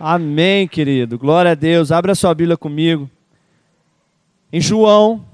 Amém, 0.00 0.68
querido. 0.68 1.18
Glória 1.18 1.50
a 1.50 1.54
Deus. 1.56 1.90
Abra 1.90 2.14
sua 2.14 2.32
Bíblia 2.32 2.56
comigo. 2.56 3.10
Em 4.52 4.60
João. 4.60 5.26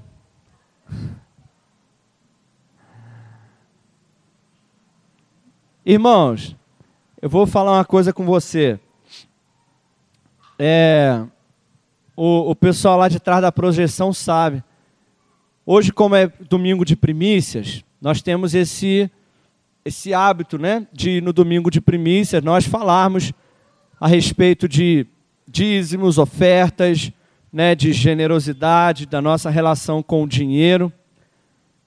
Irmãos, 5.85 6.55
eu 7.21 7.29
vou 7.29 7.45
falar 7.45 7.73
uma 7.73 7.85
coisa 7.85 8.11
com 8.11 8.25
você. 8.25 8.79
É, 10.57 11.21
o, 12.15 12.49
o 12.49 12.55
pessoal 12.55 12.97
lá 12.97 13.07
de 13.07 13.19
trás 13.19 13.43
da 13.43 13.51
projeção 13.51 14.11
sabe. 14.11 14.63
Hoje, 15.63 15.91
como 15.91 16.15
é 16.15 16.25
domingo 16.49 16.83
de 16.83 16.95
primícias, 16.95 17.83
nós 18.01 18.19
temos 18.19 18.55
esse 18.55 19.11
esse 19.87 20.11
hábito, 20.15 20.57
né, 20.57 20.87
de 20.91 21.21
no 21.21 21.31
domingo 21.31 21.69
de 21.69 21.79
primícias 21.79 22.43
nós 22.43 22.65
falarmos 22.65 23.31
a 23.99 24.07
respeito 24.07 24.67
de 24.67 25.05
dízimos, 25.47 26.17
ofertas, 26.17 27.11
né, 27.51 27.75
de 27.75 27.93
generosidade, 27.93 29.05
da 29.05 29.21
nossa 29.21 29.49
relação 29.49 30.03
com 30.03 30.23
o 30.23 30.27
dinheiro. 30.27 30.91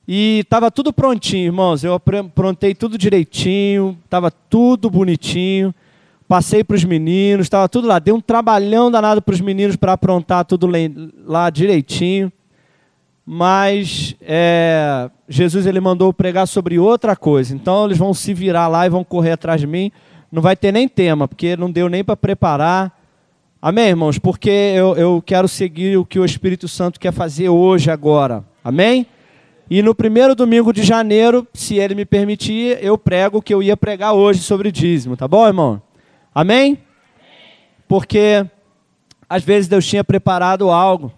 E 0.06 0.40
estava 0.40 0.70
tudo 0.70 0.92
prontinho, 0.92 1.46
irmãos. 1.46 1.84
Eu 1.84 1.94
aprontei 1.94 2.74
tudo 2.74 2.96
direitinho, 2.96 3.98
estava 4.04 4.30
tudo 4.30 4.88
bonitinho. 4.88 5.74
Passei 6.26 6.64
para 6.64 6.76
os 6.76 6.84
meninos, 6.84 7.46
estava 7.46 7.68
tudo 7.68 7.86
lá. 7.86 7.98
Dei 7.98 8.12
um 8.12 8.20
trabalhão 8.20 8.90
danado 8.90 9.20
para 9.20 9.34
os 9.34 9.40
meninos 9.40 9.76
para 9.76 9.92
aprontar 9.92 10.44
tudo 10.44 10.68
lá 11.26 11.50
direitinho 11.50 12.32
mas 13.30 14.16
é, 14.22 15.10
Jesus 15.28 15.66
ele 15.66 15.80
mandou 15.80 16.14
pregar 16.14 16.48
sobre 16.48 16.78
outra 16.78 17.14
coisa. 17.14 17.54
Então 17.54 17.84
eles 17.84 17.98
vão 17.98 18.14
se 18.14 18.32
virar 18.32 18.68
lá 18.68 18.86
e 18.86 18.88
vão 18.88 19.04
correr 19.04 19.32
atrás 19.32 19.60
de 19.60 19.66
mim. 19.66 19.92
Não 20.30 20.42
vai 20.42 20.54
ter 20.54 20.72
nem 20.72 20.86
tema, 20.86 21.26
porque 21.26 21.56
não 21.56 21.70
deu 21.70 21.88
nem 21.88 22.04
para 22.04 22.16
preparar. 22.16 22.96
Amém, 23.60 23.88
irmãos? 23.88 24.18
Porque 24.18 24.50
eu, 24.50 24.96
eu 24.96 25.22
quero 25.24 25.48
seguir 25.48 25.96
o 25.96 26.04
que 26.04 26.18
o 26.18 26.24
Espírito 26.24 26.68
Santo 26.68 27.00
quer 27.00 27.12
fazer 27.12 27.48
hoje, 27.48 27.90
agora. 27.90 28.44
Amém? 28.62 29.06
E 29.70 29.82
no 29.82 29.94
primeiro 29.94 30.34
domingo 30.34 30.72
de 30.72 30.82
janeiro, 30.82 31.46
se 31.52 31.76
ele 31.76 31.94
me 31.94 32.04
permitir, 32.04 32.78
eu 32.82 32.96
prego 32.96 33.38
o 33.38 33.42
que 33.42 33.52
eu 33.52 33.62
ia 33.62 33.76
pregar 33.76 34.14
hoje 34.14 34.40
sobre 34.40 34.72
dízimo, 34.72 35.16
tá 35.16 35.26
bom, 35.26 35.46
irmão? 35.46 35.82
Amém? 36.34 36.78
Porque 37.86 38.46
às 39.28 39.42
vezes 39.42 39.68
Deus 39.68 39.86
tinha 39.86 40.02
preparado 40.02 40.70
algo 40.70 41.12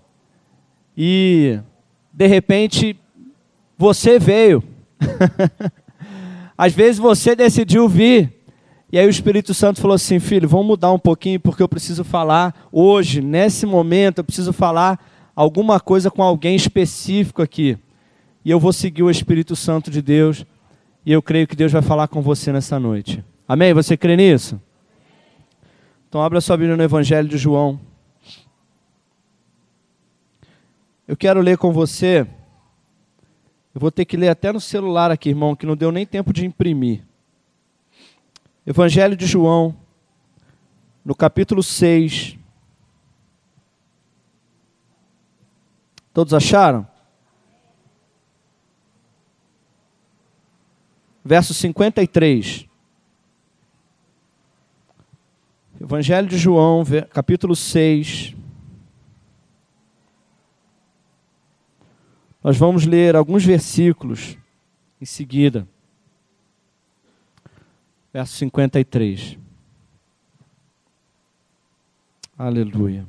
e 0.97 1.61
de 2.13 2.27
repente 2.27 2.99
você 3.79 4.19
veio. 4.19 4.63
Às 6.59 6.75
vezes 6.75 6.99
você 6.99 7.35
decidiu 7.35 7.89
vir. 7.89 8.40
E 8.93 8.99
aí 8.99 9.07
o 9.07 9.11
Espírito 9.11 9.55
Santo 9.55 9.81
falou 9.81 9.95
assim: 9.95 10.19
filho, 10.19 10.49
vamos 10.49 10.67
mudar 10.67 10.93
um 10.93 10.99
pouquinho, 10.99 11.39
porque 11.39 11.63
eu 11.63 11.69
preciso 11.69 12.03
falar 12.03 12.69
hoje, 12.73 13.21
nesse 13.21 13.65
momento, 13.67 14.19
eu 14.19 14.25
preciso 14.25 14.53
falar 14.53 14.99
alguma 15.35 15.79
coisa 15.79 16.11
com 16.11 16.23
alguém 16.23 16.57
específico 16.57 17.41
aqui. 17.41 17.79
E 18.45 18.51
eu 18.51 18.59
vou 18.59 18.73
seguir 18.73 19.03
o 19.03 19.11
Espírito 19.11 19.55
Santo 19.55 19.91
de 19.91 20.03
Deus. 20.03 20.45
E 21.05 21.13
eu 21.13 21.23
creio 21.23 21.47
que 21.47 21.57
Deus 21.57 21.73
vai 21.73 21.83
falar 21.83 22.09
com 22.09 22.21
você 22.21 22.53
nessa 22.53 22.79
noite. 22.79 23.25
Amém? 23.47 23.73
Você 23.73 23.97
crê 23.97 24.17
nisso? 24.17 24.61
Então 26.09 26.21
abra 26.21 26.41
sua 26.41 26.57
Bíblia 26.57 26.77
no 26.77 26.83
Evangelho 26.83 27.29
de 27.29 27.39
João. 27.39 27.81
Eu 31.07 31.17
quero 31.17 31.41
ler 31.41 31.57
com 31.59 31.73
você. 31.73 32.27
Eu 33.75 33.81
vou 33.81 33.91
ter 33.91 34.05
que 34.05 34.17
ler 34.17 34.29
até 34.29 34.53
no 34.53 34.61
celular 34.61 35.11
aqui, 35.11 35.29
irmão, 35.29 35.55
que 35.55 35.67
não 35.67 35.77
deu 35.77 35.93
nem 35.93 36.05
tempo 36.05 36.33
de 36.33 36.45
imprimir. 36.45 37.03
Evangelho 38.67 39.17
de 39.17 39.27
João, 39.27 39.75
no 41.05 41.15
capítulo 41.15 41.63
6. 41.63 42.37
Todos 46.13 46.35
acharam? 46.35 46.87
Verso 51.25 51.55
53. 51.55 52.69
Evangelho 55.81 56.29
de 56.29 56.37
João, 56.37 56.85
capítulo 57.11 57.57
6. 57.57 58.37
Nós 62.45 62.57
vamos 62.59 62.85
ler 62.85 63.17
alguns 63.17 63.45
versículos 63.45 64.37
em 65.01 65.07
seguida. 65.07 65.67
Verso 68.13 68.35
53. 68.39 69.39
Aleluia. 72.37 73.07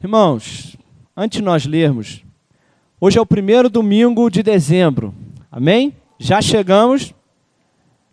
Irmãos, 0.00 0.76
antes 1.16 1.38
de 1.38 1.44
nós 1.44 1.66
lermos, 1.66 2.22
hoje 3.00 3.18
é 3.18 3.20
o 3.20 3.26
primeiro 3.26 3.68
domingo 3.68 4.30
de 4.30 4.40
dezembro. 4.40 5.12
Amém? 5.50 5.96
Já 6.16 6.40
chegamos 6.40 7.12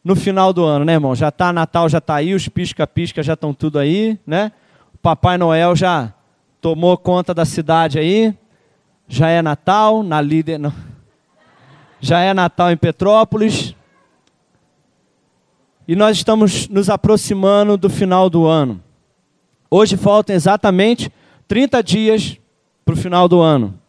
no 0.03 0.15
final 0.15 0.51
do 0.51 0.63
ano, 0.63 0.85
né, 0.85 0.93
irmão? 0.93 1.13
Já 1.13 1.29
está 1.29 1.53
Natal, 1.53 1.87
já 1.87 1.99
está 1.99 2.15
aí, 2.15 2.33
os 2.33 2.47
pisca-pisca 2.49 3.21
já 3.21 3.33
estão 3.33 3.53
tudo 3.53 3.77
aí, 3.77 4.17
né? 4.25 4.51
O 4.91 4.97
Papai 4.97 5.37
Noel 5.37 5.75
já 5.75 6.11
tomou 6.59 6.97
conta 6.97 7.31
da 7.31 7.45
cidade 7.45 7.99
aí. 7.99 8.33
Já 9.07 9.29
é 9.29 9.39
Natal 9.41 10.01
na 10.01 10.19
líder. 10.19 10.59
Já 12.01 12.21
é 12.21 12.33
Natal 12.33 12.71
em 12.71 12.77
Petrópolis. 12.77 13.75
E 15.93 15.95
nós 15.95 16.17
estamos 16.17 16.67
nos 16.69 16.89
aproximando 16.89 17.77
do 17.77 17.87
final 17.87 18.27
do 18.27 18.47
ano. 18.47 18.81
Hoje 19.69 19.95
faltam 19.95 20.35
exatamente 20.35 21.13
30 21.47 21.83
dias 21.83 22.39
para 22.83 22.95
o 22.95 22.97
final 22.97 23.27
do 23.27 23.39
ano. 23.39 23.79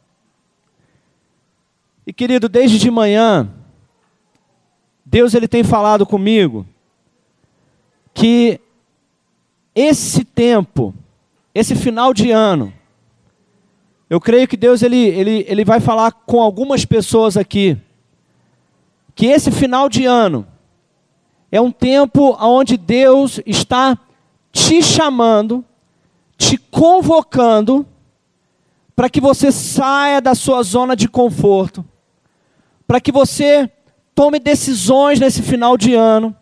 E 2.06 2.12
querido, 2.12 2.46
desde 2.46 2.78
de 2.78 2.90
manhã, 2.90 3.48
Deus 5.02 5.32
ele 5.32 5.48
tem 5.48 5.64
falado 5.64 6.04
comigo 6.04 6.66
que 8.12 8.60
esse 9.74 10.26
tempo, 10.26 10.94
esse 11.54 11.74
final 11.74 12.12
de 12.12 12.30
ano, 12.30 12.70
eu 14.10 14.20
creio 14.20 14.46
que 14.46 14.58
Deus 14.58 14.82
ele, 14.82 15.06
ele, 15.06 15.46
ele 15.48 15.64
vai 15.64 15.80
falar 15.80 16.12
com 16.12 16.42
algumas 16.42 16.84
pessoas 16.84 17.38
aqui 17.38 17.78
que 19.14 19.24
esse 19.24 19.50
final 19.50 19.88
de 19.88 20.04
ano 20.04 20.46
é 21.54 21.60
um 21.60 21.70
tempo 21.70 22.36
onde 22.40 22.76
Deus 22.76 23.40
está 23.46 23.96
te 24.50 24.82
chamando, 24.82 25.64
te 26.36 26.58
convocando 26.58 27.86
para 28.96 29.08
que 29.08 29.20
você 29.20 29.52
saia 29.52 30.20
da 30.20 30.34
sua 30.34 30.64
zona 30.64 30.96
de 30.96 31.08
conforto, 31.08 31.84
para 32.88 33.00
que 33.00 33.12
você 33.12 33.70
tome 34.16 34.40
decisões 34.40 35.20
nesse 35.20 35.42
final 35.42 35.76
de 35.76 35.94
ano, 35.94 36.34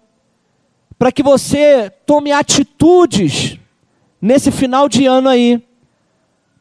para 0.99 1.13
que 1.13 1.23
você 1.23 1.91
tome 2.07 2.33
atitudes 2.33 3.59
nesse 4.19 4.51
final 4.51 4.89
de 4.89 5.05
ano 5.05 5.29
aí, 5.29 5.63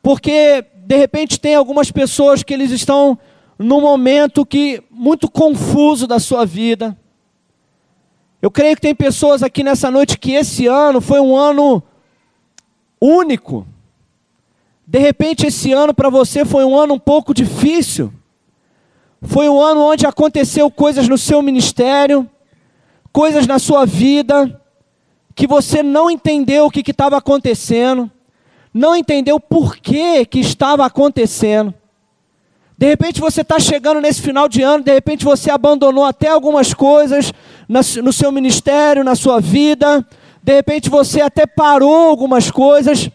porque 0.03 0.66
de 0.75 0.97
repente 0.97 1.40
tem 1.40 1.56
algumas 1.56 1.90
pessoas 1.90 2.44
que 2.44 2.53
eles 2.53 2.72
estão 2.72 3.17
num 3.57 3.79
momento 3.79 4.45
que 4.45 4.84
muito 4.91 5.31
confuso 5.31 6.06
da 6.06 6.19
sua 6.19 6.45
vida. 6.45 6.97
Eu 8.41 8.50
creio 8.50 8.75
que 8.75 8.81
tem 8.81 8.96
pessoas 8.96 9.44
aqui 9.44 9.63
nessa 9.63 9.91
noite 9.91 10.18
que 10.18 10.31
esse 10.31 10.66
ano 10.68 11.00
foi 11.00 11.19
um 11.19 11.35
ano 11.35 11.84
único. 13.00 13.68
De 14.85 15.00
repente 15.00 15.46
esse 15.46 15.72
ano 15.72 15.94
para 15.94 16.09
você 16.09 16.44
foi 16.44 16.66
um 16.66 16.78
ano 16.78 16.96
um 16.96 17.00
pouco 17.00 17.34
difícil. 17.34 18.12
Foi 19.22 19.47
um 19.47 19.62
ano 19.62 19.81
onde 19.81 20.06
aconteceu 20.06 20.72
coisas 20.72 21.07
no 21.07 21.18
seu 21.18 21.41
ministério, 21.41 22.28
coisas 23.12 23.46
na 23.46 23.59
sua 23.59 23.85
vida 23.85 24.59
que 25.35 25.46
você 25.46 25.84
não 25.84 26.09
entendeu 26.09 26.66
o 26.66 26.72
que 26.72 26.90
estava 26.90 27.17
acontecendo 27.17 28.11
não 28.73 28.96
entendeu 28.96 29.40
por 29.40 29.76
que, 29.78 30.26
que 30.26 30.40
estava 30.40 30.85
acontecendo. 30.85 31.73
De 32.81 32.87
repente 32.87 33.22
você 33.22 33.41
está 33.41 33.59
chegando 33.59 34.01
nesse 34.01 34.23
final 34.23 34.49
de 34.49 34.63
ano, 34.63 34.83
de 34.83 34.91
repente 34.91 35.23
você 35.23 35.51
abandonou 35.51 36.03
até 36.03 36.29
algumas 36.29 36.73
coisas 36.73 37.31
no 37.69 38.11
seu 38.11 38.31
ministério, 38.31 39.03
na 39.03 39.13
sua 39.13 39.39
vida, 39.39 40.03
de 40.41 40.55
repente 40.55 40.89
você 40.89 41.22
até 41.22 41.45
parou 41.45 42.09
algumas 42.09 42.49
coisas, 42.49 43.07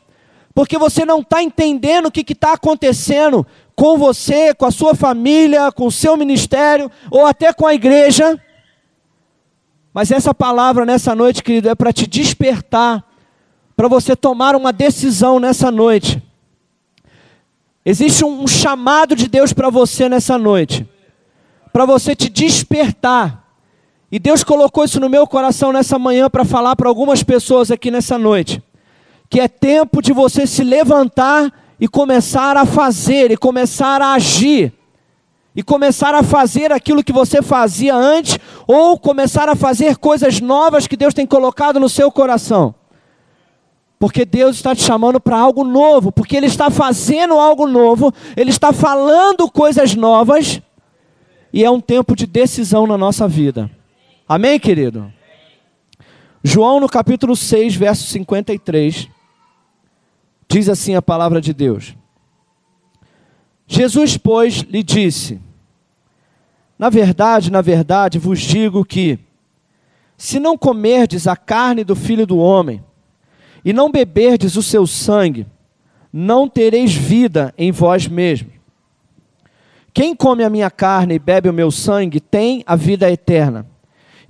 porque 0.55 0.79
você 0.79 1.05
não 1.05 1.19
está 1.19 1.43
entendendo 1.43 2.07
o 2.07 2.13
que 2.13 2.33
está 2.33 2.53
acontecendo 2.53 3.45
com 3.75 3.99
você, 3.99 4.55
com 4.55 4.67
a 4.67 4.71
sua 4.71 4.95
família, 4.95 5.73
com 5.73 5.87
o 5.87 5.91
seu 5.91 6.17
ministério, 6.17 6.89
ou 7.11 7.27
até 7.27 7.53
com 7.53 7.67
a 7.67 7.75
igreja. 7.75 8.41
Mas 9.93 10.13
essa 10.13 10.33
palavra 10.33 10.87
nessa 10.87 11.13
noite, 11.13 11.43
querido, 11.43 11.69
é 11.69 11.75
para 11.75 11.93
te 11.93 12.07
despertar 12.07 13.05
para 13.77 13.89
você 13.89 14.15
tomar 14.15 14.55
uma 14.55 14.73
decisão 14.73 15.41
nessa 15.41 15.73
noite. 15.73 16.23
Existe 17.89 18.25
um, 18.25 18.49
chamado 18.49 19.15
de 19.15 19.29
Deus 19.29 19.53
para 19.53 19.71
você 19.71 20.09
nessa 20.09 20.37
noite, 20.37 20.85
para 21.73 21.87
você 21.87 22.17
te 22.17 22.29
despertar 22.29 23.45
E 24.11 24.19
Deus 24.19 24.43
colocou 24.43 24.85
isso 24.85 24.99
no 24.99 25.09
meu 25.09 25.25
coração 25.25 25.73
nessa 25.73 25.97
manhã 25.97 26.29
para 26.29 26.45
falar 26.45 26.75
para 26.75 26.89
algumas 26.89 27.23
pessoas 27.23 27.71
aqui 27.71 27.89
nessa 27.89 28.19
noite. 28.19 28.61
Que 29.31 29.39
é 29.39 29.47
tempo 29.47 30.03
de 30.03 30.13
você 30.13 30.49
se 30.49 30.65
levantar 30.65 31.53
e 31.79 31.87
começar 31.87 32.57
a 32.57 32.65
fazer, 32.65 33.31
e 33.31 33.37
começar 33.37 34.03
a 34.03 34.15
agir. 34.15 34.73
E 35.55 35.63
começar 35.63 36.15
a 36.15 36.25
fazer 36.25 36.73
aquilo 36.73 37.05
que 37.05 37.13
você 37.13 37.41
fazia 37.41 37.95
antes, 37.95 38.39
ou 38.67 38.99
começar 38.99 39.49
a 39.49 39.55
fazer 39.55 39.97
coisas 39.97 40.41
novas 40.41 40.89
que 40.89 40.97
Deus 40.97 41.15
tem 41.15 41.27
colocado 41.27 41.79
no 41.79 41.89
seu 41.89 42.11
coração. 42.11 42.75
Porque 43.99 44.25
Deus 44.25 44.57
está 44.57 44.75
te 44.75 44.83
chamando 44.83 45.19
para 45.19 45.39
algo 45.39 45.65
novo, 45.65 46.13
porque 46.13 46.37
Ele 46.37 46.47
está 46.47 46.71
fazendo 46.71 47.35
algo 47.35 47.67
novo, 47.67 48.13
Ele 48.37 48.51
está 48.51 48.73
falando 48.73 49.51
coisas 49.51 49.95
novas, 49.95 50.61
e 51.53 51.65
é 51.65 51.71
um 51.71 51.81
tempo 51.81 52.15
de 52.15 52.27
decisão 52.27 52.87
na 52.87 52.99
nossa 52.99 53.27
vida. 53.27 53.71
Amém, 54.29 54.59
querido? 54.61 55.11
João, 56.45 56.79
no 56.79 56.89
capítulo 56.89 57.35
6, 57.35 57.75
verso 57.75 58.05
53, 58.07 59.09
diz 60.49 60.69
assim 60.69 60.95
a 60.95 61.03
palavra 61.03 61.41
de 61.41 61.55
Deus: 61.55 61.97
Jesus, 63.67 64.17
pois, 64.17 64.57
lhe 64.57 64.83
disse: 64.83 65.41
Na 66.79 66.91
verdade, 66.91 67.51
na 67.51 67.61
verdade, 67.61 68.19
vos 68.19 68.41
digo 68.41 68.85
que, 68.85 69.19
se 70.17 70.39
não 70.39 70.57
comerdes 70.57 71.27
a 71.27 71.37
carne 71.37 71.83
do 71.83 71.97
filho 71.97 72.27
do 72.27 72.39
homem, 72.39 72.85
e 73.67 73.73
não 73.73 73.91
beberdes 73.91 74.55
o 74.55 74.63
seu 74.63 74.87
sangue, 74.87 75.45
não 76.13 76.49
tereis 76.49 76.95
vida 76.95 77.53
em 77.59 77.73
vós 77.73 78.07
mesmos. 78.07 78.53
Quem 79.93 80.15
come 80.15 80.45
a 80.45 80.49
minha 80.49 80.71
carne 80.71 81.15
e 81.15 81.19
bebe 81.19 81.49
o 81.49 81.53
meu 81.53 81.73
sangue 81.73 82.21
tem 82.21 82.63
a 82.65 82.77
vida 82.77 83.11
eterna, 83.11 83.67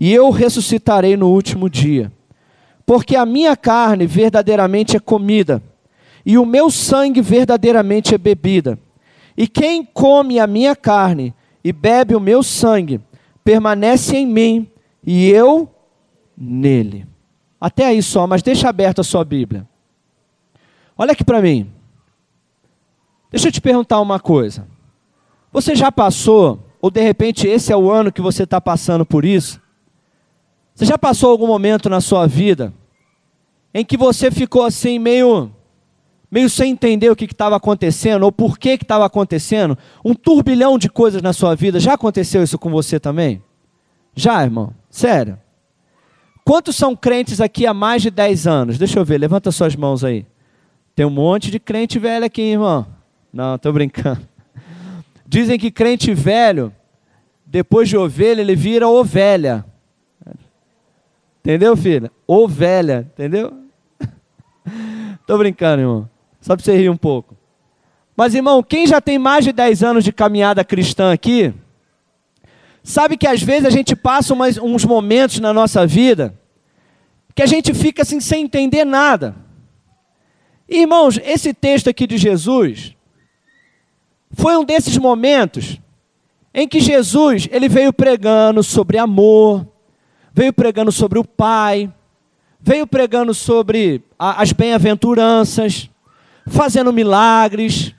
e 0.01 0.11
eu 0.11 0.31
ressuscitarei 0.31 1.19
no 1.19 1.29
último 1.29 1.69
dia. 1.69 2.11
Porque 2.87 3.15
a 3.15 3.27
minha 3.27 3.55
carne 3.55 4.07
verdadeiramente 4.07 4.97
é 4.97 5.01
comida, 5.01 5.63
e 6.25 6.39
o 6.39 6.47
meu 6.47 6.71
sangue 6.71 7.21
verdadeiramente 7.21 8.15
é 8.15 8.19
bebida. 8.19 8.79
E 9.37 9.47
quem 9.47 9.85
come 9.85 10.39
a 10.39 10.47
minha 10.47 10.75
carne 10.75 11.35
e 11.63 11.75
bebe 11.75 12.17
o 12.17 12.21
meu 12.21 12.43
sangue, 12.43 13.03
permanece 13.45 14.17
em 14.17 14.27
mim, 14.27 14.67
e 15.05 15.29
eu 15.29 15.69
nele. 16.39 17.07
Até 17.61 17.87
aí 17.87 18.03
só, 18.03 18.27
mas 18.27 18.43
deixa 18.43 18.69
aberta 18.69 19.01
a 19.01 19.05
sua 19.05 19.25
Bíblia. 19.25 19.67
Olha 20.97 21.13
aqui 21.13 21.25
para 21.25 21.43
mim. 21.43 21.71
Deixa 23.31 23.49
eu 23.49 23.53
te 23.53 23.61
perguntar 23.61 24.01
uma 24.01 24.21
coisa. 24.21 24.67
Você 25.53 25.75
já 25.75 25.91
passou, 25.91 26.61
ou 26.81 26.91
de 26.91 27.01
repente 27.01 27.47
esse 27.47 27.73
é 27.73 27.77
o 27.77 27.91
ano 27.91 28.13
que 28.13 28.21
você 28.21 28.45
está 28.45 28.61
passando 28.61 29.05
por 29.05 29.25
isso? 29.25 29.61
Você 30.75 30.85
já 30.85 30.99
passou 30.99 31.31
algum 31.31 31.47
momento 31.47 31.89
na 31.89 32.01
sua 32.01 32.27
vida 32.27 32.73
em 33.73 33.85
que 33.85 33.97
você 33.97 34.31
ficou 34.31 34.65
assim 34.65 34.99
meio 34.99 35.51
meio 36.31 36.51
sem 36.51 36.73
entender 36.73 37.09
o 37.11 37.17
que 37.17 37.25
estava 37.25 37.57
acontecendo 37.57 38.25
ou 38.25 38.33
por 38.33 38.59
que 38.59 38.71
estava 38.71 39.07
acontecendo, 39.07 39.79
um 40.05 40.15
turbilhão 40.15 40.77
de 40.77 40.91
coisas 40.91 41.23
na 41.23 41.33
sua 41.33 41.55
vida. 41.55 41.81
Já 41.81 41.95
aconteceu 41.95 42.43
isso 42.43 42.59
com 42.59 42.69
você 42.69 42.99
também? 42.99 43.43
Já, 44.15 44.43
irmão? 44.43 44.75
Sério? 44.91 45.39
Quantos 46.47 46.77
são 46.77 46.95
crentes 46.95 47.41
aqui 47.41 47.67
há 47.67 47.75
mais 47.75 48.03
de 48.03 48.09
10 48.09 48.47
anos? 48.47 48.79
Deixa 48.79 49.01
eu 49.01 49.05
ver, 49.05 49.19
levanta 49.19 49.51
suas 49.51 49.75
mãos 49.75 50.05
aí. 50.05 50.25
Tem 50.95 51.05
um 51.05 51.11
monte 51.11 51.51
de 51.51 51.59
crente 51.59 51.99
velho 51.99 52.25
aqui, 52.25 52.41
irmão. 52.41 52.87
Não, 53.33 53.57
estou 53.57 53.73
brincando. 53.73 54.21
Dizem 55.27 55.59
que 55.59 55.73
crente 55.73 56.15
velho, 56.15 56.73
depois 57.45 57.89
de 57.89 57.97
ovelha, 57.97 58.43
ele 58.43 58.55
vira 58.55 58.87
ovelha. 58.87 59.65
Entendeu, 61.41 61.77
filha? 61.77 62.13
Ovelha, 62.29 63.11
entendeu? 63.13 63.53
Estou 65.21 65.39
brincando, 65.39 65.83
irmão. 65.83 66.09
Só 66.41 66.55
para 66.55 66.65
você 66.65 66.77
rir 66.77 66.91
um 66.91 66.97
pouco. 66.97 67.37
Mas, 68.17 68.37
irmão, 68.37 68.63
quem 68.63 68.87
já 68.87 69.01
tem 69.01 69.19
mais 69.19 69.45
de 69.45 69.51
10 69.51 69.83
anos 69.83 70.05
de 70.05 70.13
caminhada 70.13 70.65
cristã 70.65 71.13
aqui, 71.13 71.53
Sabe 72.87 73.17
que 73.17 73.27
às 73.27 73.43
vezes 73.43 73.65
a 73.65 73.71
gente 73.71 73.97
passa 73.97 74.33
umas, 74.33 74.59
uns 74.59 74.85
momentos 74.85 75.41
na 75.41 75.53
nossa 75.53 75.85
vida 75.85 76.39
que 77.35 77.43
a 77.43 77.47
gente 77.47 77.75
fica 77.75 78.03
assim 78.03 78.21
sem 78.21 78.45
entender 78.45 78.85
nada. 78.85 79.35
Irmãos, 80.69 81.19
esse 81.25 81.53
texto 81.53 81.91
aqui 81.91 82.07
de 82.07 82.17
Jesus 82.17 82.95
foi 84.31 84.57
um 84.57 84.65
desses 84.65 84.97
momentos 84.99 85.81
em 86.55 86.69
que 86.69 86.79
Jesus 86.79 87.49
ele 87.51 87.69
veio 87.69 87.93
pregando 87.93 88.63
sobre 88.63 88.99
amor, 88.99 89.67
veio 90.33 90.53
pregando 90.53 90.93
sobre 90.93 91.19
o 91.19 91.25
Pai, 91.25 91.93
veio 92.61 92.87
pregando 92.87 93.35
sobre 93.35 94.01
a, 94.17 94.41
as 94.41 94.53
bem-aventuranças, 94.53 95.91
fazendo 96.47 96.93
milagres, 96.93 97.93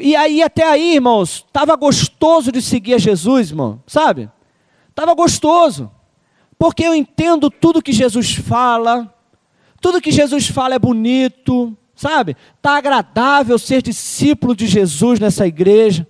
e 0.00 0.16
aí, 0.16 0.42
até 0.42 0.64
aí, 0.64 0.94
irmãos, 0.94 1.44
estava 1.46 1.76
gostoso 1.76 2.50
de 2.50 2.62
seguir 2.62 2.94
a 2.94 2.98
Jesus, 2.98 3.50
irmão, 3.50 3.82
sabe? 3.86 4.30
Estava 4.88 5.14
gostoso. 5.14 5.90
Porque 6.58 6.84
eu 6.84 6.94
entendo 6.94 7.50
tudo 7.50 7.82
que 7.82 7.92
Jesus 7.92 8.34
fala, 8.34 9.12
tudo 9.80 10.00
que 10.00 10.10
Jesus 10.10 10.46
fala 10.46 10.74
é 10.74 10.78
bonito, 10.78 11.76
sabe? 11.94 12.36
Está 12.56 12.76
agradável 12.76 13.58
ser 13.58 13.82
discípulo 13.82 14.54
de 14.54 14.66
Jesus 14.66 15.20
nessa 15.20 15.46
igreja. 15.46 16.06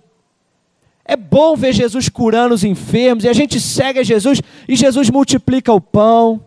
É 1.03 1.17
bom 1.17 1.55
ver 1.55 1.73
Jesus 1.73 2.07
curando 2.07 2.55
os 2.55 2.63
enfermos, 2.63 3.25
e 3.25 3.29
a 3.29 3.33
gente 3.33 3.59
segue 3.59 3.99
a 3.99 4.03
Jesus, 4.03 4.41
e 4.67 4.75
Jesus 4.75 5.09
multiplica 5.09 5.73
o 5.73 5.81
pão. 5.81 6.45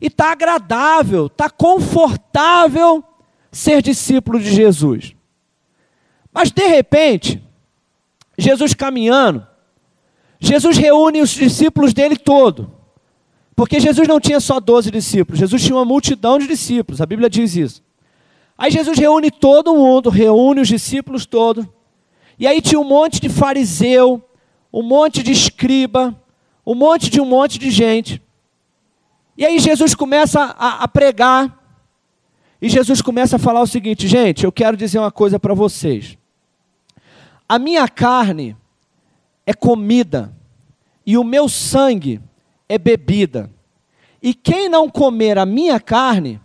E 0.00 0.06
está 0.06 0.32
agradável, 0.32 1.26
está 1.26 1.50
confortável 1.50 3.04
ser 3.50 3.82
discípulo 3.82 4.40
de 4.40 4.50
Jesus. 4.50 5.14
Mas 6.32 6.50
de 6.50 6.66
repente, 6.66 7.42
Jesus 8.38 8.74
caminhando, 8.74 9.46
Jesus 10.40 10.76
reúne 10.76 11.20
os 11.20 11.30
discípulos 11.30 11.92
dele 11.92 12.16
todo. 12.16 12.72
Porque 13.54 13.78
Jesus 13.78 14.08
não 14.08 14.18
tinha 14.18 14.40
só 14.40 14.58
12 14.58 14.90
discípulos, 14.90 15.38
Jesus 15.38 15.62
tinha 15.62 15.76
uma 15.76 15.84
multidão 15.84 16.38
de 16.38 16.46
discípulos, 16.46 17.00
a 17.00 17.06
Bíblia 17.06 17.28
diz 17.28 17.54
isso. 17.54 17.82
Aí 18.56 18.70
Jesus 18.70 18.98
reúne 18.98 19.30
todo 19.30 19.74
mundo, 19.74 20.08
reúne 20.08 20.60
os 20.60 20.68
discípulos 20.68 21.26
todos. 21.26 21.66
E 22.38 22.46
aí 22.46 22.60
tinha 22.60 22.80
um 22.80 22.84
monte 22.84 23.20
de 23.20 23.28
fariseu, 23.28 24.22
um 24.72 24.82
monte 24.82 25.22
de 25.22 25.32
escriba, 25.32 26.18
um 26.64 26.74
monte 26.74 27.10
de 27.10 27.20
um 27.20 27.24
monte 27.24 27.58
de 27.58 27.70
gente. 27.70 28.22
E 29.36 29.44
aí 29.44 29.58
Jesus 29.58 29.94
começa 29.94 30.40
a, 30.58 30.84
a 30.84 30.88
pregar. 30.88 31.58
E 32.60 32.68
Jesus 32.68 33.02
começa 33.02 33.36
a 33.36 33.38
falar 33.38 33.60
o 33.60 33.66
seguinte, 33.66 34.06
gente, 34.06 34.44
eu 34.44 34.52
quero 34.52 34.76
dizer 34.76 34.98
uma 34.98 35.10
coisa 35.10 35.38
para 35.38 35.54
vocês. 35.54 36.16
A 37.48 37.58
minha 37.58 37.88
carne 37.88 38.56
é 39.46 39.52
comida 39.52 40.34
e 41.04 41.16
o 41.16 41.24
meu 41.24 41.48
sangue 41.48 42.20
é 42.68 42.78
bebida. 42.78 43.50
E 44.22 44.32
quem 44.32 44.68
não 44.68 44.88
comer 44.88 45.36
a 45.36 45.44
minha 45.44 45.80
carne 45.80 46.40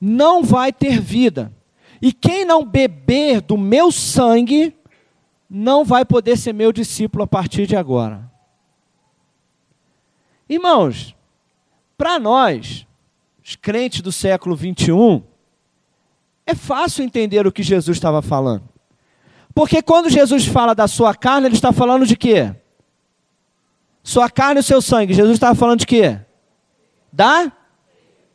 não 0.00 0.42
vai 0.42 0.72
ter 0.72 1.00
vida. 1.00 1.52
E 2.00 2.12
quem 2.12 2.44
não 2.44 2.64
beber 2.64 3.40
do 3.40 3.56
meu 3.56 3.92
sangue 3.92 4.74
não 5.48 5.84
vai 5.84 6.04
poder 6.04 6.36
ser 6.36 6.52
meu 6.52 6.72
discípulo 6.72 7.22
a 7.22 7.26
partir 7.26 7.66
de 7.66 7.76
agora. 7.76 8.30
Irmãos, 10.48 11.14
para 11.96 12.18
nós, 12.18 12.86
os 13.44 13.54
crentes 13.54 14.00
do 14.00 14.10
século 14.10 14.56
21, 14.56 15.22
é 16.46 16.54
fácil 16.54 17.04
entender 17.04 17.46
o 17.46 17.52
que 17.52 17.62
Jesus 17.62 17.96
estava 17.96 18.20
falando. 18.20 18.71
Porque 19.54 19.82
quando 19.82 20.08
Jesus 20.08 20.46
fala 20.46 20.74
da 20.74 20.88
sua 20.88 21.14
carne, 21.14 21.46
ele 21.46 21.54
está 21.54 21.72
falando 21.72 22.06
de 22.06 22.16
quê? 22.16 22.52
Sua 24.02 24.28
carne 24.30 24.58
e 24.58 24.62
o 24.62 24.64
seu 24.64 24.80
sangue. 24.80 25.14
Jesus 25.14 25.34
estava 25.34 25.54
falando 25.54 25.80
de 25.80 25.86
quê? 25.86 26.18
Da 27.12 27.52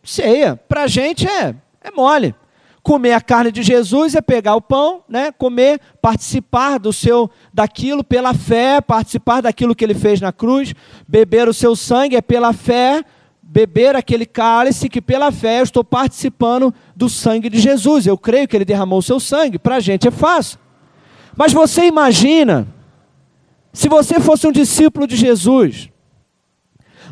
ceia. 0.04 0.56
Para 0.56 0.84
a 0.84 0.88
gente 0.88 1.28
é, 1.28 1.56
é 1.82 1.92
mole. 1.92 2.36
Comer 2.84 3.14
a 3.14 3.20
carne 3.20 3.52
de 3.52 3.64
Jesus 3.64 4.16
é 4.16 4.22
pegar 4.22 4.56
o 4.56 4.62
pão, 4.62 5.04
né? 5.10 5.30
comer, 5.34 5.82
participar 6.02 6.78
do 6.80 6.94
seu 6.94 7.30
daquilo 7.54 8.02
pela 8.02 8.34
fé, 8.34 8.80
participar 8.80 9.42
daquilo 9.42 9.76
que 9.76 9.84
ele 9.84 9.94
fez 9.94 10.22
na 10.22 10.32
cruz, 10.32 10.74
beber 11.06 11.50
o 11.50 11.54
seu 11.54 11.76
sangue 11.76 12.16
é 12.16 12.22
pela 12.22 12.54
fé, 12.54 13.04
beber 13.44 13.94
aquele 13.94 14.26
cálice 14.26 14.88
que 14.88 15.02
pela 15.02 15.34
fé 15.34 15.60
eu 15.60 15.64
estou 15.64 15.84
participando 15.84 16.74
do 16.96 17.10
sangue 17.10 17.50
de 17.50 17.60
Jesus. 17.60 18.08
Eu 18.08 18.18
creio 18.18 18.48
que 18.48 18.56
ele 18.56 18.64
derramou 18.64 19.00
o 19.00 19.04
seu 19.04 19.20
sangue. 19.20 19.60
Para 19.60 19.76
a 19.76 19.80
gente 19.82 20.08
é 20.08 20.12
fácil. 20.12 20.58
Mas 21.38 21.54
você 21.54 21.86
imagina, 21.86 22.68
se 23.72 23.88
você 23.88 24.20
fosse 24.20 24.48
um 24.48 24.52
discípulo 24.52 25.06
de 25.06 25.16
Jesus, 25.16 25.88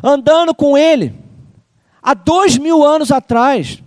andando 0.02 0.52
com 0.52 0.76
ele, 0.76 1.14
há 2.02 2.12
dois 2.12 2.58
mil 2.58 2.82
anos 2.82 3.12
atrás, 3.12 3.80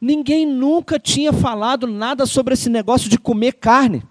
ninguém 0.00 0.46
nunca 0.46 1.00
tinha 1.00 1.32
falado 1.32 1.88
nada 1.88 2.26
sobre 2.26 2.54
esse 2.54 2.70
negócio 2.70 3.10
de 3.10 3.18
comer 3.18 3.54
carne. 3.54 4.04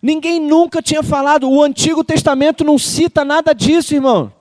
Ninguém 0.00 0.38
nunca 0.38 0.80
tinha 0.80 1.02
falado, 1.02 1.50
o 1.50 1.60
Antigo 1.60 2.04
Testamento 2.04 2.62
não 2.62 2.78
cita 2.78 3.24
nada 3.24 3.52
disso, 3.52 3.94
irmão. 3.94 4.32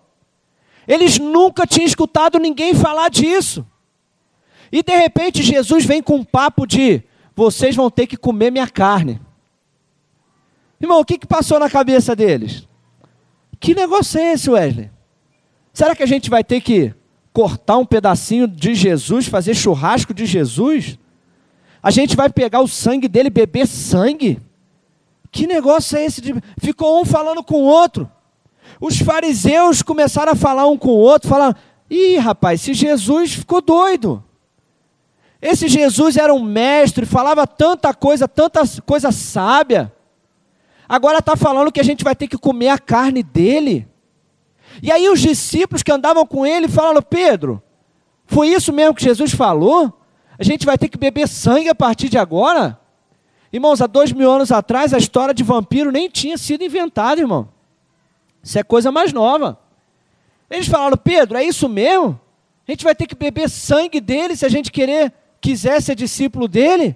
Eles 0.88 1.18
nunca 1.18 1.66
tinham 1.66 1.88
escutado 1.88 2.38
ninguém 2.38 2.76
falar 2.76 3.10
disso. 3.10 3.66
E 4.72 4.84
de 4.84 4.96
repente 4.96 5.42
Jesus 5.42 5.84
vem 5.84 6.04
com 6.04 6.18
um 6.18 6.24
papo 6.24 6.68
de: 6.68 7.02
vocês 7.36 7.76
vão 7.76 7.90
ter 7.90 8.06
que 8.06 8.18
comer 8.18 8.52
minha 8.52 8.68
carne. 8.68 9.20
Irmão, 10.84 11.00
o 11.00 11.06
que, 11.06 11.18
que 11.18 11.26
passou 11.26 11.58
na 11.62 11.70
cabeça 11.70 12.14
deles? 12.14 12.68
Que 13.58 13.74
negócio 13.74 14.20
é 14.20 14.34
esse, 14.34 14.50
Wesley? 14.50 14.92
Será 15.72 15.96
que 15.96 16.04
a 16.04 16.06
gente 16.06 16.30
vai 16.30 16.44
ter 16.44 16.60
que 16.60 16.94
cortar 17.32 17.78
um 17.78 17.86
pedacinho 17.86 18.50
de 18.50 18.76
Jesus, 18.76 19.26
fazer 19.28 19.54
churrasco 19.54 20.14
de 20.14 20.26
Jesus? 20.26 21.00
A 21.82 21.90
gente 21.90 22.18
vai 22.18 22.30
pegar 22.30 22.60
o 22.60 22.68
sangue 22.68 23.08
dele, 23.08 23.30
beber 23.30 23.66
sangue? 23.66 24.42
Que 25.32 25.48
negócio 25.48 25.98
é 25.98 26.04
esse? 26.04 26.20
De... 26.20 26.36
Ficou 26.58 27.00
um 27.00 27.06
falando 27.06 27.42
com 27.42 27.62
o 27.62 27.66
outro. 27.66 28.12
Os 28.82 28.98
fariseus 28.98 29.82
começaram 29.82 30.34
a 30.34 30.36
falar 30.36 30.68
um 30.68 30.78
com 30.78 30.90
o 30.90 31.00
outro, 31.00 31.30
falando: 31.30 31.56
ih, 31.90 32.18
rapaz, 32.18 32.60
esse 32.60 32.74
Jesus 32.74 33.36
ficou 33.36 33.62
doido. 33.62 34.22
Esse 35.42 35.70
Jesus 35.70 36.18
era 36.18 36.34
um 36.34 36.44
mestre, 36.44 37.06
falava 37.06 37.48
tanta 37.48 37.94
coisa, 37.94 38.28
tanta 38.28 38.64
coisa 38.86 39.14
sábia. 39.14 39.90
Agora 40.94 41.18
está 41.18 41.36
falando 41.36 41.72
que 41.72 41.80
a 41.80 41.84
gente 41.84 42.04
vai 42.04 42.16
ter 42.16 42.28
que 42.28 42.38
comer 42.38 42.68
a 42.68 42.78
carne 42.78 43.24
dele. 43.24 43.88
E 44.80 44.92
aí 44.92 45.10
os 45.10 45.20
discípulos 45.20 45.82
que 45.82 45.92
andavam 45.92 46.24
com 46.24 46.46
ele 46.46 46.68
falaram: 46.68 47.02
Pedro, 47.02 47.64
foi 48.28 48.50
isso 48.50 48.72
mesmo 48.72 48.94
que 48.94 49.04
Jesus 49.04 49.32
falou? 49.32 49.92
A 50.38 50.44
gente 50.44 50.68
vai 50.68 50.78
ter 50.78 50.90
que 50.90 50.98
beber 51.00 51.28
sangue 51.28 51.68
a 51.68 51.74
partir 51.74 52.10
de 52.10 52.20
agora? 52.20 52.80
Irmãos, 53.52 53.82
há 53.82 53.88
dois 53.88 54.12
mil 54.12 54.32
anos 54.32 54.52
atrás 54.52 54.94
a 54.94 55.00
história 55.00 55.34
de 55.34 55.44
vampiro 55.44 55.92
nem 55.92 56.08
tinha 56.08 56.38
sido 56.38 56.64
inventada, 56.64 57.20
irmão. 57.20 57.50
Isso 58.44 58.60
é 58.60 58.62
coisa 58.62 58.92
mais 58.92 59.12
nova. 59.12 59.60
Eles 60.48 60.68
falaram, 60.68 60.96
Pedro, 60.96 61.40
é 61.40 61.44
isso 61.44 61.68
mesmo? 61.68 62.22
A 62.68 62.72
gente 62.72 62.84
vai 62.84 62.94
ter 62.94 63.08
que 63.08 63.16
beber 63.16 63.50
sangue 63.50 64.00
dele 64.00 64.36
se 64.36 64.46
a 64.46 64.50
gente 64.50 64.72
querer, 64.72 65.12
quiser 65.42 65.82
ser 65.82 65.96
discípulo 65.96 66.48
dele? 66.48 66.96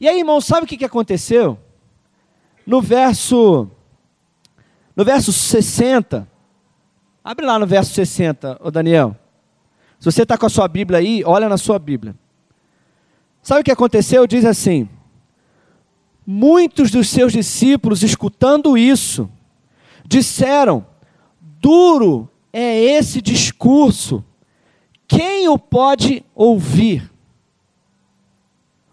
E 0.00 0.08
aí, 0.08 0.18
irmão, 0.18 0.40
sabe 0.40 0.64
o 0.64 0.66
que, 0.66 0.76
que 0.76 0.84
aconteceu? 0.84 1.60
No 2.66 2.80
verso, 2.80 3.68
no 4.96 5.04
verso 5.04 5.32
60, 5.32 6.26
abre 7.22 7.44
lá 7.44 7.58
no 7.58 7.66
verso 7.66 7.92
60, 7.92 8.58
ô 8.62 8.70
Daniel. 8.70 9.16
Se 9.98 10.10
você 10.10 10.22
está 10.22 10.36
com 10.36 10.46
a 10.46 10.50
sua 10.50 10.66
Bíblia 10.68 10.98
aí, 10.98 11.22
olha 11.24 11.48
na 11.48 11.58
sua 11.58 11.78
Bíblia. 11.78 12.14
Sabe 13.42 13.60
o 13.60 13.64
que 13.64 13.70
aconteceu? 13.70 14.26
Diz 14.26 14.44
assim: 14.44 14.88
Muitos 16.26 16.90
dos 16.90 17.08
seus 17.08 17.32
discípulos, 17.32 18.02
escutando 18.02 18.78
isso, 18.78 19.28
disseram: 20.06 20.86
Duro 21.40 22.30
é 22.52 22.78
esse 22.78 23.20
discurso, 23.20 24.24
quem 25.06 25.48
o 25.48 25.58
pode 25.58 26.24
ouvir? 26.34 27.10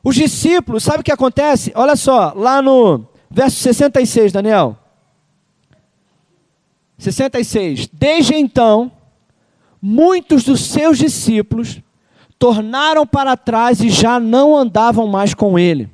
Os 0.03 0.15
discípulos, 0.15 0.83
sabe 0.83 0.99
o 0.99 1.03
que 1.03 1.11
acontece? 1.11 1.71
Olha 1.75 1.95
só, 1.95 2.33
lá 2.35 2.61
no 2.61 3.05
verso 3.31 3.57
66, 3.57 4.31
Daniel. 4.31 4.77
66. 6.97 7.89
Desde 7.91 8.35
então, 8.35 8.91
muitos 9.81 10.43
dos 10.43 10.61
seus 10.61 10.97
discípulos 10.97 11.81
tornaram 12.37 13.05
para 13.07 13.37
trás 13.37 13.81
e 13.81 13.89
já 13.89 14.19
não 14.19 14.55
andavam 14.55 15.07
mais 15.07 15.33
com 15.33 15.57
ele. 15.57 15.89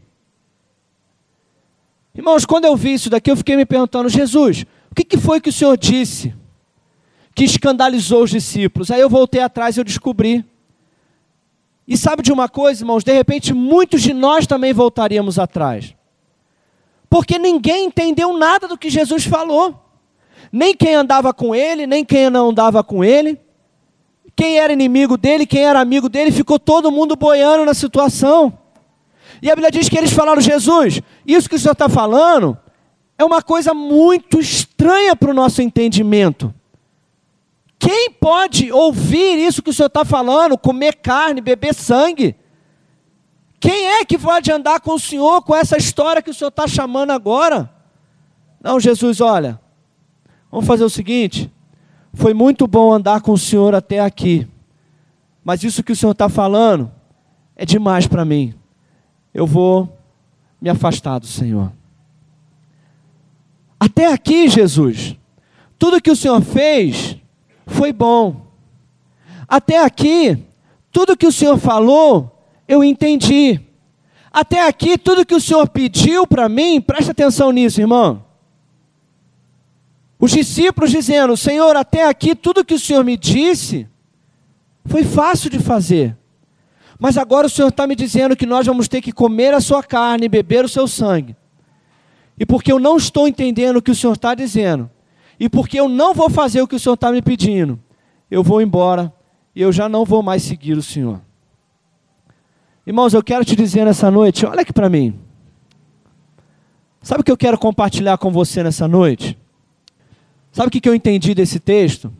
Irmãos, 2.15 2.45
quando 2.45 2.65
eu 2.65 2.75
vi 2.75 2.93
isso 2.93 3.09
daqui, 3.09 3.29
eu 3.29 3.37
fiquei 3.37 3.55
me 3.55 3.65
perguntando, 3.65 4.09
Jesus, 4.09 4.65
o 4.89 4.95
que, 4.95 5.17
foi 5.17 5.39
que 5.39 5.49
o 5.49 5.53
Senhor 5.53 5.77
disse 5.77 6.33
que 7.35 7.43
escandalizou 7.43 8.23
os 8.23 8.31
discípulos? 8.31 8.89
Aí 8.89 8.99
eu 8.99 9.09
voltei 9.09 9.41
atrás 9.41 9.77
e 9.77 9.79
eu 9.79 9.83
descobri. 9.83 10.43
E 11.87 11.95
sabe 11.95 12.23
de 12.23 12.31
uma 12.31 12.49
coisa, 12.49 12.81
irmãos? 12.81 13.03
De 13.03 13.13
repente, 13.13 13.53
muitos 13.53 14.01
de 14.01 14.13
nós 14.13 14.47
também 14.47 14.73
voltaríamos 14.73 15.37
atrás. 15.37 15.96
Porque 17.09 17.39
ninguém 17.39 17.85
entendeu 17.85 18.37
nada 18.37 18.67
do 18.67 18.77
que 18.77 18.89
Jesus 18.89 19.25
falou. 19.25 19.83
Nem 20.51 20.75
quem 20.75 20.95
andava 20.95 21.33
com 21.33 21.53
ele, 21.53 21.87
nem 21.87 22.05
quem 22.05 22.29
não 22.29 22.49
andava 22.49 22.83
com 22.83 23.03
ele 23.03 23.39
quem 24.37 24.59
era 24.59 24.71
inimigo 24.71 25.17
dele, 25.17 25.47
quem 25.47 25.65
era 25.65 25.81
amigo 25.81 26.07
dele, 26.07 26.31
ficou 26.31 26.59
todo 26.59 26.91
mundo 26.91 27.15
boiando 27.15 27.65
na 27.65 27.73
situação. 27.73 28.55
E 29.41 29.49
a 29.49 29.55
Bíblia 29.55 29.71
diz 29.71 29.89
que 29.89 29.97
eles 29.97 30.13
falaram: 30.13 30.39
Jesus, 30.39 31.01
isso 31.25 31.49
que 31.49 31.55
o 31.55 31.59
senhor 31.59 31.73
está 31.73 31.89
falando 31.89 32.55
é 33.17 33.25
uma 33.25 33.41
coisa 33.41 33.73
muito 33.73 34.39
estranha 34.39 35.15
para 35.15 35.31
o 35.31 35.33
nosso 35.33 35.59
entendimento. 35.63 36.53
Quem 37.79 38.11
pode 38.11 38.71
ouvir 38.71 39.39
isso 39.39 39.63
que 39.63 39.71
o 39.71 39.73
senhor 39.73 39.87
está 39.87 40.05
falando, 40.05 40.55
comer 40.55 40.95
carne, 40.97 41.41
beber 41.41 41.73
sangue? 41.73 42.35
Quem 43.59 43.87
é 43.87 44.05
que 44.05 44.17
pode 44.17 44.51
andar 44.51 44.79
com 44.79 44.93
o 44.93 44.99
senhor 44.99 45.41
com 45.41 45.55
essa 45.55 45.77
história 45.77 46.21
que 46.21 46.29
o 46.29 46.33
senhor 46.33 46.49
está 46.49 46.67
chamando 46.67 47.11
agora? 47.11 47.69
Não, 48.61 48.79
Jesus, 48.79 49.21
olha, 49.21 49.59
vamos 50.51 50.67
fazer 50.67 50.83
o 50.83 50.89
seguinte: 50.89 51.51
foi 52.13 52.33
muito 52.33 52.67
bom 52.67 52.91
andar 52.91 53.21
com 53.21 53.31
o 53.31 53.37
Senhor 53.37 53.75
até 53.75 53.99
aqui, 53.99 54.47
mas 55.43 55.63
isso 55.63 55.83
que 55.83 55.91
o 55.91 55.95
Senhor 55.95 56.11
está 56.11 56.27
falando 56.27 56.91
é 57.55 57.65
demais 57.65 58.07
para 58.07 58.25
mim. 58.25 58.53
Eu 59.33 59.45
vou 59.45 59.97
me 60.59 60.69
afastar 60.69 61.19
do 61.19 61.27
Senhor. 61.27 61.71
Até 63.79 64.11
aqui, 64.11 64.47
Jesus, 64.47 65.15
tudo 65.77 66.01
que 66.01 66.11
o 66.11 66.15
Senhor 66.15 66.41
fez 66.41 67.17
foi 67.67 67.93
bom. 67.93 68.47
Até 69.47 69.83
aqui, 69.83 70.43
tudo 70.91 71.15
que 71.15 71.27
o 71.27 71.31
Senhor 71.31 71.57
falou, 71.57 72.36
eu 72.67 72.83
entendi. 72.83 73.59
Até 74.31 74.67
aqui, 74.67 74.97
tudo 74.97 75.25
que 75.25 75.35
o 75.35 75.41
Senhor 75.41 75.67
pediu 75.69 76.27
para 76.27 76.47
mim, 76.49 76.81
preste 76.81 77.11
atenção 77.11 77.51
nisso, 77.51 77.81
irmão. 77.81 78.23
Os 80.19 80.31
discípulos 80.31 80.91
dizendo: 80.91 81.37
Senhor, 81.37 81.75
até 81.75 82.07
aqui 82.07 82.35
tudo 82.35 82.65
que 82.65 82.73
o 82.73 82.79
Senhor 82.79 83.03
me 83.03 83.15
disse 83.15 83.87
foi 84.85 85.03
fácil 85.03 85.49
de 85.49 85.59
fazer. 85.59 86.15
Mas 86.99 87.17
agora 87.17 87.47
o 87.47 87.49
Senhor 87.49 87.67
está 87.67 87.85
me 87.85 87.95
dizendo 87.95 88.35
que 88.35 88.45
nós 88.45 88.65
vamos 88.65 88.87
ter 88.87 89.01
que 89.01 89.11
comer 89.11 89.53
a 89.53 89.61
sua 89.61 89.83
carne 89.83 90.25
e 90.25 90.29
beber 90.29 90.65
o 90.65 90.69
seu 90.69 90.87
sangue. 90.87 91.35
E 92.39 92.45
porque 92.45 92.71
eu 92.71 92.79
não 92.79 92.97
estou 92.97 93.27
entendendo 93.27 93.77
o 93.77 93.81
que 93.81 93.91
o 93.91 93.95
Senhor 93.95 94.13
está 94.13 94.33
dizendo, 94.33 94.89
e 95.39 95.49
porque 95.49 95.79
eu 95.79 95.87
não 95.87 96.13
vou 96.13 96.29
fazer 96.29 96.61
o 96.61 96.67
que 96.67 96.75
o 96.75 96.79
Senhor 96.79 96.95
está 96.95 97.11
me 97.11 97.21
pedindo, 97.21 97.79
eu 98.29 98.43
vou 98.43 98.61
embora 98.61 99.11
e 99.55 99.61
eu 99.61 99.71
já 99.71 99.89
não 99.89 100.05
vou 100.05 100.21
mais 100.21 100.43
seguir 100.43 100.77
o 100.77 100.83
Senhor. 100.83 101.21
Irmãos, 102.87 103.13
eu 103.13 103.21
quero 103.21 103.43
te 103.43 103.53
dizer 103.53 103.83
nessa 103.83 104.09
noite, 104.09 104.45
olha 104.45 104.61
aqui 104.61 104.71
para 104.71 104.87
mim. 104.87 105.19
Sabe 107.01 107.19
o 107.19 107.23
que 107.25 107.31
eu 107.31 107.35
quero 107.35 107.57
compartilhar 107.57 108.17
com 108.17 108.31
você 108.31 108.63
nessa 108.63 108.87
noite? 108.87 109.37
Sabe 110.53 110.69
o 110.69 110.71
que 110.71 110.87
eu 110.87 110.95
entendi 110.95 111.33
desse 111.35 111.59
texto? 111.59 112.13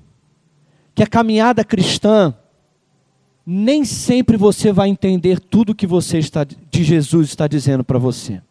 Que 0.93 1.01
a 1.01 1.07
caminhada 1.07 1.63
cristã, 1.63 2.36
nem 3.45 3.86
sempre 3.86 4.36
você 4.36 4.74
vai 4.74 4.89
entender 4.89 5.39
tudo 5.39 5.74
que 5.74 5.88
você 5.88 6.17
está, 6.17 6.43
de 6.43 6.83
Jesus 6.83 7.29
está 7.29 7.47
dizendo 7.47 7.81
para 7.81 7.97
você. 7.97 8.41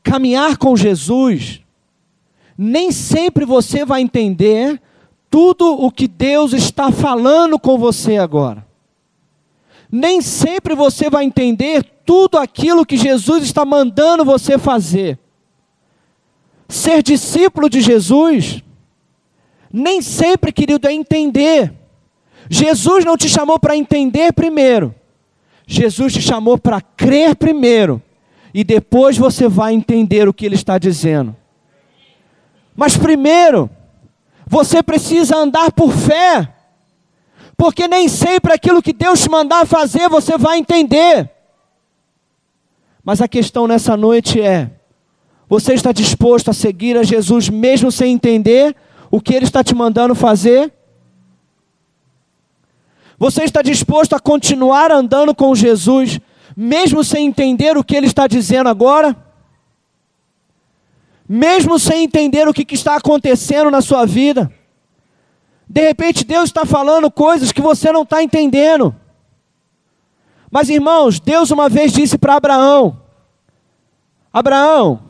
Caminhar 0.00 0.58
com 0.58 0.76
Jesus, 0.76 1.60
nem 2.56 2.92
sempre 2.92 3.44
você 3.44 3.84
vai 3.84 4.00
entender 4.00 4.80
tudo 5.28 5.72
o 5.72 5.90
que 5.90 6.06
Deus 6.06 6.52
está 6.52 6.92
falando 6.92 7.58
com 7.58 7.76
você 7.76 8.16
agora. 8.16 8.64
Nem 9.96 10.20
sempre 10.20 10.74
você 10.74 11.08
vai 11.08 11.24
entender 11.24 11.84
tudo 12.04 12.36
aquilo 12.36 12.84
que 12.84 12.96
Jesus 12.96 13.44
está 13.44 13.64
mandando 13.64 14.24
você 14.24 14.58
fazer. 14.58 15.16
Ser 16.68 17.00
discípulo 17.00 17.70
de 17.70 17.80
Jesus, 17.80 18.60
nem 19.72 20.02
sempre, 20.02 20.50
querido, 20.50 20.88
é 20.88 20.92
entender. 20.92 21.72
Jesus 22.50 23.04
não 23.04 23.16
te 23.16 23.28
chamou 23.28 23.56
para 23.56 23.76
entender 23.76 24.32
primeiro. 24.32 24.92
Jesus 25.64 26.12
te 26.12 26.20
chamou 26.20 26.58
para 26.58 26.80
crer 26.80 27.36
primeiro. 27.36 28.02
E 28.52 28.64
depois 28.64 29.16
você 29.16 29.46
vai 29.46 29.74
entender 29.74 30.28
o 30.28 30.34
que 30.34 30.44
ele 30.44 30.56
está 30.56 30.76
dizendo. 30.76 31.36
Mas 32.74 32.96
primeiro, 32.96 33.70
você 34.44 34.82
precisa 34.82 35.36
andar 35.36 35.70
por 35.70 35.92
fé. 35.92 36.52
Porque 37.64 37.88
nem 37.88 38.08
sempre 38.10 38.52
aquilo 38.52 38.82
que 38.82 38.92
Deus 38.92 39.22
te 39.22 39.30
mandar 39.30 39.66
fazer 39.66 40.06
você 40.06 40.36
vai 40.36 40.58
entender. 40.58 41.30
Mas 43.02 43.22
a 43.22 43.26
questão 43.26 43.66
nessa 43.66 43.96
noite 43.96 44.38
é: 44.38 44.70
você 45.48 45.72
está 45.72 45.90
disposto 45.90 46.50
a 46.50 46.52
seguir 46.52 46.94
a 46.98 47.02
Jesus 47.02 47.48
mesmo 47.48 47.90
sem 47.90 48.12
entender 48.12 48.76
o 49.10 49.18
que 49.18 49.34
Ele 49.34 49.46
está 49.46 49.64
te 49.64 49.74
mandando 49.74 50.14
fazer? 50.14 50.70
Você 53.18 53.44
está 53.44 53.62
disposto 53.62 54.12
a 54.12 54.20
continuar 54.20 54.92
andando 54.92 55.34
com 55.34 55.54
Jesus 55.54 56.20
mesmo 56.54 57.02
sem 57.02 57.28
entender 57.28 57.78
o 57.78 57.82
que 57.82 57.96
Ele 57.96 58.08
está 58.08 58.26
dizendo 58.26 58.68
agora? 58.68 59.16
Mesmo 61.26 61.78
sem 61.78 62.04
entender 62.04 62.46
o 62.46 62.52
que 62.52 62.74
está 62.74 62.96
acontecendo 62.96 63.70
na 63.70 63.80
sua 63.80 64.04
vida? 64.04 64.52
De 65.74 65.80
repente 65.80 66.24
Deus 66.24 66.44
está 66.44 66.64
falando 66.64 67.10
coisas 67.10 67.50
que 67.50 67.60
você 67.60 67.90
não 67.90 68.02
está 68.02 68.22
entendendo. 68.22 68.94
Mas 70.48 70.68
irmãos, 70.68 71.18
Deus 71.18 71.50
uma 71.50 71.68
vez 71.68 71.92
disse 71.92 72.16
para 72.16 72.36
Abraão: 72.36 72.96
Abraão, 74.32 75.02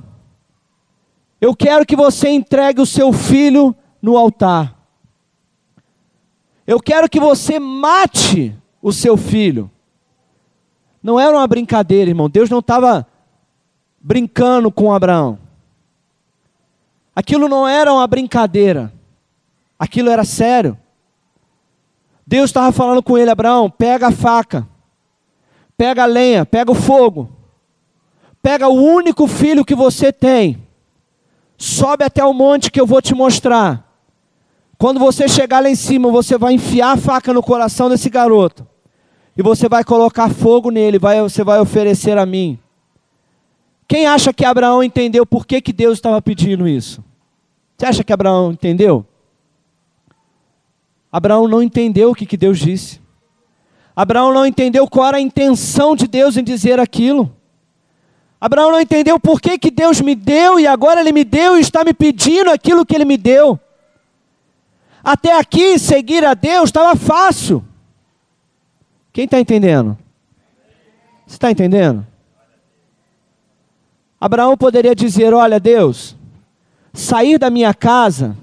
eu 1.39 1.55
quero 1.55 1.85
que 1.85 1.95
você 1.95 2.31
entregue 2.31 2.81
o 2.81 2.87
seu 2.87 3.13
filho 3.13 3.77
no 4.01 4.17
altar. 4.17 4.75
Eu 6.67 6.81
quero 6.81 7.11
que 7.11 7.21
você 7.21 7.61
mate 7.61 8.57
o 8.81 8.91
seu 8.91 9.19
filho. 9.19 9.71
Não 11.03 11.21
era 11.21 11.37
uma 11.37 11.47
brincadeira, 11.47 12.09
irmão. 12.09 12.31
Deus 12.31 12.49
não 12.49 12.61
estava 12.61 13.07
brincando 14.01 14.73
com 14.73 14.95
Abraão. 14.95 15.39
Aquilo 17.15 17.51
não 17.51 17.69
era 17.69 17.93
uma 17.93 18.07
brincadeira. 18.07 18.91
Aquilo 19.79 20.11
era 20.11 20.25
sério. 20.25 20.79
Deus 22.27 22.51
estava 22.51 22.73
falando 22.73 23.03
com 23.03 23.19
ele, 23.19 23.31
Abraão, 23.31 23.69
pega 23.69 24.09
a 24.09 24.13
faca, 24.13 24.67
pega 25.77 26.05
a 26.05 26.07
lenha, 26.07 26.47
pega 26.47 26.71
o 26.73 26.75
fogo, 26.75 27.31
pega 28.43 28.67
o 28.69 28.75
único 28.75 29.27
filho 29.27 29.65
que 29.65 29.75
você 29.75 30.11
tem, 30.11 30.63
sobe 31.59 32.05
até 32.05 32.25
o 32.25 32.33
monte 32.33 32.71
que 32.71 32.81
eu 32.81 32.87
vou 32.87 33.03
te 33.03 33.15
mostrar. 33.15 33.85
Quando 34.79 34.99
você 34.99 35.29
chegar 35.29 35.63
lá 35.63 35.69
em 35.69 35.75
cima, 35.75 36.11
você 36.11 36.39
vai 36.39 36.55
enfiar 36.55 36.93
a 36.93 36.97
faca 36.97 37.33
no 37.33 37.43
coração 37.43 37.89
desse 37.89 38.09
garoto. 38.09 38.67
E 39.37 39.43
você 39.43 39.69
vai 39.69 39.85
colocar 39.85 40.31
fogo 40.31 40.71
nele, 40.71 40.99
vai, 40.99 41.21
você 41.21 41.43
vai 41.43 41.61
oferecer 41.61 42.17
a 42.17 42.25
mim. 42.25 42.59
Quem 43.87 44.07
acha 44.07 44.33
que 44.33 44.45
Abraão 44.45 44.83
entendeu 44.83 45.27
por 45.27 45.47
que, 45.47 45.61
que 45.61 45.73
Deus 45.73 45.99
estava 45.99 46.21
pedindo 46.23 46.67
isso? 46.67 47.05
Você 47.77 47.87
acha 47.87 48.05
que 48.05 48.13
Abraão 48.13 48.53
entendeu? 48.53 49.05
Abraão 51.15 51.47
não 51.47 51.63
entendeu 51.63 52.11
o 52.11 52.15
que, 52.15 52.27
que 52.27 52.37
Deus 52.37 52.59
disse. 52.59 53.01
Abraão 53.95 54.35
não 54.35 54.45
entendeu 54.45 54.89
qual 54.89 55.07
era 55.07 55.19
a 55.19 55.21
intenção 55.21 55.95
de 55.95 56.09
Deus 56.09 56.37
em 56.37 56.43
dizer 56.43 56.81
aquilo. 56.81 57.33
Abraão 58.41 58.73
não 58.73 58.81
entendeu 58.81 59.21
por 59.21 59.41
que, 59.41 59.57
que 59.57 59.71
Deus 59.71 60.01
me 60.01 60.17
deu 60.17 60.59
e 60.59 60.67
agora 60.67 61.01
Ele 61.01 61.13
me 61.13 61.23
deu 61.23 61.57
e 61.57 61.61
está 61.61 61.85
me 61.85 61.95
pedindo 61.95 62.51
aquilo 62.51 62.85
que 62.85 62.97
Ele 62.97 63.05
me 63.05 63.17
deu. 63.17 63.61
Até 65.05 65.39
aqui, 65.39 65.79
seguir 65.79 66.25
a 66.25 66.35
Deus 66.35 66.71
estava 66.71 66.97
fácil. 66.97 67.65
Quem 69.13 69.27
está 69.27 69.39
entendendo? 69.39 69.97
Você 71.25 71.37
está 71.37 71.49
entendendo? 71.49 72.05
Abraão 74.21 74.57
poderia 74.57 74.97
dizer: 74.97 75.33
Olha, 75.33 75.61
Deus, 75.61 76.17
sair 76.93 77.39
da 77.39 77.51
minha 77.51 77.73
casa, 77.73 78.37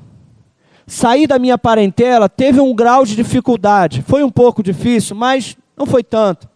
sair 0.92 1.26
da 1.26 1.40
minha 1.40 1.58
parentela, 1.58 2.28
teve 2.28 2.60
um 2.60 2.76
grau 2.76 3.06
de 3.06 3.16
dificuldade. 3.16 4.02
Foi 4.02 4.26
um 4.26 4.30
pouco 4.30 4.62
difícil, 4.62 5.16
mas 5.16 5.56
não 5.78 5.86
foi 5.86 6.04
tanto. 6.04 6.50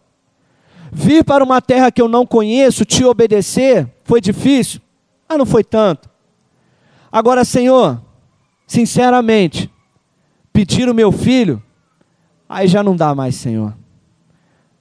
Vir 0.91 1.23
para 1.23 1.41
uma 1.41 1.61
terra 1.61 1.89
que 1.89 2.01
eu 2.01 2.09
não 2.09 2.25
conheço, 2.25 2.83
te 2.83 3.05
obedecer, 3.05 3.89
foi 4.03 4.19
difícil, 4.19 4.81
mas 5.27 5.37
não 5.37 5.45
foi 5.45 5.63
tanto. 5.63 6.09
Agora, 7.09 7.45
Senhor, 7.45 8.01
sinceramente, 8.67 9.71
pedir 10.51 10.89
o 10.89 10.93
meu 10.93 11.13
filho, 11.13 11.63
aí 12.47 12.67
já 12.67 12.83
não 12.83 12.93
dá 12.93 13.15
mais, 13.15 13.35
Senhor. 13.35 13.73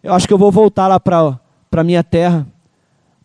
Eu 0.03 0.15
acho 0.15 0.27
que 0.27 0.35
eu 0.35 0.39
vou 0.39 0.51
voltar 0.51 0.89
lá 0.89 0.99
para 0.99 1.39
a 1.71 1.85
minha 1.85 2.03
terra, 2.03 2.45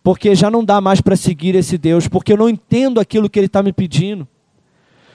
porque 0.03 0.35
já 0.35 0.51
não 0.51 0.63
dá 0.63 0.79
mais 0.79 1.01
para 1.01 1.15
seguir 1.15 1.55
esse 1.55 1.75
Deus, 1.75 2.07
porque 2.07 2.33
eu 2.33 2.37
não 2.37 2.47
entendo 2.47 2.99
aquilo 2.99 3.27
que 3.27 3.39
Ele 3.39 3.47
está 3.47 3.63
me 3.63 3.73
pedindo. 3.73 4.27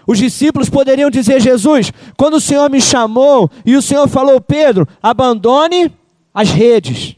Os 0.07 0.19
discípulos 0.19 0.69
poderiam 0.69 1.11
dizer: 1.11 1.41
Jesus, 1.41 1.93
quando 2.17 2.35
o 2.35 2.41
Senhor 2.41 2.71
me 2.71 2.81
chamou 2.81 3.51
e 3.65 3.77
o 3.77 3.83
Senhor 3.83 4.09
falou, 4.09 4.41
Pedro, 4.41 4.87
abandone 5.03 5.93
as 6.33 6.51
redes. 6.51 7.17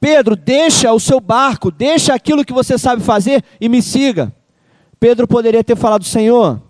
Pedro, 0.00 0.36
deixa 0.36 0.92
o 0.92 1.00
seu 1.00 1.20
barco, 1.20 1.70
deixa 1.70 2.14
aquilo 2.14 2.44
que 2.44 2.52
você 2.52 2.78
sabe 2.78 3.02
fazer 3.02 3.42
e 3.60 3.68
me 3.68 3.82
siga. 3.82 4.32
Pedro 4.98 5.26
poderia 5.26 5.64
ter 5.64 5.76
falado: 5.76 6.04
Senhor, 6.04 6.60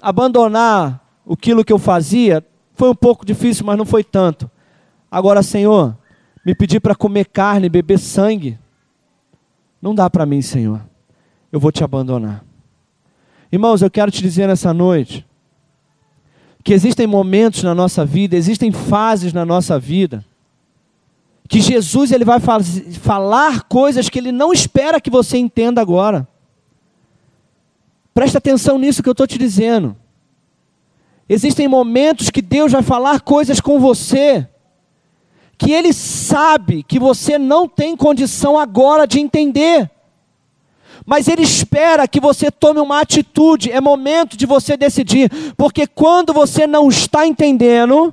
abandonar 0.00 1.02
aquilo 1.30 1.64
que 1.64 1.72
eu 1.72 1.78
fazia, 1.78 2.44
foi 2.74 2.90
um 2.90 2.94
pouco 2.94 3.24
difícil, 3.24 3.64
mas 3.64 3.78
não 3.78 3.84
foi 3.84 4.04
tanto. 4.04 4.50
Agora, 5.10 5.42
Senhor, 5.42 5.96
me 6.44 6.54
pedir 6.54 6.80
para 6.80 6.94
comer 6.94 7.26
carne, 7.26 7.68
beber 7.68 7.98
sangue, 7.98 8.58
não 9.80 9.94
dá 9.94 10.10
para 10.10 10.26
mim, 10.26 10.42
Senhor. 10.42 10.80
Eu 11.50 11.60
vou 11.60 11.72
te 11.72 11.82
abandonar. 11.82 12.44
Irmãos, 13.50 13.82
eu 13.82 13.90
quero 13.90 14.10
te 14.10 14.22
dizer 14.22 14.46
nessa 14.46 14.72
noite 14.74 15.24
que 16.62 16.72
existem 16.72 17.06
momentos 17.06 17.62
na 17.62 17.74
nossa 17.74 18.04
vida, 18.04 18.36
existem 18.36 18.72
fases 18.72 19.32
na 19.32 19.44
nossa 19.44 19.78
vida, 19.78 20.24
que 21.48 21.60
Jesus 21.60 22.10
ele 22.10 22.24
vai 22.24 22.40
falar 22.40 23.62
coisas 23.62 24.08
que 24.08 24.18
ele 24.18 24.32
não 24.32 24.52
espera 24.52 25.00
que 25.00 25.08
você 25.08 25.38
entenda 25.38 25.80
agora. 25.80 26.26
Presta 28.12 28.38
atenção 28.38 28.78
nisso 28.78 29.00
que 29.02 29.08
eu 29.08 29.12
estou 29.12 29.28
te 29.28 29.38
dizendo. 29.38 29.96
Existem 31.28 31.68
momentos 31.68 32.30
que 32.30 32.42
Deus 32.42 32.72
vai 32.72 32.82
falar 32.82 33.20
coisas 33.20 33.60
com 33.60 33.78
você 33.78 34.48
que 35.58 35.72
Ele 35.72 35.92
sabe 35.92 36.82
que 36.82 36.98
você 36.98 37.38
não 37.38 37.68
tem 37.68 37.96
condição 37.96 38.58
agora 38.58 39.06
de 39.06 39.18
entender, 39.18 39.90
mas 41.06 41.28
Ele 41.28 41.42
espera 41.42 42.08
que 42.08 42.18
você 42.18 42.50
tome 42.50 42.80
uma 42.80 43.00
atitude. 43.00 43.70
É 43.70 43.80
momento 43.80 44.36
de 44.36 44.44
você 44.44 44.76
decidir, 44.76 45.30
porque 45.56 45.86
quando 45.86 46.32
você 46.32 46.66
não 46.66 46.88
está 46.88 47.24
entendendo, 47.24 48.12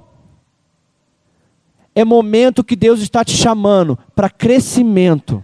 é 1.96 2.06
momento 2.06 2.64
que 2.64 2.76
Deus 2.76 3.02
está 3.02 3.26
te 3.26 3.36
chamando 3.36 3.98
para 4.16 4.30
crescimento. 4.30 5.44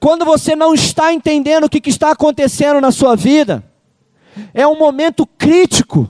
Quando 0.00 0.24
você 0.24 0.56
não 0.56 0.74
está 0.74 1.12
entendendo 1.12 1.64
o 1.64 1.68
que, 1.68 1.80
que 1.80 1.90
está 1.90 2.10
acontecendo 2.10 2.80
na 2.80 2.90
sua 2.90 3.16
vida, 3.16 3.64
é 4.52 4.66
um 4.66 4.78
momento 4.78 5.26
crítico 5.26 6.08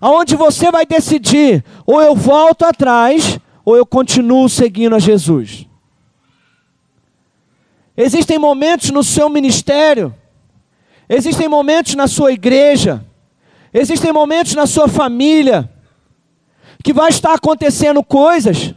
aonde 0.00 0.36
você 0.36 0.70
vai 0.70 0.86
decidir, 0.86 1.64
ou 1.84 2.00
eu 2.00 2.14
volto 2.14 2.64
atrás, 2.64 3.38
ou 3.64 3.76
eu 3.76 3.84
continuo 3.84 4.48
seguindo 4.48 4.94
a 4.94 4.98
Jesus. 4.98 5.67
Existem 8.00 8.38
momentos 8.38 8.90
no 8.90 9.02
seu 9.02 9.28
ministério, 9.28 10.14
existem 11.08 11.48
momentos 11.48 11.96
na 11.96 12.06
sua 12.06 12.30
igreja, 12.30 13.04
existem 13.74 14.12
momentos 14.12 14.54
na 14.54 14.68
sua 14.68 14.86
família, 14.86 15.68
que 16.84 16.92
vai 16.92 17.08
estar 17.08 17.34
acontecendo 17.34 18.00
coisas 18.04 18.72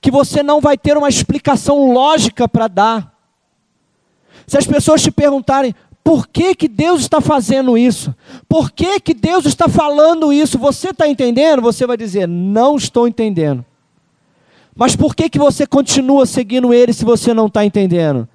que 0.00 0.10
você 0.10 0.42
não 0.42 0.60
vai 0.60 0.76
ter 0.76 0.96
uma 0.96 1.08
explicação 1.08 1.92
lógica 1.92 2.48
para 2.48 2.66
dar. 2.66 3.16
Se 4.44 4.58
as 4.58 4.66
pessoas 4.66 5.00
te 5.00 5.12
perguntarem, 5.12 5.72
por 6.02 6.26
que, 6.26 6.56
que 6.56 6.66
Deus 6.66 7.02
está 7.02 7.20
fazendo 7.20 7.78
isso? 7.78 8.12
Por 8.48 8.72
que, 8.72 8.98
que 8.98 9.14
Deus 9.14 9.46
está 9.46 9.68
falando 9.68 10.32
isso? 10.32 10.58
Você 10.58 10.90
está 10.90 11.06
entendendo? 11.06 11.62
Você 11.62 11.86
vai 11.86 11.96
dizer, 11.96 12.26
não 12.26 12.74
estou 12.74 13.06
entendendo. 13.06 13.64
Mas 14.74 14.96
por 14.96 15.14
que, 15.14 15.28
que 15.28 15.38
você 15.38 15.64
continua 15.64 16.26
seguindo 16.26 16.74
Ele 16.74 16.92
se 16.92 17.04
você 17.04 17.32
não 17.32 17.46
está 17.46 17.64
entendendo? 17.64 18.28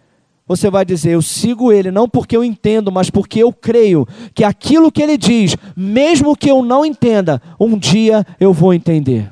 Você 0.47 0.69
vai 0.69 0.86
dizer, 0.86 1.12
eu 1.12 1.21
sigo 1.21 1.73
Ele 1.73 1.91
não 1.91 2.07
porque 2.07 2.36
eu 2.36 2.43
entendo, 2.43 2.91
mas 2.91 3.10
porque 3.10 3.43
eu 3.43 3.51
creio 3.51 4.07
que 4.33 4.43
aquilo 4.43 4.91
que 4.91 5.03
Ele 5.03 5.17
diz, 5.17 5.57
mesmo 5.75 6.38
que 6.38 6.49
eu 6.49 6.63
não 6.63 6.86
entenda, 6.86 7.41
um 7.60 7.77
dia 7.77 8.25
eu 8.39 8.53
vou 8.53 8.73
entender. 8.73 9.29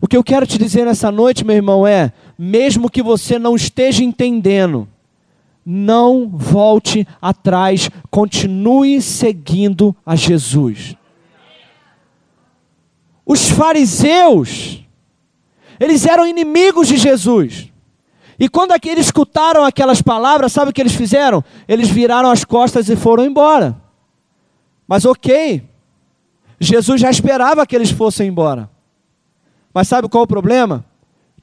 O 0.00 0.06
que 0.06 0.16
eu 0.16 0.22
quero 0.22 0.46
te 0.46 0.58
dizer 0.58 0.84
nessa 0.84 1.10
noite, 1.10 1.44
meu 1.44 1.56
irmão, 1.56 1.86
é: 1.86 2.12
mesmo 2.38 2.90
que 2.90 3.02
você 3.02 3.38
não 3.38 3.56
esteja 3.56 4.04
entendendo, 4.04 4.88
não 5.64 6.28
volte 6.28 7.06
atrás, 7.20 7.88
continue 8.10 9.00
seguindo 9.00 9.94
a 10.04 10.14
Jesus. 10.14 10.96
Os 13.24 13.48
fariseus, 13.48 14.84
eles 15.80 16.06
eram 16.06 16.26
inimigos 16.26 16.88
de 16.88 16.96
Jesus. 16.96 17.71
E 18.42 18.48
quando 18.48 18.72
eles 18.84 19.06
escutaram 19.06 19.64
aquelas 19.64 20.02
palavras, 20.02 20.50
sabe 20.50 20.72
o 20.72 20.74
que 20.74 20.82
eles 20.82 20.96
fizeram? 20.96 21.44
Eles 21.68 21.88
viraram 21.88 22.28
as 22.28 22.44
costas 22.44 22.88
e 22.88 22.96
foram 22.96 23.24
embora. 23.24 23.80
Mas 24.84 25.04
ok, 25.04 25.62
Jesus 26.58 27.00
já 27.00 27.08
esperava 27.08 27.64
que 27.64 27.76
eles 27.76 27.92
fossem 27.92 28.26
embora. 28.26 28.68
Mas 29.72 29.86
sabe 29.86 30.08
qual 30.08 30.22
é 30.22 30.24
o 30.24 30.26
problema? 30.26 30.84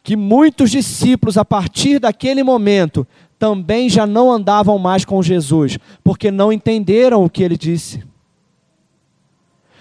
Que 0.03 0.17
muitos 0.17 0.71
discípulos, 0.71 1.37
a 1.37 1.45
partir 1.45 1.99
daquele 1.99 2.43
momento, 2.43 3.07
também 3.39 3.87
já 3.87 4.05
não 4.05 4.29
andavam 4.29 4.77
mais 4.77 5.05
com 5.05 5.23
Jesus, 5.23 5.79
porque 6.03 6.29
não 6.29 6.51
entenderam 6.51 7.23
o 7.23 7.29
que 7.29 7.41
ele 7.41 7.55
disse. 7.55 8.03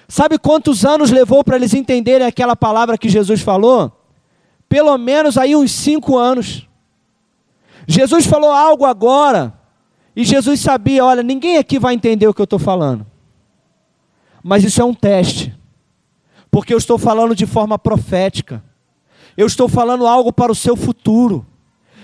Sabe 0.07 0.39
quantos 0.39 0.85
anos 0.85 1.11
levou 1.11 1.43
para 1.43 1.57
eles 1.57 1.75
entenderem 1.75 2.29
aquela 2.29 2.55
palavra 2.55 2.97
que 2.97 3.09
Jesus 3.09 3.41
falou? 3.41 3.91
Pelo 4.69 4.97
menos 4.97 5.37
aí 5.37 5.57
uns 5.57 5.73
cinco 5.73 6.17
anos. 6.17 6.69
Jesus 7.91 8.27
falou 8.27 8.53
algo 8.53 8.85
agora, 8.85 9.59
e 10.15 10.23
Jesus 10.23 10.61
sabia: 10.61 11.03
olha, 11.03 11.23
ninguém 11.23 11.57
aqui 11.57 11.79
vai 11.79 11.95
entender 11.95 12.29
o 12.29 12.35
que 12.35 12.41
eu 12.41 12.45
estou 12.45 12.59
falando. 12.59 13.07
Mas 14.45 14.63
isso 14.63 14.83
é 14.83 14.85
um 14.85 14.93
teste, 14.93 15.59
porque 16.51 16.75
eu 16.75 16.79
estou 16.79 16.99
falando 16.99 17.35
de 17.35 17.47
forma 17.47 17.79
profética, 17.79 18.63
eu 19.39 19.47
estou 19.47 19.71
falando 19.71 20.07
algo 20.07 20.31
para 20.31 20.53
o 20.53 20.55
seu 20.55 20.77
futuro. 20.77 21.47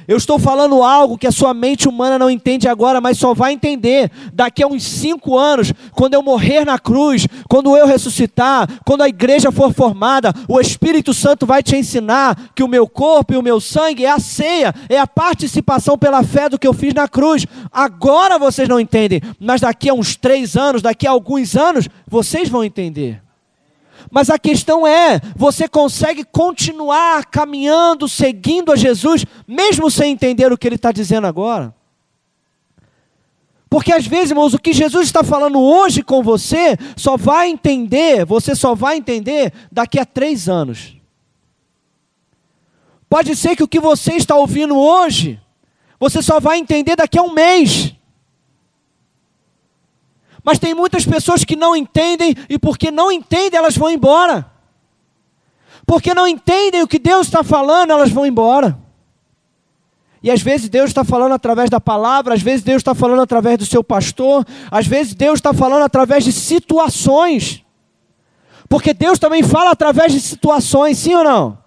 Eu 0.06 0.16
estou 0.16 0.38
falando 0.38 0.82
algo 0.82 1.16
que 1.16 1.26
a 1.26 1.32
sua 1.32 1.54
mente 1.54 1.88
humana 1.88 2.18
não 2.18 2.30
entende 2.30 2.68
agora, 2.68 3.00
mas 3.00 3.18
só 3.18 3.32
vai 3.32 3.52
entender 3.52 4.10
daqui 4.32 4.62
a 4.62 4.66
uns 4.66 4.82
cinco 4.82 5.36
anos, 5.38 5.72
quando 5.92 6.14
eu 6.14 6.22
morrer 6.22 6.64
na 6.64 6.78
cruz, 6.78 7.26
quando 7.48 7.76
eu 7.76 7.86
ressuscitar, 7.86 8.68
quando 8.84 9.02
a 9.02 9.08
igreja 9.08 9.50
for 9.50 9.72
formada, 9.72 10.32
o 10.48 10.60
Espírito 10.60 11.14
Santo 11.14 11.46
vai 11.46 11.62
te 11.62 11.76
ensinar 11.76 12.50
que 12.54 12.62
o 12.62 12.68
meu 12.68 12.86
corpo 12.86 13.32
e 13.32 13.36
o 13.36 13.42
meu 13.42 13.60
sangue 13.60 14.04
é 14.04 14.10
a 14.10 14.18
ceia, 14.18 14.74
é 14.88 14.98
a 14.98 15.06
participação 15.06 15.96
pela 15.96 16.22
fé 16.22 16.48
do 16.48 16.58
que 16.58 16.66
eu 16.66 16.74
fiz 16.74 16.92
na 16.92 17.08
cruz. 17.08 17.46
Agora 17.72 18.38
vocês 18.38 18.68
não 18.68 18.78
entendem, 18.78 19.22
mas 19.40 19.62
daqui 19.62 19.88
a 19.88 19.94
uns 19.94 20.16
três 20.16 20.56
anos, 20.56 20.82
daqui 20.82 21.06
a 21.06 21.10
alguns 21.10 21.56
anos, 21.56 21.88
vocês 22.06 22.48
vão 22.48 22.62
entender. 22.62 23.23
Mas 24.10 24.30
a 24.30 24.38
questão 24.38 24.86
é: 24.86 25.20
você 25.36 25.68
consegue 25.68 26.24
continuar 26.24 27.26
caminhando, 27.26 28.08
seguindo 28.08 28.72
a 28.72 28.76
Jesus, 28.76 29.24
mesmo 29.46 29.90
sem 29.90 30.12
entender 30.12 30.52
o 30.52 30.58
que 30.58 30.66
ele 30.66 30.76
está 30.76 30.92
dizendo 30.92 31.26
agora? 31.26 31.74
Porque 33.74 33.92
às 33.92 34.06
vezes, 34.06 34.30
irmãos, 34.30 34.54
o 34.54 34.58
que 34.58 34.72
Jesus 34.72 35.06
está 35.06 35.24
falando 35.24 35.60
hoje 35.60 36.00
com 36.02 36.22
você, 36.22 36.76
só 36.96 37.16
vai 37.16 37.48
entender, 37.48 38.24
você 38.24 38.54
só 38.54 38.72
vai 38.72 38.96
entender 38.96 39.52
daqui 39.72 39.98
a 39.98 40.04
três 40.04 40.48
anos. 40.48 40.96
Pode 43.08 43.34
ser 43.34 43.56
que 43.56 43.62
o 43.62 43.68
que 43.68 43.80
você 43.80 44.12
está 44.12 44.36
ouvindo 44.36 44.78
hoje, 44.78 45.40
você 45.98 46.22
só 46.22 46.38
vai 46.38 46.58
entender 46.58 46.94
daqui 46.96 47.18
a 47.18 47.22
um 47.22 47.32
mês. 47.32 47.94
Mas 50.44 50.58
tem 50.58 50.74
muitas 50.74 51.06
pessoas 51.06 51.42
que 51.42 51.56
não 51.56 51.74
entendem 51.74 52.36
e 52.50 52.58
porque 52.58 52.90
não 52.90 53.10
entendem, 53.10 53.58
elas 53.58 53.76
vão 53.76 53.90
embora. 53.90 54.46
Porque 55.86 56.14
não 56.14 56.28
entendem 56.28 56.82
o 56.82 56.86
que 56.86 56.98
Deus 56.98 57.26
está 57.26 57.42
falando, 57.42 57.90
elas 57.90 58.10
vão 58.10 58.26
embora. 58.26 58.78
E 60.22 60.30
às 60.30 60.42
vezes 60.42 60.68
Deus 60.68 60.90
está 60.90 61.02
falando 61.02 61.32
através 61.32 61.70
da 61.70 61.80
palavra, 61.80 62.34
às 62.34 62.42
vezes 62.42 62.62
Deus 62.62 62.80
está 62.80 62.94
falando 62.94 63.22
através 63.22 63.58
do 63.58 63.66
seu 63.66 63.82
pastor, 63.82 64.44
às 64.70 64.86
vezes 64.86 65.14
Deus 65.14 65.38
está 65.38 65.52
falando 65.52 65.82
através 65.82 66.24
de 66.24 66.32
situações. 66.32 67.62
Porque 68.68 68.92
Deus 68.92 69.18
também 69.18 69.42
fala 69.42 69.70
através 69.70 70.12
de 70.12 70.20
situações, 70.20 70.98
sim 70.98 71.14
ou 71.14 71.24
não? 71.24 71.58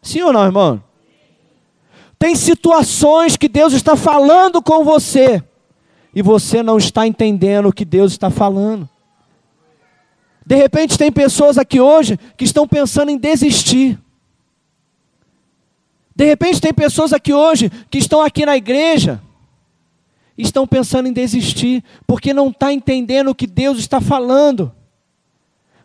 Sim 0.00 0.22
ou 0.22 0.32
não, 0.32 0.44
irmão? 0.44 0.82
Tem 2.18 2.34
situações 2.36 3.36
que 3.36 3.48
Deus 3.48 3.72
está 3.72 3.96
falando 3.96 4.62
com 4.62 4.84
você 4.84 5.42
e 6.14 6.20
você 6.20 6.62
não 6.62 6.78
está 6.78 7.06
entendendo 7.06 7.68
o 7.68 7.72
que 7.72 7.84
Deus 7.84 8.12
está 8.12 8.30
falando. 8.30 8.88
De 10.44 10.56
repente, 10.56 10.98
tem 10.98 11.10
pessoas 11.10 11.56
aqui 11.56 11.80
hoje 11.80 12.18
que 12.36 12.44
estão 12.44 12.66
pensando 12.66 13.10
em 13.10 13.16
desistir. 13.16 13.98
De 16.14 16.24
repente, 16.24 16.60
tem 16.60 16.74
pessoas 16.74 17.12
aqui 17.12 17.32
hoje 17.32 17.70
que 17.90 17.98
estão 17.98 18.20
aqui 18.20 18.44
na 18.44 18.56
igreja 18.56 19.20
e 20.36 20.42
estão 20.42 20.66
pensando 20.66 21.08
em 21.08 21.12
desistir, 21.12 21.82
porque 22.06 22.34
não 22.34 22.48
está 22.48 22.72
entendendo 22.72 23.28
o 23.28 23.34
que 23.34 23.46
Deus 23.46 23.78
está 23.78 24.00
falando. 24.00 24.72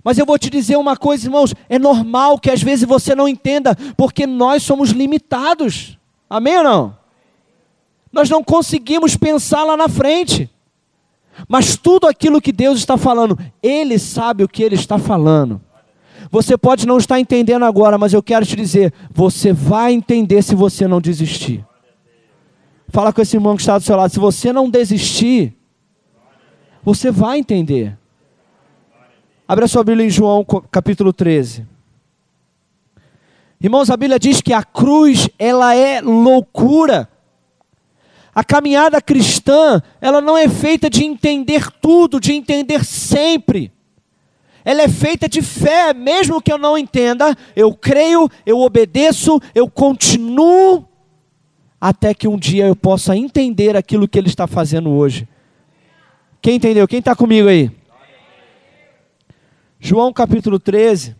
Mas 0.03 0.17
eu 0.17 0.25
vou 0.25 0.37
te 0.37 0.49
dizer 0.49 0.77
uma 0.77 0.97
coisa, 0.97 1.27
irmãos: 1.27 1.53
é 1.69 1.77
normal 1.77 2.39
que 2.39 2.49
às 2.49 2.61
vezes 2.61 2.87
você 2.87 3.13
não 3.13 3.27
entenda, 3.27 3.75
porque 3.95 4.25
nós 4.25 4.63
somos 4.63 4.89
limitados. 4.89 5.97
Amém 6.29 6.57
ou 6.57 6.63
não? 6.63 6.96
Nós 8.11 8.29
não 8.29 8.43
conseguimos 8.43 9.15
pensar 9.15 9.63
lá 9.63 9.75
na 9.75 9.87
frente. 9.87 10.49
Mas 11.47 11.77
tudo 11.77 12.07
aquilo 12.07 12.41
que 12.41 12.51
Deus 12.51 12.79
está 12.79 12.97
falando, 12.97 13.37
Ele 13.61 13.99
sabe 13.99 14.43
o 14.43 14.47
que 14.47 14.63
Ele 14.63 14.75
está 14.75 14.97
falando. 14.97 15.61
Você 16.31 16.57
pode 16.57 16.85
não 16.87 16.97
estar 16.97 17.19
entendendo 17.19 17.63
agora, 17.63 17.97
mas 17.97 18.13
eu 18.13 18.23
quero 18.23 18.45
te 18.45 18.55
dizer: 18.55 18.93
você 19.11 19.53
vai 19.53 19.93
entender 19.93 20.41
se 20.41 20.55
você 20.55 20.87
não 20.87 20.99
desistir. 20.99 21.65
Fala 22.89 23.13
com 23.13 23.21
esse 23.21 23.35
irmão 23.35 23.55
que 23.55 23.61
está 23.61 23.77
do 23.77 23.83
seu 23.83 23.95
lado: 23.95 24.11
se 24.11 24.19
você 24.19 24.51
não 24.51 24.69
desistir, 24.69 25.55
você 26.83 27.11
vai 27.11 27.37
entender. 27.37 27.97
Abra 29.47 29.67
sua 29.67 29.83
Bíblia 29.83 30.05
em 30.05 30.09
João 30.09 30.45
capítulo 30.69 31.13
13. 31.13 31.65
Irmãos, 33.59 33.89
a 33.89 33.97
Bíblia 33.97 34.19
diz 34.19 34.41
que 34.41 34.53
a 34.53 34.61
cruz, 34.61 35.29
ela 35.39 35.75
é 35.75 36.01
loucura. 36.01 37.09
A 38.37 38.43
caminhada 38.43 39.01
cristã, 39.01 39.81
ela 39.99 40.21
não 40.21 40.37
é 40.37 40.47
feita 40.47 40.91
de 40.91 41.03
entender 41.03 41.71
tudo, 41.81 42.19
de 42.19 42.33
entender 42.33 42.85
sempre. 42.85 43.71
Ela 44.63 44.83
é 44.83 44.87
feita 44.87 45.27
de 45.27 45.41
fé, 45.41 45.91
mesmo 45.91 46.39
que 46.39 46.53
eu 46.53 46.59
não 46.59 46.77
entenda, 46.77 47.35
eu 47.55 47.73
creio, 47.73 48.29
eu 48.45 48.59
obedeço, 48.59 49.41
eu 49.55 49.67
continuo, 49.67 50.87
até 51.81 52.13
que 52.13 52.27
um 52.27 52.37
dia 52.37 52.67
eu 52.67 52.75
possa 52.75 53.17
entender 53.17 53.75
aquilo 53.75 54.07
que 54.07 54.19
Ele 54.19 54.29
está 54.29 54.45
fazendo 54.45 54.91
hoje. 54.91 55.27
Quem 56.39 56.57
entendeu? 56.57 56.87
Quem 56.87 56.99
está 56.99 57.15
comigo 57.15 57.47
aí? 57.47 57.71
João 59.79 60.13
capítulo 60.13 60.59
13. 60.59 61.15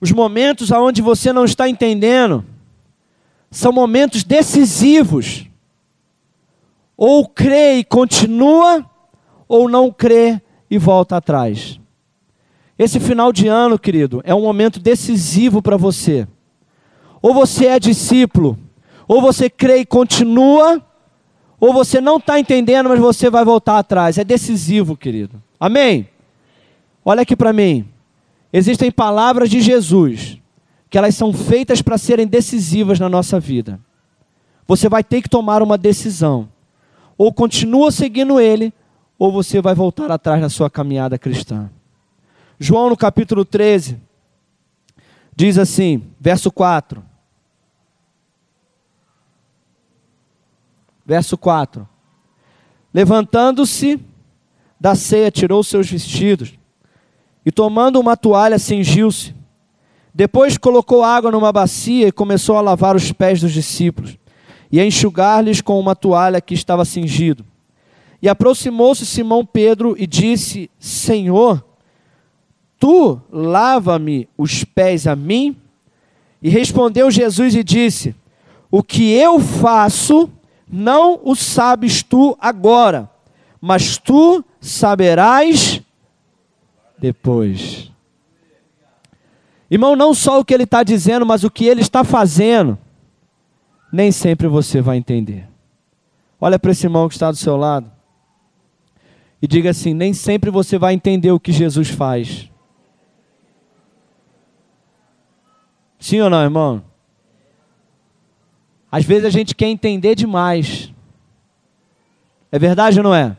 Os 0.00 0.12
momentos 0.12 0.72
aonde 0.72 1.02
você 1.02 1.32
não 1.32 1.44
está 1.44 1.68
entendendo 1.68 2.44
são 3.50 3.72
momentos 3.72 4.24
decisivos. 4.24 5.46
Ou 6.96 7.28
crê 7.28 7.78
e 7.78 7.84
continua, 7.84 8.84
ou 9.48 9.68
não 9.68 9.90
crê 9.90 10.40
e 10.70 10.78
volta 10.78 11.16
atrás. 11.16 11.80
Esse 12.78 12.98
final 12.98 13.32
de 13.32 13.46
ano, 13.46 13.78
querido, 13.78 14.22
é 14.24 14.34
um 14.34 14.42
momento 14.42 14.80
decisivo 14.80 15.60
para 15.60 15.76
você. 15.76 16.26
Ou 17.20 17.34
você 17.34 17.66
é 17.66 17.78
discípulo, 17.78 18.58
ou 19.06 19.20
você 19.20 19.50
crê 19.50 19.78
e 19.78 19.86
continua, 19.86 20.82
ou 21.58 21.74
você 21.74 22.00
não 22.00 22.16
está 22.16 22.40
entendendo, 22.40 22.88
mas 22.88 22.98
você 22.98 23.28
vai 23.28 23.44
voltar 23.44 23.78
atrás. 23.78 24.16
É 24.16 24.24
decisivo, 24.24 24.96
querido. 24.96 25.42
Amém? 25.58 26.08
Olha 27.04 27.20
aqui 27.20 27.36
para 27.36 27.52
mim. 27.52 27.86
Existem 28.52 28.90
palavras 28.90 29.48
de 29.48 29.60
Jesus 29.60 30.40
que 30.88 30.98
elas 30.98 31.14
são 31.14 31.32
feitas 31.32 31.80
para 31.80 31.96
serem 31.96 32.26
decisivas 32.26 32.98
na 32.98 33.08
nossa 33.08 33.38
vida. 33.38 33.78
Você 34.66 34.88
vai 34.88 35.04
ter 35.04 35.22
que 35.22 35.28
tomar 35.28 35.62
uma 35.62 35.78
decisão. 35.78 36.48
Ou 37.16 37.32
continua 37.32 37.92
seguindo 37.92 38.40
ele, 38.40 38.72
ou 39.16 39.30
você 39.30 39.60
vai 39.60 39.74
voltar 39.74 40.10
atrás 40.10 40.40
na 40.40 40.48
sua 40.48 40.68
caminhada 40.68 41.16
cristã. 41.16 41.70
João 42.58 42.90
no 42.90 42.96
capítulo 42.96 43.44
13 43.44 44.00
diz 45.34 45.56
assim, 45.56 46.02
verso 46.18 46.50
4. 46.50 47.02
Verso 51.06 51.38
4. 51.38 51.88
Levantando-se 52.92 54.00
da 54.78 54.94
ceia, 54.94 55.30
tirou 55.30 55.62
seus 55.62 55.88
vestidos 55.88 56.59
e 57.44 57.50
tomando 57.50 57.98
uma 57.98 58.16
toalha, 58.16 58.58
cingiu-se. 58.58 59.34
Depois 60.14 60.58
colocou 60.58 61.04
água 61.04 61.30
numa 61.30 61.52
bacia 61.52 62.08
e 62.08 62.12
começou 62.12 62.56
a 62.56 62.60
lavar 62.60 62.96
os 62.96 63.12
pés 63.12 63.40
dos 63.40 63.52
discípulos 63.52 64.18
e 64.70 64.80
a 64.80 64.86
enxugar-lhes 64.86 65.60
com 65.60 65.78
uma 65.78 65.96
toalha 65.96 66.40
que 66.40 66.54
estava 66.54 66.84
cingido. 66.84 67.44
E 68.22 68.28
aproximou-se 68.28 69.06
Simão 69.06 69.44
Pedro 69.44 69.94
e 69.98 70.06
disse: 70.06 70.70
Senhor, 70.78 71.64
tu 72.78 73.20
lava-me 73.32 74.28
os 74.36 74.64
pés 74.64 75.06
a 75.06 75.16
mim? 75.16 75.56
E 76.42 76.48
respondeu 76.48 77.10
Jesus 77.10 77.54
e 77.54 77.64
disse: 77.64 78.14
O 78.70 78.82
que 78.82 79.12
eu 79.12 79.40
faço, 79.40 80.28
não 80.70 81.20
o 81.24 81.34
sabes 81.34 82.02
tu 82.02 82.36
agora, 82.40 83.08
mas 83.60 83.96
tu 83.96 84.44
saberás 84.60 85.82
depois. 87.00 87.90
Irmão, 89.70 89.94
não 89.96 90.12
só 90.12 90.40
o 90.40 90.44
que 90.44 90.52
ele 90.52 90.64
está 90.64 90.82
dizendo, 90.82 91.24
mas 91.24 91.44
o 91.44 91.50
que 91.50 91.64
ele 91.64 91.80
está 91.80 92.04
fazendo, 92.04 92.78
nem 93.92 94.12
sempre 94.12 94.48
você 94.48 94.80
vai 94.80 94.96
entender. 94.96 95.48
Olha 96.40 96.58
para 96.58 96.72
esse 96.72 96.86
irmão 96.86 97.08
que 97.08 97.14
está 97.14 97.30
do 97.30 97.36
seu 97.36 97.56
lado 97.56 97.90
e 99.40 99.46
diga 99.46 99.70
assim: 99.70 99.94
nem 99.94 100.12
sempre 100.12 100.50
você 100.50 100.78
vai 100.78 100.94
entender 100.94 101.30
o 101.30 101.40
que 101.40 101.52
Jesus 101.52 101.88
faz. 101.88 102.50
Sim 105.98 106.20
ou 106.20 106.30
não, 106.30 106.42
irmão? 106.42 106.82
Às 108.90 109.04
vezes 109.04 109.24
a 109.24 109.30
gente 109.30 109.54
quer 109.54 109.68
entender 109.68 110.14
demais. 110.14 110.92
É 112.50 112.58
verdade 112.58 112.98
ou 112.98 113.04
não 113.04 113.14
é? 113.14 113.36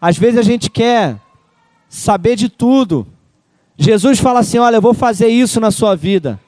Às 0.00 0.16
vezes 0.16 0.38
a 0.38 0.42
gente 0.42 0.70
quer 0.70 1.20
saber 1.88 2.36
de 2.36 2.48
tudo. 2.48 3.06
Jesus 3.76 4.18
fala 4.18 4.40
assim: 4.40 4.58
Olha, 4.58 4.76
eu 4.76 4.82
vou 4.82 4.94
fazer 4.94 5.28
isso 5.28 5.60
na 5.60 5.70
sua 5.70 5.94
vida. 5.94 6.40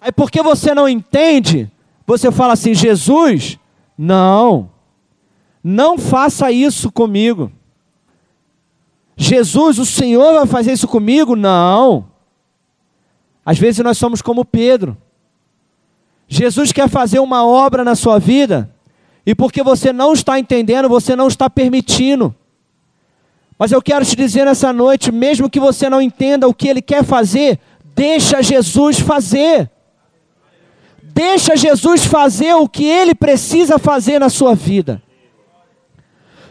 Aí 0.00 0.10
porque 0.10 0.42
você 0.42 0.74
não 0.74 0.88
entende, 0.88 1.70
você 2.06 2.30
fala 2.32 2.54
assim: 2.54 2.74
Jesus, 2.74 3.58
não. 3.96 4.70
Não 5.62 5.98
faça 5.98 6.50
isso 6.50 6.90
comigo. 6.90 7.52
Jesus, 9.16 9.78
o 9.78 9.84
Senhor 9.84 10.32
vai 10.32 10.46
fazer 10.46 10.72
isso 10.72 10.88
comigo? 10.88 11.36
Não. 11.36 12.06
Às 13.44 13.58
vezes 13.58 13.84
nós 13.84 13.98
somos 13.98 14.22
como 14.22 14.44
Pedro. 14.44 14.96
Jesus 16.26 16.72
quer 16.72 16.88
fazer 16.88 17.18
uma 17.18 17.44
obra 17.44 17.84
na 17.84 17.94
sua 17.94 18.18
vida, 18.18 18.72
e 19.26 19.34
porque 19.34 19.62
você 19.62 19.92
não 19.92 20.12
está 20.12 20.38
entendendo, 20.38 20.88
você 20.88 21.14
não 21.14 21.28
está 21.28 21.50
permitindo. 21.50 22.34
Mas 23.60 23.72
eu 23.72 23.82
quero 23.82 24.06
te 24.06 24.16
dizer 24.16 24.46
nessa 24.46 24.72
noite, 24.72 25.12
mesmo 25.12 25.50
que 25.50 25.60
você 25.60 25.90
não 25.90 26.00
entenda 26.00 26.48
o 26.48 26.54
que 26.54 26.66
ele 26.66 26.80
quer 26.80 27.04
fazer, 27.04 27.60
deixa 27.94 28.42
Jesus 28.42 29.00
fazer. 29.00 29.70
Deixa 31.02 31.54
Jesus 31.54 32.06
fazer 32.06 32.54
o 32.54 32.66
que 32.66 32.86
ele 32.86 33.14
precisa 33.14 33.78
fazer 33.78 34.18
na 34.18 34.30
sua 34.30 34.54
vida. 34.54 35.02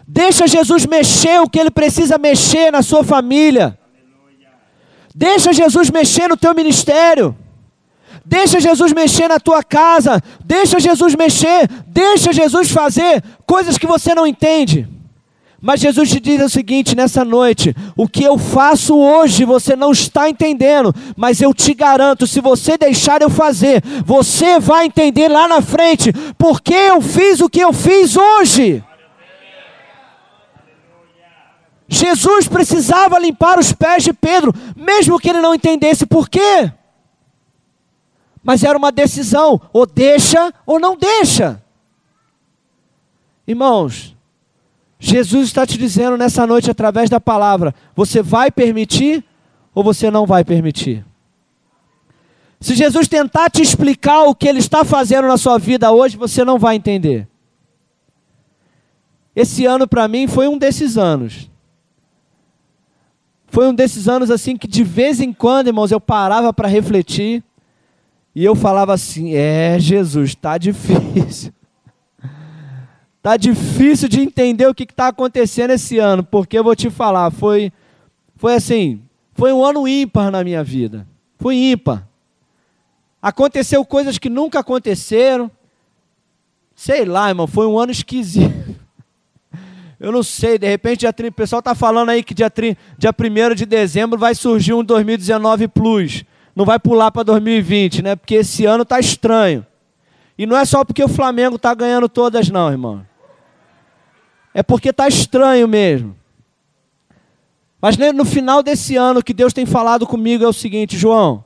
Deixa 0.08 0.46
Jesus 0.46 0.86
mexer 0.86 1.42
o 1.42 1.50
que 1.50 1.58
ele 1.58 1.72
precisa 1.72 2.20
mexer 2.20 2.72
na 2.72 2.84
sua 2.84 3.04
família. 3.04 3.76
Deixa 5.16 5.52
Jesus 5.52 5.90
mexer 5.90 6.28
no 6.28 6.38
teu 6.38 6.54
ministério. 6.54 7.36
Deixa 8.24 8.60
Jesus 8.60 8.94
mexer 8.94 9.28
na 9.28 9.40
tua 9.40 9.64
casa. 9.64 10.22
Deixa 10.46 10.80
Jesus 10.80 11.16
mexer. 11.16 11.68
Deixa 11.88 12.32
Jesus 12.32 12.70
fazer 12.70 13.24
coisas 13.48 13.80
que 13.80 13.88
você 13.88 14.14
não 14.14 14.28
entende. 14.28 14.99
Mas 15.62 15.82
Jesus 15.82 16.10
te 16.10 16.20
diz 16.20 16.42
o 16.42 16.50
seguinte 16.50 16.96
nessa 16.96 17.26
noite: 17.26 17.76
o 17.96 18.08
que 18.08 18.24
eu 18.24 18.38
faço 18.38 18.98
hoje 18.98 19.44
você 19.44 19.76
não 19.76 19.92
está 19.92 20.30
entendendo, 20.30 20.94
mas 21.18 21.42
eu 21.42 21.54
te 21.54 21.74
garanto, 21.74 22.26
se 22.26 22.40
você 22.40 22.78
deixar 22.78 23.22
eu 23.22 23.30
fazer, 23.30 23.84
você 24.06 24.60
vai 24.60 24.86
entender 24.86 25.28
lá 25.28 25.48
na 25.48 25.62
frente, 25.62 26.14
porque 26.38 26.74
eu 26.74 27.02
fiz 27.02 27.42
o 27.42 27.50
que 27.50 27.60
eu 27.60 27.74
fiz 27.74 28.16
hoje. 28.16 28.84
Jesus 31.92 32.48
precisava 32.48 33.18
limpar 33.18 33.58
os 33.58 33.74
pés 33.74 34.04
de 34.04 34.14
Pedro, 34.14 34.54
mesmo 34.76 35.20
que 35.20 35.30
ele 35.30 35.42
não 35.42 35.56
entendesse 35.56 36.06
por 36.06 36.30
quê. 36.30 36.72
Mas 38.44 38.64
era 38.64 38.78
uma 38.78 38.92
decisão, 38.92 39.60
ou 39.74 39.86
deixa 39.86 40.54
ou 40.66 40.80
não 40.80 40.96
deixa. 40.96 41.62
Irmãos, 43.48 44.16
Jesus 45.00 45.48
está 45.48 45.66
te 45.66 45.78
dizendo 45.78 46.18
nessa 46.18 46.46
noite 46.46 46.70
através 46.70 47.10
da 47.10 47.22
palavra: 47.22 47.74
você 47.96 48.22
vai 48.22 48.52
permitir 48.52 49.24
ou 49.74 49.82
você 49.82 50.12
não 50.12 50.26
vai 50.26 50.44
permitir? 50.44 51.06
Se 52.60 52.76
Jesus 52.76 53.08
tentar 53.08 53.50
te 53.50 53.62
explicar 53.62 54.24
o 54.24 54.36
que 54.36 54.46
ele 54.46 54.60
está 54.60 54.84
fazendo 54.84 55.30
na 55.30 55.38
sua 55.38 55.58
vida 55.58 55.90
hoje, 55.92 56.18
você 56.18 56.44
não 56.44 56.60
vai 56.60 56.76
entender. 56.76 57.26
Esse 59.34 59.66
ano 59.66 59.88
para 59.88 60.10
mim 60.10 60.28
foi 60.28 60.50
um 60.50 60.58
desses 60.58 60.98
anos. 60.98 61.50
Foi 63.48 63.70
um 63.70 63.74
desses 63.74 64.10
anos 64.10 64.30
assim 64.30 64.58
que 64.58 64.68
de 64.68 64.84
vez 64.84 65.22
em 65.22 65.32
quando, 65.32 65.68
irmãos, 65.68 65.92
eu 65.92 66.02
parava 66.02 66.52
para 66.52 66.68
refletir 66.68 67.42
e 68.36 68.44
eu 68.44 68.54
falava 68.54 68.94
assim: 68.94 69.34
"É, 69.34 69.80
Jesus, 69.80 70.32
está 70.32 70.58
difícil. 70.58 71.54
Tá 73.22 73.36
difícil 73.36 74.08
de 74.08 74.22
entender 74.22 74.66
o 74.68 74.74
que 74.74 74.84
está 74.84 75.10
acontecendo 75.10 75.72
esse 75.72 75.98
ano, 75.98 76.24
porque 76.24 76.58
eu 76.58 76.64
vou 76.64 76.76
te 76.76 76.90
falar, 76.90 77.30
foi, 77.32 77.72
foi 78.38 78.56
assim, 78.56 79.02
foi 79.34 79.52
um 79.52 79.64
ano 79.64 79.88
ímpar 79.88 80.32
na 80.32 80.44
minha 80.44 80.64
vida. 80.64 81.06
Foi 81.38 81.56
ímpar. 81.56 82.08
Aconteceu 83.22 83.84
coisas 83.84 84.18
que 84.18 84.30
nunca 84.30 84.60
aconteceram. 84.60 85.52
Sei 86.74 87.04
lá, 87.04 87.28
irmão, 87.28 87.46
foi 87.46 87.68
um 87.68 87.78
ano 87.78 87.92
esquisito. 87.92 88.54
Eu 90.00 90.14
não 90.14 90.24
sei, 90.24 90.58
de 90.58 90.66
repente 90.66 91.06
o 91.06 91.32
pessoal 91.34 91.60
está 91.60 91.76
falando 91.76 92.08
aí 92.08 92.24
que 92.24 92.34
dia, 92.34 92.50
dia 92.98 93.12
1 93.12 93.54
de 93.54 93.66
dezembro 93.66 94.18
vai 94.18 94.34
surgir 94.34 94.74
um 94.74 94.82
2019 94.82 95.68
Plus. 95.68 96.24
Não 96.56 96.64
vai 96.64 96.80
pular 96.80 97.12
para 97.12 97.24
2020, 97.24 98.02
né? 98.02 98.16
Porque 98.16 98.36
esse 98.36 98.66
ano 98.66 98.84
está 98.84 98.98
estranho. 98.98 99.66
E 100.38 100.46
não 100.46 100.56
é 100.56 100.64
só 100.64 100.86
porque 100.86 101.04
o 101.04 101.10
Flamengo 101.10 101.58
está 101.58 101.74
ganhando 101.74 102.08
todas, 102.08 102.50
não, 102.50 102.72
irmão 102.72 103.09
é 104.54 104.64
porque 104.64 104.90
está 104.90 105.08
estranho 105.08 105.68
mesmo. 105.68 106.16
Mas 107.82 107.98
no 107.98 108.26
final 108.26 108.62
desse 108.62 108.96
ano, 108.96 109.20
o 109.20 109.24
que 109.24 109.34
Deus 109.34 109.54
tem 109.54 109.66
falado 109.66 110.06
comigo 110.06 110.44
é 110.44 110.48
o 110.48 110.54
seguinte, 110.54 110.98
João: 110.98 111.44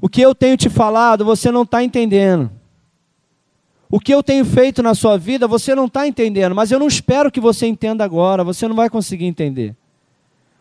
o 0.00 0.08
que 0.08 0.20
eu 0.20 0.34
tenho 0.34 0.56
te 0.56 0.68
falado, 0.68 1.24
você 1.24 1.50
não 1.50 1.62
está 1.62 1.82
entendendo. 1.82 2.50
O 3.90 3.98
que 3.98 4.14
eu 4.14 4.22
tenho 4.22 4.44
feito 4.44 4.82
na 4.82 4.94
sua 4.94 5.16
vida, 5.16 5.48
você 5.48 5.74
não 5.74 5.86
está 5.86 6.06
entendendo, 6.06 6.54
mas 6.54 6.70
eu 6.70 6.78
não 6.78 6.86
espero 6.86 7.32
que 7.32 7.40
você 7.40 7.66
entenda 7.66 8.04
agora, 8.04 8.44
você 8.44 8.68
não 8.68 8.76
vai 8.76 8.90
conseguir 8.90 9.24
entender. 9.24 9.74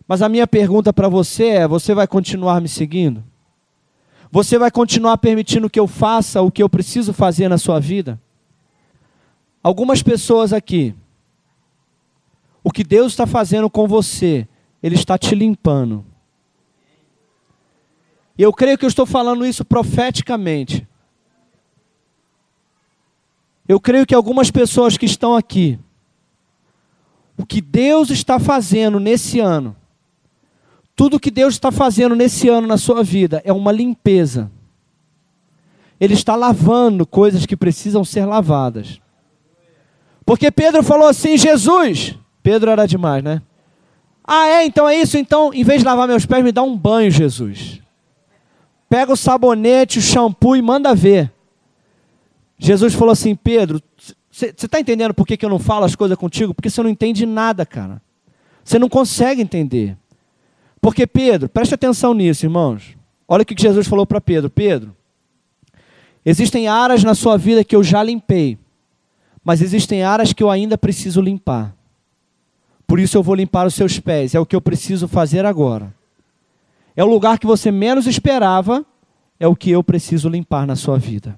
Mas 0.07 0.21
a 0.21 0.29
minha 0.29 0.47
pergunta 0.47 0.93
para 0.93 1.09
você 1.09 1.47
é: 1.47 1.67
você 1.67 1.93
vai 1.93 2.07
continuar 2.07 2.61
me 2.61 2.69
seguindo? 2.69 3.23
Você 4.31 4.57
vai 4.57 4.71
continuar 4.71 5.17
permitindo 5.17 5.69
que 5.69 5.79
eu 5.79 5.87
faça 5.87 6.41
o 6.41 6.51
que 6.51 6.63
eu 6.63 6.69
preciso 6.69 7.13
fazer 7.13 7.49
na 7.49 7.57
sua 7.57 7.79
vida? 7.79 8.19
Algumas 9.61 10.01
pessoas 10.01 10.53
aqui, 10.53 10.95
o 12.67 12.69
que 12.69 12.83
Deus 12.83 13.13
está 13.13 13.25
fazendo 13.25 13.69
com 13.69 13.87
você, 13.87 14.45
Ele 14.83 14.95
está 14.95 15.17
te 15.17 15.33
limpando. 15.33 16.03
E 18.37 18.43
eu 18.43 18.51
creio 18.51 18.77
que 18.77 18.83
eu 18.83 18.89
estou 18.89 19.05
falando 19.05 19.45
isso 19.45 19.63
profeticamente. 19.63 20.85
Eu 23.65 23.79
creio 23.79 24.05
que 24.05 24.13
algumas 24.13 24.51
pessoas 24.51 24.97
que 24.97 25.05
estão 25.05 25.33
aqui, 25.33 25.79
o 27.37 27.45
que 27.45 27.61
Deus 27.61 28.09
está 28.09 28.37
fazendo 28.37 28.99
nesse 28.99 29.39
ano, 29.39 29.73
tudo 30.93 31.21
que 31.21 31.31
Deus 31.31 31.53
está 31.53 31.71
fazendo 31.71 32.17
nesse 32.17 32.49
ano 32.49 32.67
na 32.67 32.77
sua 32.77 33.01
vida 33.01 33.41
é 33.45 33.53
uma 33.53 33.71
limpeza. 33.71 34.51
Ele 36.01 36.15
está 36.15 36.35
lavando 36.35 37.07
coisas 37.07 37.45
que 37.45 37.55
precisam 37.55 38.03
ser 38.03 38.25
lavadas. 38.25 38.99
Porque 40.25 40.51
Pedro 40.51 40.83
falou 40.83 41.07
assim: 41.07 41.37
Jesus, 41.37 42.17
Pedro 42.47 42.71
era 42.71 42.87
demais, 42.87 43.21
né? 43.21 43.41
Ah, 44.23 44.47
é? 44.47 44.65
Então 44.65 44.87
é 44.87 44.95
isso? 44.95 45.17
Então, 45.17 45.53
em 45.53 45.65
vez 45.65 45.79
de 45.79 45.85
lavar 45.85 46.07
meus 46.07 46.25
pés, 46.25 46.41
me 46.41 46.53
dá 46.53 46.63
um 46.63 46.77
banho, 46.77 47.11
Jesus. 47.11 47.81
Pega 48.89 49.11
o 49.11 49.17
sabonete, 49.17 49.99
o 49.99 50.01
shampoo 50.01 50.55
e 50.55 50.61
manda 50.61 50.95
ver. 50.95 51.29
Jesus 52.57 52.93
falou 52.93 53.11
assim: 53.11 53.35
Pedro, 53.35 53.81
você 54.31 54.45
está 54.45 54.79
entendendo 54.79 55.13
por 55.13 55.27
que, 55.27 55.35
que 55.35 55.43
eu 55.43 55.49
não 55.49 55.59
falo 55.59 55.83
as 55.83 55.93
coisas 55.93 56.17
contigo? 56.17 56.53
Porque 56.53 56.69
você 56.69 56.81
não 56.81 56.89
entende 56.89 57.25
nada, 57.25 57.65
cara. 57.65 58.01
Você 58.63 58.79
não 58.79 58.87
consegue 58.87 59.41
entender. 59.41 59.97
Porque, 60.79 61.05
Pedro, 61.05 61.49
preste 61.49 61.75
atenção 61.75 62.13
nisso, 62.13 62.45
irmãos. 62.45 62.95
Olha 63.27 63.41
o 63.41 63.45
que 63.45 63.61
Jesus 63.61 63.87
falou 63.87 64.05
para 64.05 64.21
Pedro: 64.21 64.49
Pedro, 64.49 64.95
existem 66.23 66.69
áreas 66.69 67.03
na 67.03 67.13
sua 67.13 67.37
vida 67.37 67.61
que 67.65 67.75
eu 67.75 67.83
já 67.83 68.01
limpei, 68.01 68.57
mas 69.43 69.61
existem 69.61 70.01
áreas 70.01 70.31
que 70.31 70.41
eu 70.41 70.49
ainda 70.49 70.77
preciso 70.77 71.19
limpar. 71.19 71.75
Por 72.87 72.99
isso 72.99 73.17
eu 73.17 73.21
vou 73.21 73.35
limpar 73.35 73.67
os 73.67 73.75
seus 73.75 73.99
pés. 73.99 74.33
É 74.33 74.39
o 74.39 74.45
que 74.45 74.55
eu 74.55 74.61
preciso 74.61 75.07
fazer 75.07 75.45
agora. 75.45 75.93
É 76.95 77.03
o 77.03 77.07
lugar 77.07 77.37
que 77.37 77.45
você 77.45 77.69
menos 77.69 78.07
esperava, 78.07 78.85
é 79.39 79.47
o 79.47 79.55
que 79.55 79.69
eu 79.69 79.83
preciso 79.83 80.29
limpar 80.29 80.65
na 80.65 80.75
sua 80.75 80.97
vida. 80.97 81.37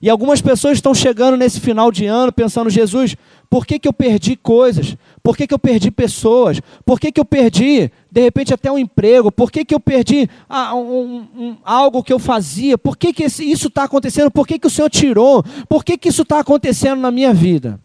E 0.00 0.08
algumas 0.08 0.40
pessoas 0.40 0.78
estão 0.78 0.94
chegando 0.94 1.36
nesse 1.36 1.58
final 1.58 1.90
de 1.90 2.06
ano 2.06 2.32
pensando: 2.32 2.70
Jesus, 2.70 3.16
por 3.48 3.66
que, 3.66 3.78
que 3.78 3.88
eu 3.88 3.92
perdi 3.92 4.36
coisas? 4.36 4.96
Por 5.22 5.36
que, 5.36 5.46
que 5.46 5.54
eu 5.54 5.58
perdi 5.58 5.90
pessoas? 5.90 6.60
Por 6.84 7.00
que, 7.00 7.10
que 7.10 7.20
eu 7.20 7.24
perdi, 7.24 7.90
de 8.10 8.20
repente, 8.20 8.52
até 8.52 8.70
um 8.70 8.78
emprego? 8.78 9.32
Por 9.32 9.50
que, 9.50 9.64
que 9.64 9.74
eu 9.74 9.80
perdi 9.80 10.28
ah, 10.48 10.74
um, 10.74 11.26
um, 11.36 11.56
algo 11.64 12.02
que 12.02 12.12
eu 12.12 12.18
fazia? 12.18 12.76
Por 12.76 12.96
que, 12.96 13.12
que 13.12 13.24
isso 13.24 13.68
está 13.68 13.84
acontecendo? 13.84 14.30
Por 14.30 14.46
que, 14.46 14.58
que 14.58 14.66
o 14.66 14.70
Senhor 14.70 14.90
tirou? 14.90 15.42
Por 15.68 15.84
que, 15.84 15.96
que 15.96 16.08
isso 16.08 16.22
está 16.22 16.40
acontecendo 16.40 17.00
na 17.00 17.10
minha 17.10 17.32
vida? 17.32 17.80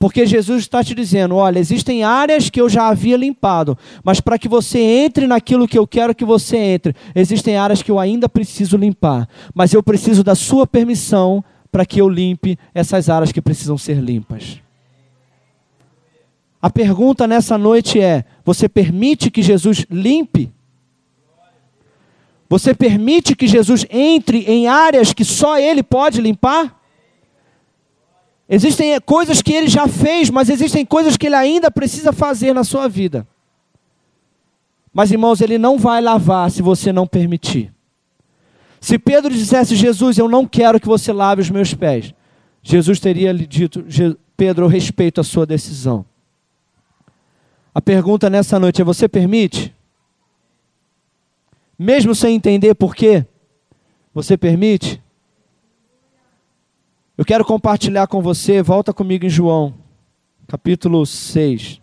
Porque 0.00 0.24
Jesus 0.24 0.62
está 0.62 0.82
te 0.82 0.94
dizendo: 0.94 1.36
olha, 1.36 1.58
existem 1.58 2.02
áreas 2.02 2.48
que 2.48 2.58
eu 2.58 2.70
já 2.70 2.88
havia 2.88 3.18
limpado, 3.18 3.76
mas 4.02 4.18
para 4.18 4.38
que 4.38 4.48
você 4.48 4.78
entre 4.78 5.26
naquilo 5.26 5.68
que 5.68 5.78
eu 5.78 5.86
quero 5.86 6.14
que 6.14 6.24
você 6.24 6.56
entre, 6.56 6.96
existem 7.14 7.58
áreas 7.58 7.82
que 7.82 7.90
eu 7.90 7.98
ainda 7.98 8.26
preciso 8.26 8.78
limpar, 8.78 9.28
mas 9.54 9.74
eu 9.74 9.82
preciso 9.82 10.24
da 10.24 10.34
sua 10.34 10.66
permissão 10.66 11.44
para 11.70 11.84
que 11.84 12.00
eu 12.00 12.08
limpe 12.08 12.58
essas 12.74 13.10
áreas 13.10 13.30
que 13.30 13.42
precisam 13.42 13.76
ser 13.76 13.98
limpas. 13.98 14.62
A 16.62 16.70
pergunta 16.70 17.26
nessa 17.26 17.58
noite 17.58 18.00
é: 18.00 18.24
você 18.42 18.70
permite 18.70 19.30
que 19.30 19.42
Jesus 19.42 19.84
limpe? 19.90 20.50
Você 22.48 22.72
permite 22.72 23.36
que 23.36 23.46
Jesus 23.46 23.84
entre 23.90 24.44
em 24.44 24.66
áreas 24.66 25.12
que 25.12 25.26
só 25.26 25.58
Ele 25.58 25.82
pode 25.82 26.22
limpar? 26.22 26.79
Existem 28.52 29.00
coisas 29.00 29.40
que 29.40 29.52
ele 29.52 29.68
já 29.68 29.86
fez, 29.86 30.28
mas 30.28 30.50
existem 30.50 30.84
coisas 30.84 31.16
que 31.16 31.26
ele 31.26 31.36
ainda 31.36 31.70
precisa 31.70 32.12
fazer 32.12 32.52
na 32.52 32.64
sua 32.64 32.88
vida. 32.88 33.24
Mas, 34.92 35.12
irmãos, 35.12 35.40
ele 35.40 35.56
não 35.56 35.78
vai 35.78 36.00
lavar 36.00 36.50
se 36.50 36.60
você 36.60 36.92
não 36.92 37.06
permitir. 37.06 37.72
Se 38.80 38.98
Pedro 38.98 39.32
dissesse, 39.32 39.76
Jesus, 39.76 40.18
eu 40.18 40.28
não 40.28 40.44
quero 40.44 40.80
que 40.80 40.88
você 40.88 41.12
lave 41.12 41.42
os 41.42 41.48
meus 41.48 41.72
pés, 41.74 42.12
Jesus 42.60 42.98
teria 42.98 43.30
lhe 43.30 43.46
dito, 43.46 43.86
Pedro, 44.36 44.64
eu 44.64 44.68
respeito 44.68 45.20
a 45.20 45.24
sua 45.24 45.46
decisão. 45.46 46.04
A 47.72 47.80
pergunta 47.80 48.28
nessa 48.28 48.58
noite 48.58 48.82
é: 48.82 48.84
você 48.84 49.08
permite? 49.08 49.72
Mesmo 51.78 52.16
sem 52.16 52.34
entender 52.34 52.74
por 52.74 52.96
quê, 52.96 53.24
você 54.12 54.36
permite? 54.36 55.00
Eu 57.20 57.24
quero 57.26 57.44
compartilhar 57.44 58.06
com 58.06 58.22
você, 58.22 58.62
volta 58.62 58.94
comigo 58.94 59.26
em 59.26 59.28
João, 59.28 59.74
capítulo 60.48 61.04
6. 61.04 61.78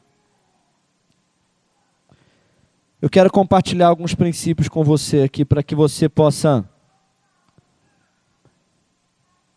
Eu 3.00 3.08
quero 3.08 3.30
compartilhar 3.30 3.90
alguns 3.90 4.16
princípios 4.16 4.68
com 4.68 4.84
você 4.84 5.22
aqui 5.22 5.46
para 5.46 5.62
que 5.62 5.76
você 5.76 6.10
possa 6.10 6.68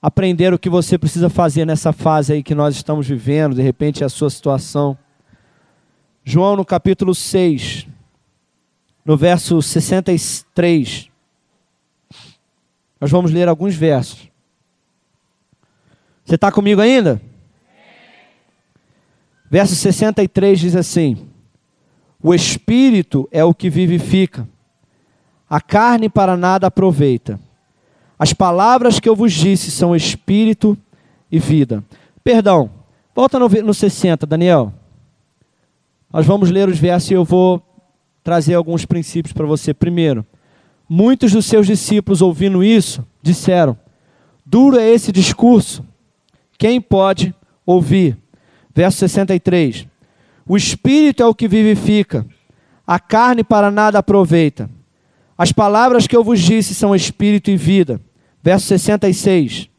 aprender 0.03 0.53
o 0.53 0.59
que 0.59 0.69
você 0.69 0.99
precisa 0.99 1.31
fazer 1.31 1.65
nessa 1.65 1.95
fase 1.95 2.35
aí 2.35 2.43
que 2.43 2.55
nós 2.55 2.77
estamos 2.77 3.09
vivendo, 3.09 3.57
de 3.57 3.63
repente 3.63 4.03
é 4.03 4.07
a 4.07 4.11
sua 4.11 4.29
situação. 4.29 4.99
João 6.23 6.57
no 6.57 6.65
capítulo 6.67 7.15
6, 7.15 7.89
no 9.03 9.17
verso 9.17 9.63
63. 9.63 11.09
Nós 13.01 13.11
vamos 13.11 13.31
ler 13.31 13.49
alguns 13.49 13.75
versos. 13.75 14.30
Você 16.31 16.37
está 16.37 16.53
comigo 16.53 16.81
ainda? 16.81 17.21
Verso 19.51 19.75
63 19.75 20.61
diz 20.61 20.77
assim: 20.77 21.27
O 22.23 22.33
espírito 22.33 23.29
é 23.33 23.43
o 23.43 23.53
que 23.53 23.69
vivifica, 23.69 24.49
a 25.49 25.61
carne 25.61 26.09
para 26.09 26.37
nada 26.37 26.69
aproveita. 26.69 27.41
As 28.17 28.33
palavras 28.33 29.01
que 29.01 29.09
eu 29.09 29.17
vos 29.17 29.33
disse 29.33 29.73
são 29.73 29.97
espírito 29.97 30.79
e 31.33 31.41
vida. 31.41 31.83
Perdão, 32.23 32.71
volta 33.13 33.37
no, 33.37 33.49
no 33.49 33.75
60, 33.75 34.25
Daniel. 34.25 34.73
Nós 36.13 36.25
vamos 36.25 36.49
ler 36.49 36.69
os 36.69 36.79
versos 36.79 37.11
e 37.11 37.15
eu 37.15 37.25
vou 37.25 37.61
trazer 38.23 38.55
alguns 38.55 38.85
princípios 38.85 39.33
para 39.33 39.47
você. 39.47 39.75
Primeiro, 39.75 40.25
muitos 40.89 41.33
dos 41.33 41.47
seus 41.47 41.67
discípulos, 41.67 42.23
ouvindo 42.23 42.63
isso, 42.63 43.05
disseram: 43.21 43.77
Duro 44.47 44.79
é 44.79 44.89
esse 44.89 45.11
discurso, 45.11 45.90
quem 46.61 46.79
pode 46.79 47.35
ouvir? 47.65 48.19
Verso 48.75 48.99
63. 48.99 49.87
O 50.47 50.59
espírito 50.59 51.23
é 51.23 51.27
o 51.27 51.35
que 51.35 51.49
vivifica, 51.49 52.27
a 52.87 53.01
carne 53.01 53.43
para 53.43 53.71
nada 53.71 54.01
aproveita. 54.01 54.69
As 55.39 55.53
palavras 55.53 56.07
que 56.07 56.15
eu 56.15 56.23
vos 56.23 56.39
disse 56.39 56.75
são 56.75 56.95
espírito 56.95 57.51
e 57.51 57.57
vida. 57.57 57.99
Verso 58.43 58.67
66. 58.67 59.71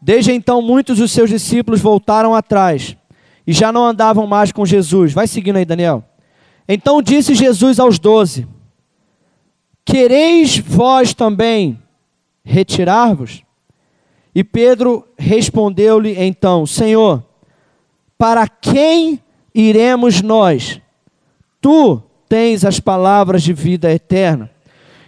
Desde 0.00 0.32
então, 0.32 0.62
muitos 0.62 0.96
dos 0.96 1.12
seus 1.12 1.28
discípulos 1.28 1.82
voltaram 1.82 2.34
atrás 2.34 2.96
e 3.46 3.52
já 3.52 3.70
não 3.70 3.84
andavam 3.84 4.26
mais 4.26 4.52
com 4.52 4.64
Jesus. 4.64 5.12
Vai 5.12 5.26
seguindo 5.26 5.56
aí, 5.56 5.66
Daniel. 5.66 6.02
Então 6.66 7.02
disse 7.02 7.34
Jesus 7.34 7.78
aos 7.78 7.98
doze: 7.98 8.48
Quereis 9.84 10.56
vós 10.56 11.12
também 11.12 11.78
retirar-vos? 12.42 13.44
E 14.34 14.42
Pedro 14.42 15.06
respondeu-lhe 15.18 16.14
então: 16.18 16.66
Senhor, 16.66 17.22
para 18.16 18.48
quem 18.48 19.20
iremos 19.54 20.22
nós? 20.22 20.80
Tu 21.60 22.02
tens 22.28 22.64
as 22.64 22.80
palavras 22.80 23.42
de 23.42 23.52
vida 23.52 23.92
eterna. 23.92 24.50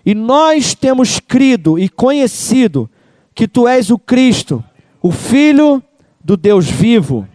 E 0.04 0.14
nós 0.14 0.74
temos 0.74 1.18
crido 1.18 1.78
e 1.78 1.88
conhecido 1.88 2.90
que 3.34 3.48
tu 3.48 3.66
és 3.66 3.90
o 3.90 3.98
Cristo, 3.98 4.62
o 5.00 5.10
Filho 5.10 5.82
do 6.22 6.36
Deus 6.36 6.70
vivo. 6.70 7.26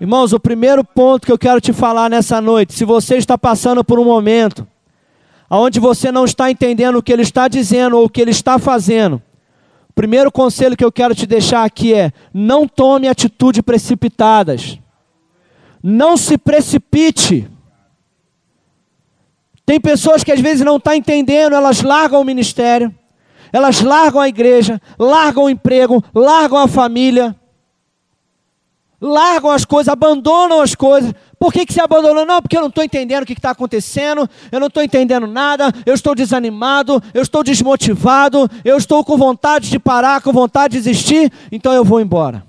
Irmãos, 0.00 0.32
o 0.32 0.40
primeiro 0.40 0.84
ponto 0.84 1.24
que 1.24 1.32
eu 1.32 1.38
quero 1.38 1.60
te 1.60 1.72
falar 1.72 2.10
nessa 2.10 2.40
noite, 2.40 2.74
se 2.74 2.84
você 2.84 3.16
está 3.16 3.38
passando 3.38 3.82
por 3.82 3.98
um 3.98 4.04
momento 4.04 4.66
onde 5.48 5.78
você 5.78 6.10
não 6.10 6.24
está 6.24 6.50
entendendo 6.50 6.96
o 6.96 7.02
que 7.02 7.12
ele 7.12 7.22
está 7.22 7.48
dizendo 7.48 7.96
ou 7.96 8.04
o 8.04 8.10
que 8.10 8.20
ele 8.20 8.32
está 8.32 8.58
fazendo, 8.58 9.22
primeiro 9.96 10.30
conselho 10.30 10.76
que 10.76 10.84
eu 10.84 10.92
quero 10.92 11.14
te 11.14 11.26
deixar 11.26 11.64
aqui 11.64 11.94
é: 11.94 12.12
não 12.32 12.68
tome 12.68 13.08
atitudes 13.08 13.62
precipitadas. 13.62 14.78
Não 15.82 16.16
se 16.16 16.36
precipite. 16.36 17.48
Tem 19.64 19.80
pessoas 19.80 20.22
que 20.22 20.30
às 20.30 20.40
vezes 20.40 20.64
não 20.64 20.76
estão 20.76 20.92
tá 20.92 20.96
entendendo, 20.96 21.56
elas 21.56 21.82
largam 21.82 22.20
o 22.20 22.24
ministério, 22.24 22.94
elas 23.52 23.80
largam 23.80 24.20
a 24.20 24.28
igreja, 24.28 24.80
largam 24.96 25.44
o 25.44 25.50
emprego, 25.50 26.04
largam 26.14 26.58
a 26.58 26.68
família, 26.68 27.34
largam 29.00 29.50
as 29.50 29.64
coisas, 29.64 29.92
abandonam 29.92 30.60
as 30.60 30.74
coisas. 30.74 31.12
Por 31.38 31.52
que, 31.52 31.66
que 31.66 31.72
se 31.72 31.80
abandonou? 31.80 32.24
Não, 32.24 32.40
porque 32.40 32.56
eu 32.56 32.60
não 32.60 32.68
estou 32.68 32.82
entendendo 32.82 33.22
o 33.22 33.26
que 33.26 33.32
está 33.32 33.50
acontecendo, 33.50 34.28
eu 34.50 34.58
não 34.58 34.68
estou 34.68 34.82
entendendo 34.82 35.26
nada, 35.26 35.72
eu 35.84 35.94
estou 35.94 36.14
desanimado, 36.14 37.02
eu 37.12 37.22
estou 37.22 37.44
desmotivado, 37.44 38.50
eu 38.64 38.76
estou 38.76 39.04
com 39.04 39.16
vontade 39.16 39.70
de 39.70 39.78
parar, 39.78 40.20
com 40.22 40.32
vontade 40.32 40.72
de 40.72 40.82
desistir, 40.82 41.32
então 41.52 41.72
eu 41.72 41.84
vou 41.84 42.00
embora. 42.00 42.44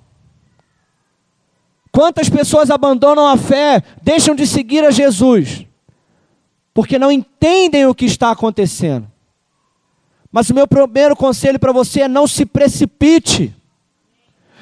Quantas 1.91 2.29
pessoas 2.29 2.69
abandonam 2.69 3.27
a 3.27 3.35
fé, 3.35 3.83
deixam 4.01 4.35
de 4.35 4.45
seguir 4.45 4.83
a 4.83 4.91
Jesus? 4.91 5.67
porque 6.77 6.99
não 6.99 7.11
entendem 7.11 7.87
o 7.87 7.95
que 7.95 8.05
está 8.05 8.29
acontecendo. 8.29 9.11
Mas 10.31 10.47
o 10.51 10.53
meu 10.53 10.67
primeiro 10.67 11.15
conselho 11.15 11.57
para 11.57 11.71
você 11.71 12.01
é 12.01 12.07
não 12.07 12.27
se 12.27 12.45
precipite. 12.45 13.51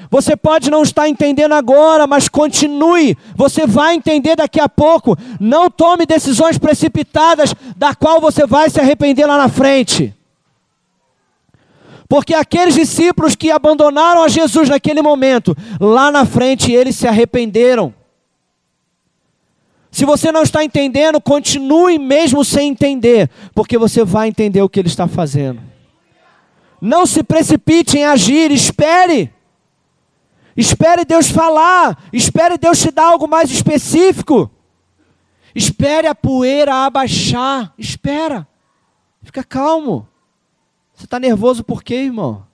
Você 0.09 0.35
pode 0.35 0.69
não 0.69 0.83
estar 0.83 1.09
entendendo 1.09 1.53
agora, 1.53 2.05
mas 2.07 2.29
continue. 2.29 3.17
Você 3.35 3.65
vai 3.65 3.95
entender 3.95 4.35
daqui 4.35 4.59
a 4.59 4.69
pouco. 4.69 5.17
Não 5.39 5.69
tome 5.69 6.05
decisões 6.05 6.57
precipitadas, 6.57 7.53
da 7.75 7.95
qual 7.95 8.21
você 8.21 8.45
vai 8.45 8.69
se 8.69 8.79
arrepender 8.79 9.25
lá 9.25 9.37
na 9.37 9.49
frente. 9.49 10.13
Porque 12.07 12.33
aqueles 12.33 12.75
discípulos 12.75 13.35
que 13.35 13.51
abandonaram 13.51 14.23
a 14.23 14.27
Jesus 14.27 14.69
naquele 14.69 15.01
momento, 15.01 15.55
lá 15.79 16.11
na 16.11 16.25
frente 16.25 16.71
eles 16.71 16.95
se 16.95 17.07
arrependeram. 17.07 17.93
Se 19.91 20.05
você 20.05 20.31
não 20.31 20.43
está 20.43 20.63
entendendo, 20.63 21.21
continue 21.21 21.97
mesmo 21.97 22.43
sem 22.43 22.69
entender, 22.69 23.29
porque 23.53 23.77
você 23.77 24.03
vai 24.03 24.27
entender 24.27 24.61
o 24.61 24.69
que 24.69 24.79
ele 24.79 24.89
está 24.89 25.07
fazendo. 25.07 25.61
Não 26.81 27.05
se 27.05 27.23
precipite 27.23 27.97
em 27.97 28.05
agir, 28.05 28.51
espere. 28.51 29.31
Espere 30.55 31.03
Deus 31.03 31.29
falar, 31.29 32.01
espere 32.13 32.57
Deus 32.57 32.79
te 32.79 32.89
dar 32.89 33.07
algo 33.07 33.27
mais 33.27 33.51
específico. 33.51 34.49
Espere 35.53 36.07
a 36.07 36.15
poeira 36.15 36.85
abaixar, 36.85 37.73
espera. 37.77 38.47
Fica 39.21 39.43
calmo. 39.43 40.07
Você 40.93 41.05
está 41.05 41.19
nervoso 41.19 41.63
por 41.63 41.83
quê, 41.83 41.95
irmão? 41.95 42.45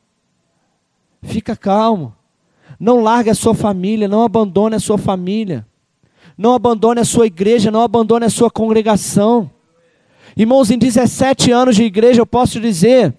Fica 1.21 1.55
calmo. 1.55 2.15
Não 2.79 3.01
largue 3.01 3.29
a 3.29 3.35
sua 3.35 3.53
família, 3.53 4.07
não 4.07 4.23
abandone 4.23 4.75
a 4.75 4.79
sua 4.79 4.97
família. 4.97 5.67
Não 6.35 6.53
abandone 6.53 6.99
a 6.99 7.05
sua 7.05 7.27
igreja, 7.27 7.69
não 7.69 7.81
abandone 7.81 8.25
a 8.25 8.29
sua 8.29 8.49
congregação. 8.49 9.51
Irmãos, 10.35 10.71
em 10.71 10.77
17 10.77 11.51
anos 11.51 11.75
de 11.75 11.83
igreja, 11.83 12.21
eu 12.21 12.25
posso 12.25 12.59
dizer, 12.59 13.13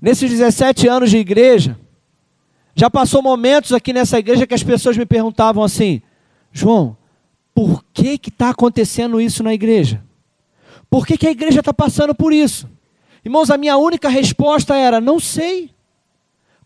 nesses 0.00 0.28
17 0.30 0.88
anos 0.88 1.10
de 1.10 1.18
igreja, 1.18 1.78
já 2.78 2.90
passou 2.90 3.22
momentos 3.22 3.72
aqui 3.72 3.90
nessa 3.90 4.18
igreja 4.18 4.46
que 4.46 4.52
as 4.52 4.62
pessoas 4.62 4.98
me 4.98 5.06
perguntavam 5.06 5.64
assim: 5.64 6.02
João, 6.52 6.94
por 7.54 7.82
que 7.94 8.20
está 8.28 8.50
acontecendo 8.50 9.18
isso 9.18 9.42
na 9.42 9.54
igreja? 9.54 10.04
Por 10.90 11.06
que, 11.06 11.16
que 11.16 11.26
a 11.26 11.30
igreja 11.30 11.60
está 11.60 11.72
passando 11.72 12.14
por 12.14 12.34
isso? 12.34 12.68
Irmãos, 13.24 13.50
a 13.50 13.56
minha 13.56 13.78
única 13.78 14.10
resposta 14.10 14.76
era: 14.76 15.00
não 15.00 15.18
sei. 15.18 15.70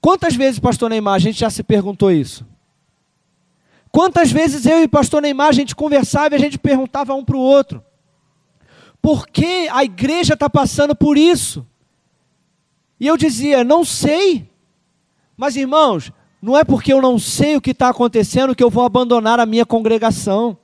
Quantas 0.00 0.34
vezes, 0.34 0.58
pastor 0.58 0.90
Neymar, 0.90 1.14
a 1.14 1.18
gente 1.20 1.38
já 1.38 1.48
se 1.48 1.62
perguntou 1.62 2.10
isso? 2.10 2.44
Quantas 3.92 4.32
vezes 4.32 4.66
eu 4.66 4.82
e 4.82 4.88
pastor 4.88 5.22
Neymar 5.22 5.48
a 5.48 5.52
gente 5.52 5.76
conversava 5.76 6.34
e 6.34 6.38
a 6.38 6.40
gente 6.40 6.58
perguntava 6.58 7.14
um 7.14 7.24
para 7.24 7.36
o 7.36 7.40
outro: 7.40 7.84
por 9.00 9.28
que 9.28 9.68
a 9.68 9.84
igreja 9.84 10.34
está 10.34 10.50
passando 10.50 10.92
por 10.92 11.16
isso? 11.16 11.64
E 12.98 13.06
eu 13.06 13.16
dizia: 13.16 13.62
não 13.62 13.84
sei. 13.84 14.49
Mas 15.40 15.56
irmãos, 15.56 16.12
não 16.42 16.54
é 16.54 16.64
porque 16.64 16.92
eu 16.92 17.00
não 17.00 17.18
sei 17.18 17.56
o 17.56 17.62
que 17.62 17.70
está 17.70 17.88
acontecendo 17.88 18.54
que 18.54 18.62
eu 18.62 18.68
vou 18.68 18.84
abandonar 18.84 19.40
a 19.40 19.46
minha 19.46 19.64
congregação. 19.64 20.54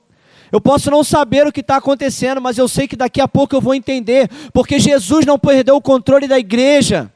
Eu 0.51 0.61
posso 0.61 0.91
não 0.91 1.03
saber 1.03 1.47
o 1.47 1.51
que 1.51 1.61
está 1.61 1.77
acontecendo, 1.77 2.39
mas 2.39 2.59
eu 2.59 2.67
sei 2.67 2.87
que 2.87 2.95
daqui 2.95 3.19
a 3.19 3.27
pouco 3.27 3.55
eu 3.55 3.59
vou 3.59 3.73
entender, 3.73 4.29
porque 4.53 4.77
Jesus 4.77 5.25
não 5.25 5.39
perdeu 5.39 5.77
o 5.77 5.81
controle 5.81 6.27
da 6.27 6.37
igreja. 6.37 7.11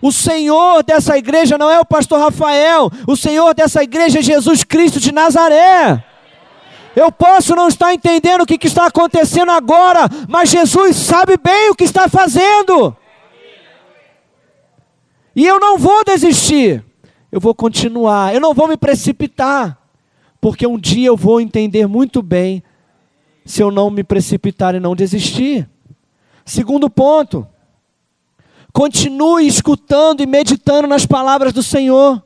O 0.00 0.10
Senhor 0.10 0.82
dessa 0.82 1.18
igreja 1.18 1.58
não 1.58 1.70
é 1.70 1.78
o 1.78 1.84
pastor 1.84 2.18
Rafael, 2.18 2.90
o 3.06 3.16
Senhor 3.18 3.52
dessa 3.52 3.82
igreja 3.82 4.20
é 4.20 4.22
Jesus 4.22 4.64
Cristo 4.64 4.98
de 4.98 5.12
Nazaré. 5.12 6.02
Eu 6.96 7.12
posso 7.12 7.54
não 7.54 7.68
estar 7.68 7.92
entendendo 7.92 8.44
o 8.44 8.46
que, 8.46 8.58
está 8.66 8.86
acontecendo 8.86 9.52
agora, 9.52 10.08
mas 10.26 10.48
Jesus 10.48 10.96
sabe 10.96 11.36
bem 11.36 11.68
o 11.68 11.74
que 11.74 11.84
está 11.84 12.08
fazendo. 12.08 12.96
E 15.34 15.46
eu 15.46 15.58
não 15.58 15.78
vou 15.78 16.04
desistir. 16.04 16.84
eu 17.30 17.40
vou 17.40 17.54
continuar, 17.54 18.34
eu 18.34 18.40
não 18.40 18.52
vou 18.52 18.68
me 18.68 18.76
precipitar, 18.76 19.78
porque 20.38 20.66
um 20.66 20.78
dia 20.78 21.08
eu 21.08 21.16
vou 21.16 21.40
entender 21.40 21.86
muito 21.86 22.20
bem 22.20 22.62
se 23.44 23.62
eu 23.62 23.70
não 23.70 23.90
me 23.90 24.04
precipitar 24.04 24.74
e 24.74 24.80
não 24.80 24.94
desistir. 24.94 25.66
Segundo 26.44 26.90
ponto, 26.90 27.46
continue 28.72 29.46
escutando 29.46 30.22
e 30.22 30.26
meditando 30.26 30.86
nas 30.86 31.06
palavras 31.06 31.52
do 31.54 31.62
Senhor. 31.62 32.22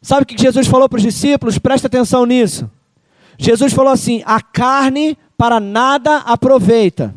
Sabe 0.00 0.22
o 0.22 0.26
que 0.26 0.40
Jesus 0.40 0.66
falou 0.66 0.88
para 0.88 0.96
os 0.96 1.02
discípulos? 1.02 1.58
Presta 1.58 1.86
atenção 1.86 2.24
nisso. 2.24 2.70
Jesus 3.36 3.72
falou 3.72 3.92
assim: 3.92 4.22
a 4.24 4.40
carne 4.40 5.18
para 5.36 5.60
nada 5.60 6.18
aproveita. 6.18 7.14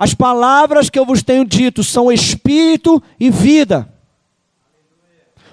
As 0.00 0.14
palavras 0.14 0.88
que 0.88 0.98
eu 0.98 1.04
vos 1.04 1.22
tenho 1.22 1.44
dito 1.44 1.84
são 1.84 2.10
espírito 2.10 3.02
e 3.20 3.28
vida. 3.28 3.86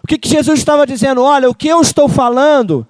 O 0.01 0.07
que, 0.07 0.17
que 0.17 0.29
Jesus 0.29 0.59
estava 0.59 0.87
dizendo? 0.87 1.21
Olha, 1.21 1.49
o 1.49 1.53
que 1.53 1.67
eu 1.67 1.81
estou 1.81 2.07
falando, 2.07 2.87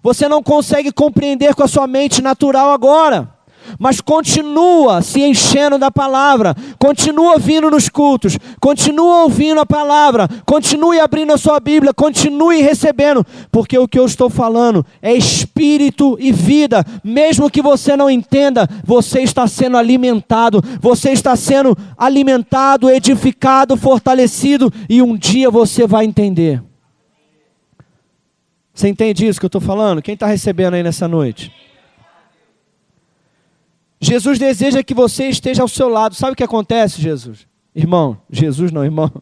você 0.00 0.28
não 0.28 0.40
consegue 0.40 0.92
compreender 0.92 1.52
com 1.56 1.64
a 1.64 1.68
sua 1.68 1.88
mente 1.88 2.22
natural 2.22 2.70
agora 2.70 3.39
mas 3.78 4.00
continua 4.00 5.02
se 5.02 5.20
enchendo 5.20 5.78
da 5.78 5.90
palavra, 5.90 6.54
continua 6.78 7.38
vindo 7.38 7.70
nos 7.70 7.88
cultos, 7.88 8.38
continua 8.60 9.22
ouvindo 9.24 9.60
a 9.60 9.66
palavra, 9.66 10.28
continue 10.44 10.98
abrindo 11.00 11.32
a 11.32 11.38
sua 11.38 11.60
Bíblia, 11.60 11.94
continue 11.94 12.62
recebendo, 12.62 13.24
porque 13.50 13.78
o 13.78 13.88
que 13.88 13.98
eu 13.98 14.06
estou 14.06 14.30
falando 14.30 14.84
é 15.02 15.12
espírito 15.12 16.16
e 16.20 16.32
vida, 16.32 16.84
mesmo 17.02 17.50
que 17.50 17.62
você 17.62 17.96
não 17.96 18.10
entenda, 18.10 18.68
você 18.84 19.20
está 19.20 19.46
sendo 19.46 19.76
alimentado, 19.76 20.62
você 20.80 21.10
está 21.10 21.36
sendo 21.36 21.76
alimentado, 21.96 22.90
edificado, 22.90 23.76
fortalecido, 23.76 24.72
e 24.88 25.02
um 25.02 25.16
dia 25.16 25.50
você 25.50 25.86
vai 25.86 26.04
entender. 26.04 26.62
Você 28.72 28.88
entende 28.88 29.26
isso 29.26 29.38
que 29.38 29.44
eu 29.44 29.48
estou 29.48 29.60
falando? 29.60 30.00
Quem 30.00 30.14
está 30.14 30.26
recebendo 30.26 30.74
aí 30.74 30.82
nessa 30.82 31.06
noite? 31.06 31.52
Jesus 34.00 34.38
deseja 34.38 34.82
que 34.82 34.94
você 34.94 35.28
esteja 35.28 35.62
ao 35.62 35.68
seu 35.68 35.88
lado. 35.88 36.14
Sabe 36.14 36.32
o 36.32 36.36
que 36.36 36.42
acontece, 36.42 37.02
Jesus? 37.02 37.46
Irmão, 37.74 38.18
Jesus 38.30 38.72
não, 38.72 38.82
irmão. 38.82 39.12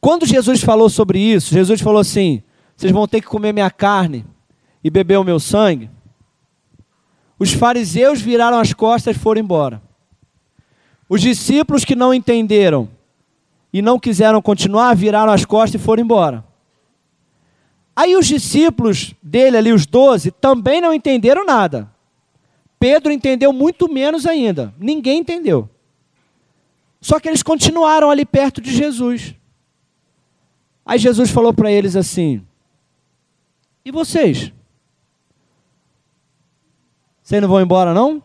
Quando 0.00 0.24
Jesus 0.24 0.62
falou 0.62 0.88
sobre 0.88 1.18
isso, 1.18 1.52
Jesus 1.52 1.80
falou 1.80 2.00
assim: 2.00 2.42
vocês 2.76 2.92
vão 2.92 3.06
ter 3.06 3.20
que 3.20 3.26
comer 3.26 3.52
minha 3.52 3.70
carne 3.70 4.24
e 4.82 4.88
beber 4.88 5.18
o 5.18 5.24
meu 5.24 5.38
sangue. 5.38 5.90
Os 7.38 7.52
fariseus 7.52 8.20
viraram 8.20 8.58
as 8.58 8.72
costas 8.72 9.14
e 9.14 9.18
foram 9.18 9.42
embora. 9.42 9.82
Os 11.08 11.20
discípulos 11.20 11.84
que 11.84 11.94
não 11.94 12.14
entenderam 12.14 12.88
e 13.72 13.82
não 13.82 13.98
quiseram 13.98 14.40
continuar, 14.40 14.94
viraram 14.94 15.32
as 15.32 15.44
costas 15.44 15.80
e 15.80 15.84
foram 15.84 16.02
embora. 16.02 16.44
Aí 17.94 18.16
os 18.16 18.26
discípulos 18.26 19.14
dele 19.22 19.56
ali, 19.56 19.72
os 19.72 19.86
doze, 19.86 20.30
também 20.30 20.80
não 20.80 20.94
entenderam 20.94 21.44
nada. 21.44 21.90
Pedro 22.78 23.12
entendeu 23.12 23.52
muito 23.52 23.88
menos 23.88 24.26
ainda. 24.26 24.74
Ninguém 24.78 25.20
entendeu. 25.20 25.68
Só 27.00 27.20
que 27.20 27.28
eles 27.28 27.42
continuaram 27.42 28.10
ali 28.10 28.24
perto 28.24 28.60
de 28.60 28.72
Jesus. 28.72 29.34
Aí 30.84 30.98
Jesus 30.98 31.30
falou 31.30 31.52
para 31.52 31.70
eles 31.70 31.96
assim: 31.96 32.46
E 33.84 33.90
vocês? 33.90 34.52
Vocês 37.22 37.42
não 37.42 37.48
vão 37.48 37.60
embora, 37.60 37.92
não? 37.92 38.22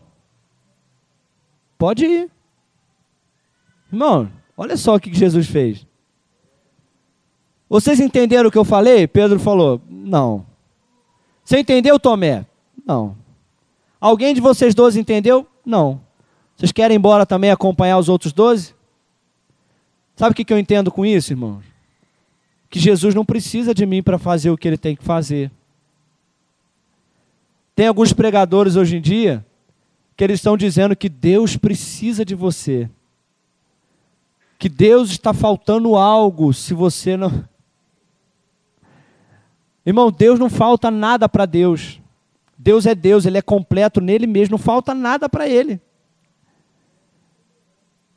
Pode 1.76 2.04
ir. 2.04 2.30
Irmão, 3.92 4.30
olha 4.56 4.76
só 4.76 4.94
o 4.94 5.00
que 5.00 5.12
Jesus 5.12 5.48
fez. 5.48 5.86
Vocês 7.68 7.98
entenderam 8.00 8.48
o 8.48 8.52
que 8.52 8.58
eu 8.58 8.64
falei? 8.64 9.06
Pedro 9.08 9.40
falou: 9.40 9.80
Não. 9.88 10.46
Você 11.44 11.58
entendeu, 11.58 11.98
Tomé? 11.98 12.46
Não. 12.86 13.16
Alguém 14.02 14.34
de 14.34 14.40
vocês 14.40 14.74
doze 14.74 14.98
entendeu? 14.98 15.46
Não. 15.64 16.00
Vocês 16.56 16.72
querem 16.72 16.96
ir 16.96 16.98
embora 16.98 17.24
também 17.24 17.52
acompanhar 17.52 17.98
os 17.98 18.08
outros 18.08 18.32
doze? 18.32 18.74
Sabe 20.16 20.32
o 20.32 20.34
que 20.34 20.52
eu 20.52 20.58
entendo 20.58 20.90
com 20.90 21.06
isso, 21.06 21.32
irmãos? 21.32 21.64
Que 22.68 22.80
Jesus 22.80 23.14
não 23.14 23.24
precisa 23.24 23.72
de 23.72 23.86
mim 23.86 24.02
para 24.02 24.18
fazer 24.18 24.50
o 24.50 24.58
que 24.58 24.66
ele 24.66 24.76
tem 24.76 24.96
que 24.96 25.04
fazer. 25.04 25.52
Tem 27.76 27.86
alguns 27.86 28.12
pregadores 28.12 28.74
hoje 28.74 28.96
em 28.96 29.00
dia 29.00 29.46
que 30.16 30.24
eles 30.24 30.40
estão 30.40 30.56
dizendo 30.56 30.96
que 30.96 31.08
Deus 31.08 31.56
precisa 31.56 32.24
de 32.24 32.34
você. 32.34 32.90
Que 34.58 34.68
Deus 34.68 35.12
está 35.12 35.32
faltando 35.32 35.94
algo 35.94 36.52
se 36.52 36.74
você 36.74 37.16
não. 37.16 37.44
Irmão, 39.86 40.10
Deus 40.10 40.40
não 40.40 40.50
falta 40.50 40.90
nada 40.90 41.28
para 41.28 41.46
Deus. 41.46 42.01
Deus 42.62 42.86
é 42.86 42.94
Deus, 42.94 43.26
Ele 43.26 43.38
é 43.38 43.42
completo 43.42 44.00
nele 44.00 44.24
mesmo, 44.24 44.52
não 44.52 44.58
falta 44.58 44.94
nada 44.94 45.28
para 45.28 45.48
Ele. 45.48 45.80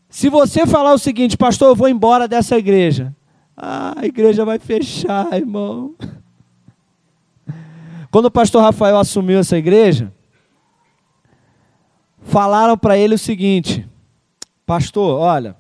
Se 0.08 0.30
você 0.30 0.68
falar 0.68 0.93
o 0.93 1.00
seguinte, 1.00 1.36
pastor, 1.36 1.70
eu 1.70 1.76
vou 1.76 1.89
embora 1.89 2.28
dessa 2.28 2.56
igreja. 2.56 3.14
Ah, 3.58 3.96
a 3.98 4.06
igreja 4.06 4.46
vai 4.46 4.60
fechar, 4.60 5.34
irmão. 5.34 5.96
Quando 8.12 8.26
o 8.26 8.32
pastor 8.32 8.62
Rafael 8.62 9.00
assumiu 9.00 9.39
essa 9.39 9.58
igreja, 9.58 10.14
falaram 12.22 12.78
para 12.78 12.98
ele 12.98 13.16
o 13.16 13.20
seguinte: 13.20 13.89
Pastor, 14.64 15.20
olha, 15.20 15.56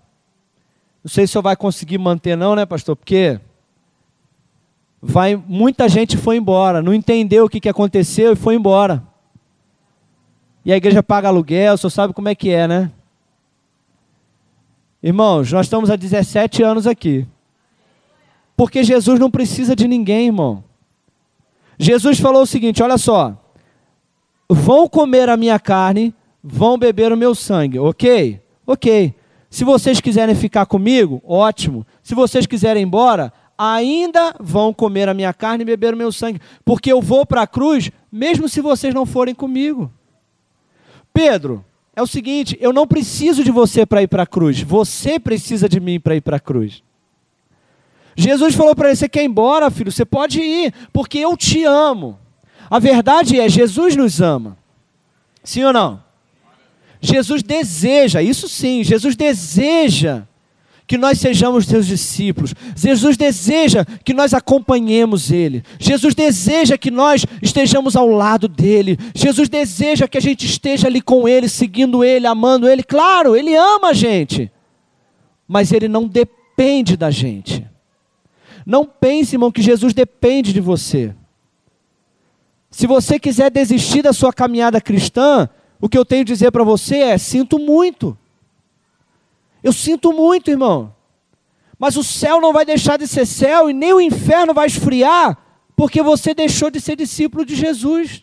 não 1.03 1.09
sei 1.09 1.25
se 1.25 1.31
o 1.31 1.33
senhor 1.33 1.41
vai 1.41 1.55
conseguir 1.55 1.97
manter, 1.97 2.35
não, 2.37 2.55
né, 2.55 2.67
pastor? 2.67 2.95
Porque 2.95 3.39
vai 5.07 5.35
muita 5.35 5.87
gente 5.87 6.17
foi 6.17 6.37
embora, 6.37 6.81
não 6.81 6.93
entendeu 6.93 7.45
o 7.45 7.49
que, 7.49 7.59
que 7.59 7.69
aconteceu 7.69 8.33
e 8.33 8.35
foi 8.35 8.55
embora. 8.55 9.03
E 10.65 10.73
a 10.73 10.77
igreja 10.77 11.03
paga 11.03 11.27
aluguel, 11.27 11.77
só 11.77 11.89
sabe 11.89 12.11
como 12.13 12.27
é 12.27 12.33
que 12.33 12.49
é, 12.49 12.67
né? 12.67 12.91
Irmãos, 15.01 15.51
nós 15.51 15.67
estamos 15.67 15.91
há 15.91 15.95
17 15.95 16.63
anos 16.63 16.87
aqui. 16.87 17.27
Porque 18.57 18.83
Jesus 18.83 19.19
não 19.19 19.29
precisa 19.29 19.75
de 19.75 19.87
ninguém, 19.87 20.27
irmão. 20.27 20.63
Jesus 21.77 22.19
falou 22.19 22.41
o 22.41 22.47
seguinte: 22.47 22.81
olha 22.81 22.97
só. 22.97 23.37
Vão 24.49 24.87
comer 24.87 25.29
a 25.29 25.37
minha 25.37 25.59
carne, 25.59 26.13
vão 26.43 26.77
beber 26.77 27.11
o 27.11 27.17
meu 27.17 27.35
sangue, 27.35 27.77
ok? 27.77 28.39
Ok. 28.65 29.13
Se 29.49 29.63
vocês 29.63 30.01
quiserem 30.01 30.35
ficar 30.35 30.65
comigo, 30.65 31.21
ótimo. 31.25 31.85
Se 32.01 32.15
vocês 32.15 32.45
quiserem 32.45 32.81
ir 32.81 32.85
embora, 32.85 33.31
ainda 33.57 34.35
vão 34.39 34.73
comer 34.73 35.09
a 35.09 35.13
minha 35.13 35.33
carne 35.33 35.63
e 35.63 35.65
beber 35.65 35.93
o 35.93 35.97
meu 35.97 36.11
sangue, 36.11 36.41
porque 36.63 36.91
eu 36.91 37.01
vou 37.01 37.25
para 37.25 37.43
a 37.43 37.47
cruz, 37.47 37.91
mesmo 38.11 38.49
se 38.49 38.61
vocês 38.61 38.93
não 38.93 39.05
forem 39.05 39.33
comigo. 39.33 39.91
Pedro, 41.13 41.63
é 41.95 42.01
o 42.01 42.07
seguinte: 42.07 42.57
eu 42.59 42.73
não 42.73 42.85
preciso 42.87 43.43
de 43.43 43.51
você 43.51 43.85
para 43.85 44.01
ir 44.01 44.07
para 44.07 44.23
a 44.23 44.27
cruz, 44.27 44.61
você 44.61 45.19
precisa 45.19 45.69
de 45.69 45.79
mim 45.79 45.99
para 45.99 46.15
ir 46.15 46.21
para 46.21 46.37
a 46.37 46.39
cruz. 46.39 46.83
Jesus 48.15 48.55
falou 48.55 48.75
para 48.75 48.89
ele: 48.89 48.95
Você 48.95 49.09
quer 49.09 49.23
ir 49.23 49.27
embora, 49.27 49.71
filho? 49.71 49.91
Você 49.91 50.05
pode 50.05 50.41
ir, 50.41 50.73
porque 50.91 51.19
eu 51.19 51.35
te 51.37 51.63
amo. 51.63 52.19
A 52.69 52.79
verdade 52.79 53.39
é: 53.39 53.47
Jesus 53.47 53.95
nos 53.95 54.21
ama. 54.21 54.57
Sim 55.43 55.63
ou 55.63 55.73
não? 55.73 56.03
Jesus 57.05 57.43
deseja, 57.43 58.21
isso 58.21 58.49
sim, 58.49 58.83
Jesus 58.83 59.15
deseja 59.15 60.23
que 60.87 60.97
nós 60.97 61.19
sejamos 61.19 61.65
seus 61.65 61.87
discípulos. 61.87 62.53
Jesus 62.75 63.17
deseja 63.17 63.85
que 64.03 64.13
nós 64.13 64.33
acompanhemos 64.33 65.31
Ele. 65.31 65.63
Jesus 65.79 66.13
deseja 66.13 66.77
que 66.77 66.91
nós 66.91 67.25
estejamos 67.41 67.95
ao 67.95 68.07
lado 68.07 68.47
dele. 68.47 68.97
Jesus 69.13 69.49
deseja 69.49 70.07
que 70.07 70.17
a 70.17 70.21
gente 70.21 70.45
esteja 70.45 70.87
ali 70.87 71.01
com 71.01 71.27
Ele, 71.27 71.49
seguindo 71.49 72.03
Ele, 72.03 72.27
amando 72.27 72.67
Ele. 72.67 72.83
Claro, 72.83 73.35
Ele 73.35 73.55
ama 73.55 73.89
a 73.89 73.93
gente, 73.93 74.51
mas 75.47 75.71
Ele 75.71 75.87
não 75.87 76.07
depende 76.07 76.95
da 76.95 77.09
gente. 77.09 77.65
Não 78.65 78.85
pense, 78.85 79.35
irmão, 79.35 79.51
que 79.51 79.61
Jesus 79.61 79.93
depende 79.93 80.51
de 80.51 80.59
você. 80.59 81.13
Se 82.69 82.87
você 82.87 83.19
quiser 83.19 83.49
desistir 83.49 84.01
da 84.01 84.11
sua 84.11 84.33
caminhada 84.33 84.81
cristã, 84.81 85.47
o 85.79 85.87
que 85.87 85.97
eu 85.97 86.03
tenho 86.03 86.21
a 86.21 86.25
dizer 86.25 86.51
para 86.51 86.63
você 86.63 86.97
é: 86.97 87.17
sinto 87.17 87.57
muito. 87.57 88.17
Eu 89.65 89.73
sinto 89.73 90.13
muito, 90.13 90.51
irmão. 90.51 90.93
Mas 91.79 91.97
o 91.97 92.03
céu 92.03 92.39
não 92.39 92.53
vai 92.53 92.63
deixar 92.63 92.99
de 92.99 93.07
ser 93.07 93.25
céu 93.25 93.67
e 93.67 93.73
nem 93.73 93.93
o 93.93 93.99
inferno 93.99 94.53
vai 94.53 94.67
esfriar 94.67 95.35
porque 95.75 96.03
você 96.03 96.35
deixou 96.35 96.69
de 96.69 96.79
ser 96.79 96.95
discípulo 96.95 97.43
de 97.43 97.55
Jesus. 97.55 98.21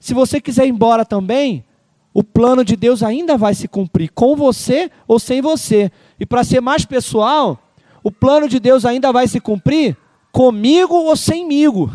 Se 0.00 0.12
você 0.12 0.40
quiser 0.40 0.66
ir 0.66 0.70
embora 0.70 1.04
também, 1.04 1.64
o 2.12 2.24
plano 2.24 2.64
de 2.64 2.74
Deus 2.74 3.04
ainda 3.04 3.36
vai 3.36 3.54
se 3.54 3.68
cumprir, 3.68 4.10
com 4.10 4.34
você 4.34 4.90
ou 5.06 5.20
sem 5.20 5.40
você. 5.40 5.92
E 6.18 6.26
para 6.26 6.42
ser 6.42 6.60
mais 6.60 6.84
pessoal, 6.84 7.56
o 8.02 8.10
plano 8.10 8.48
de 8.48 8.58
Deus 8.58 8.84
ainda 8.84 9.12
vai 9.12 9.28
se 9.28 9.38
cumprir 9.38 9.96
comigo 10.32 10.92
ou 10.92 11.14
semigo. 11.14 11.88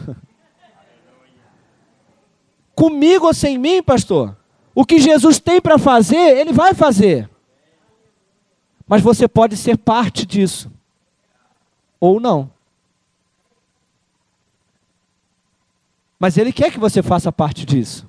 Comigo 2.74 3.28
ou 3.28 3.34
sem 3.34 3.58
mim, 3.58 3.84
pastor? 3.84 4.38
O 4.74 4.86
que 4.86 5.00
Jesus 5.00 5.38
tem 5.38 5.60
para 5.60 5.78
fazer, 5.78 6.38
Ele 6.38 6.54
vai 6.54 6.74
fazer 6.74 7.30
mas 8.90 9.04
você 9.04 9.28
pode 9.28 9.56
ser 9.56 9.78
parte 9.78 10.26
disso. 10.26 10.72
ou 12.00 12.20
não. 12.20 12.50
Mas 16.18 16.38
ele 16.38 16.52
quer 16.52 16.72
que 16.72 16.80
você 16.80 17.04
faça 17.04 17.32
parte 17.32 17.66
disso. 17.66 18.08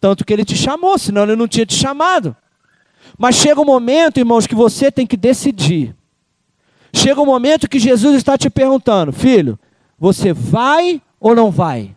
Tanto 0.00 0.24
que 0.24 0.32
ele 0.32 0.44
te 0.44 0.56
chamou, 0.56 0.98
senão 0.98 1.22
ele 1.22 1.36
não 1.36 1.48
tinha 1.48 1.64
te 1.64 1.74
chamado. 1.74 2.36
Mas 3.16 3.36
chega 3.36 3.60
um 3.60 3.64
momento, 3.64 4.18
irmãos, 4.18 4.46
que 4.46 4.54
você 4.54 4.90
tem 4.90 5.06
que 5.06 5.16
decidir. 5.16 5.96
Chega 6.92 7.20
um 7.20 7.26
momento 7.26 7.68
que 7.68 7.78
Jesus 7.78 8.16
está 8.16 8.36
te 8.36 8.50
perguntando: 8.50 9.12
filho, 9.12 9.58
você 9.98 10.32
vai 10.32 11.00
ou 11.18 11.34
não 11.34 11.50
vai? 11.50 11.96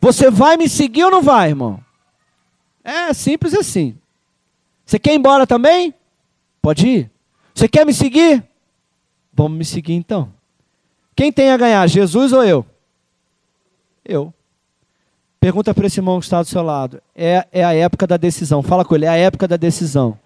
Você 0.00 0.30
vai 0.30 0.56
me 0.56 0.68
seguir 0.68 1.04
ou 1.04 1.10
não 1.10 1.22
vai, 1.22 1.50
irmão? 1.50 1.84
É 2.82 3.12
simples 3.12 3.54
assim. 3.54 3.98
Você 4.92 4.98
quer 4.98 5.14
ir 5.14 5.16
embora 5.16 5.46
também? 5.46 5.94
Pode 6.60 6.86
ir. 6.86 7.10
Você 7.54 7.66
quer 7.66 7.86
me 7.86 7.94
seguir? 7.94 8.44
Vamos 9.32 9.56
me 9.56 9.64
seguir 9.64 9.94
então. 9.94 10.30
Quem 11.16 11.32
tem 11.32 11.48
a 11.48 11.56
ganhar, 11.56 11.86
Jesus 11.86 12.30
ou 12.30 12.44
eu? 12.44 12.66
Eu. 14.04 14.34
Pergunta 15.40 15.72
para 15.72 15.86
esse 15.86 15.98
irmão 15.98 16.18
que 16.18 16.26
está 16.26 16.42
do 16.42 16.46
seu 16.46 16.60
lado. 16.60 17.02
É, 17.16 17.48
é 17.50 17.64
a 17.64 17.72
época 17.72 18.06
da 18.06 18.18
decisão. 18.18 18.62
Fala 18.62 18.84
com 18.84 18.94
ele, 18.94 19.06
é 19.06 19.08
a 19.08 19.16
época 19.16 19.48
da 19.48 19.56
decisão. 19.56 20.18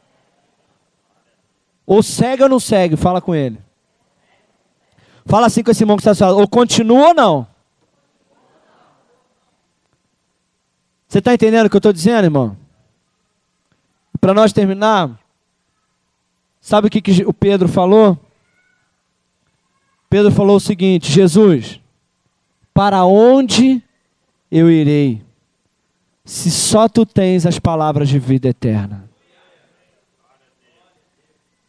Ou 1.87 2.03
segue 2.03 2.43
ou 2.43 2.49
não 2.49 2.59
segue? 2.59 2.97
Fala 2.97 3.21
com 3.21 3.37
ele. 3.37 3.61
Fala 5.27 5.47
assim 5.47 5.63
com 5.63 5.71
esse 5.71 5.85
irmão 5.85 5.97
que 5.97 6.01
está 6.01 6.11
do 6.11 6.17
seu 6.17 6.27
lado. 6.27 6.41
Ou 6.41 6.49
continua 6.49 7.11
ou 7.11 7.15
não? 7.15 7.47
Você 11.07 11.19
está 11.21 11.33
entendendo 11.33 11.67
o 11.67 11.71
que 11.71 11.77
eu 11.77 11.79
estou 11.79 11.93
dizendo, 11.93 12.25
irmão? 12.25 12.66
Para 14.27 14.35
nós 14.35 14.53
terminar, 14.53 15.21
sabe 16.61 16.89
o 16.89 16.91
que, 16.91 17.01
que 17.01 17.25
o 17.25 17.33
Pedro 17.33 17.69
falou? 17.69 18.19
Pedro 20.11 20.33
falou 20.33 20.57
o 20.57 20.61
seguinte: 20.61 21.13
Jesus, 21.13 21.81
para 22.75 23.05
onde 23.05 23.81
eu 24.51 24.69
irei, 24.69 25.23
se 26.25 26.51
só 26.51 26.89
tu 26.89 27.07
tens 27.07 27.47
as 27.47 27.61
palavras 27.61 28.09
de 28.09 28.19
vida 28.19 28.49
eterna. 28.49 29.09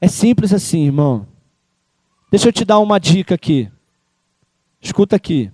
É 0.01 0.07
simples 0.07 0.51
assim, 0.51 0.83
irmão. 0.83 1.27
Deixa 2.31 2.47
eu 2.47 2.51
te 2.51 2.65
dar 2.65 2.79
uma 2.79 2.99
dica 2.99 3.35
aqui. 3.35 3.71
Escuta 4.81 5.15
aqui. 5.15 5.51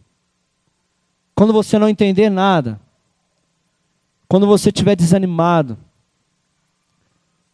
Quando 1.35 1.51
você 1.51 1.77
não 1.77 1.89
entender 1.89 2.29
nada, 2.29 2.79
quando 4.25 4.47
você 4.47 4.69
estiver 4.69 4.95
desanimado, 4.95 5.77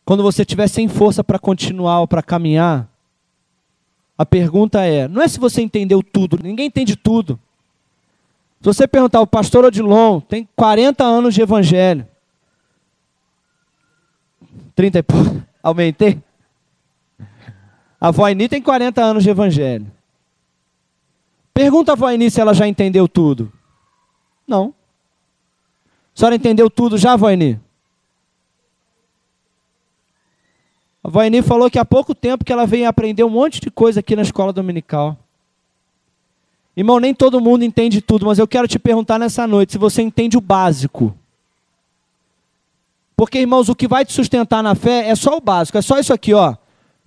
quando 0.09 0.23
você 0.23 0.41
estiver 0.41 0.67
sem 0.67 0.87
força 0.87 1.23
para 1.23 1.37
continuar 1.37 1.99
ou 1.99 2.07
para 2.07 2.23
caminhar, 2.23 2.89
a 4.17 4.25
pergunta 4.25 4.83
é: 4.83 5.07
não 5.07 5.21
é 5.21 5.27
se 5.27 5.39
você 5.39 5.61
entendeu 5.61 6.01
tudo, 6.01 6.39
ninguém 6.41 6.65
entende 6.65 6.95
tudo. 6.95 7.39
Se 8.59 8.65
você 8.65 8.87
perguntar, 8.87 9.21
o 9.21 9.27
pastor 9.27 9.65
Odilon 9.65 10.19
tem 10.19 10.49
40 10.55 11.03
anos 11.03 11.35
de 11.35 11.43
evangelho. 11.43 12.07
30 14.73 14.97
e 14.97 15.03
pouco. 15.03 15.43
Aumentei? 15.61 16.19
A 18.01 18.09
Voini 18.09 18.49
tem 18.49 18.63
40 18.63 19.03
anos 19.03 19.21
de 19.23 19.29
evangelho. 19.29 19.85
Pergunta 21.53 21.91
a 21.91 21.95
Voini 21.95 22.31
se 22.31 22.41
ela 22.41 22.55
já 22.55 22.67
entendeu 22.67 23.07
tudo. 23.07 23.53
Não. 24.47 24.73
A 26.15 26.19
senhora 26.19 26.35
entendeu 26.35 26.67
tudo 26.67 26.97
já, 26.97 27.15
Voini? 27.15 27.59
A 31.09 31.11
Voini 31.11 31.41
falou 31.41 31.71
que 31.71 31.79
há 31.79 31.83
pouco 31.83 32.13
tempo 32.13 32.45
que 32.45 32.53
ela 32.53 32.67
veio 32.67 32.87
aprender 32.87 33.23
um 33.23 33.31
monte 33.31 33.59
de 33.59 33.71
coisa 33.71 33.99
aqui 33.99 34.15
na 34.15 34.21
escola 34.21 34.53
dominical. 34.53 35.17
Irmão, 36.77 36.99
nem 36.99 37.15
todo 37.15 37.41
mundo 37.41 37.65
entende 37.65 37.99
tudo, 37.99 38.27
mas 38.27 38.37
eu 38.37 38.47
quero 38.47 38.67
te 38.67 38.77
perguntar 38.77 39.17
nessa 39.17 39.47
noite 39.47 39.71
se 39.71 39.79
você 39.79 40.03
entende 40.03 40.37
o 40.37 40.41
básico. 40.41 41.17
Porque, 43.15 43.39
irmãos, 43.39 43.69
o 43.69 43.75
que 43.75 43.87
vai 43.87 44.05
te 44.05 44.13
sustentar 44.13 44.61
na 44.61 44.75
fé 44.75 45.09
é 45.09 45.15
só 45.15 45.35
o 45.35 45.41
básico, 45.41 45.79
é 45.79 45.81
só 45.81 45.97
isso 45.97 46.13
aqui, 46.13 46.31
ó. 46.35 46.55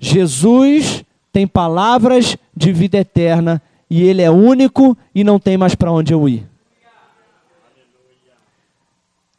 Jesus 0.01 1.05
tem 1.33 1.47
palavras 1.47 2.37
de 2.57 2.73
vida 2.73 2.99
eterna 2.99 3.63
e 3.89 4.03
ele 4.03 4.21
é 4.21 4.33
único 4.33 4.99
e 5.15 5.23
não 5.23 5.39
tem 5.39 5.57
mais 5.57 5.77
para 5.77 5.93
onde 5.93 6.13
eu 6.13 6.29
ir. 6.29 6.45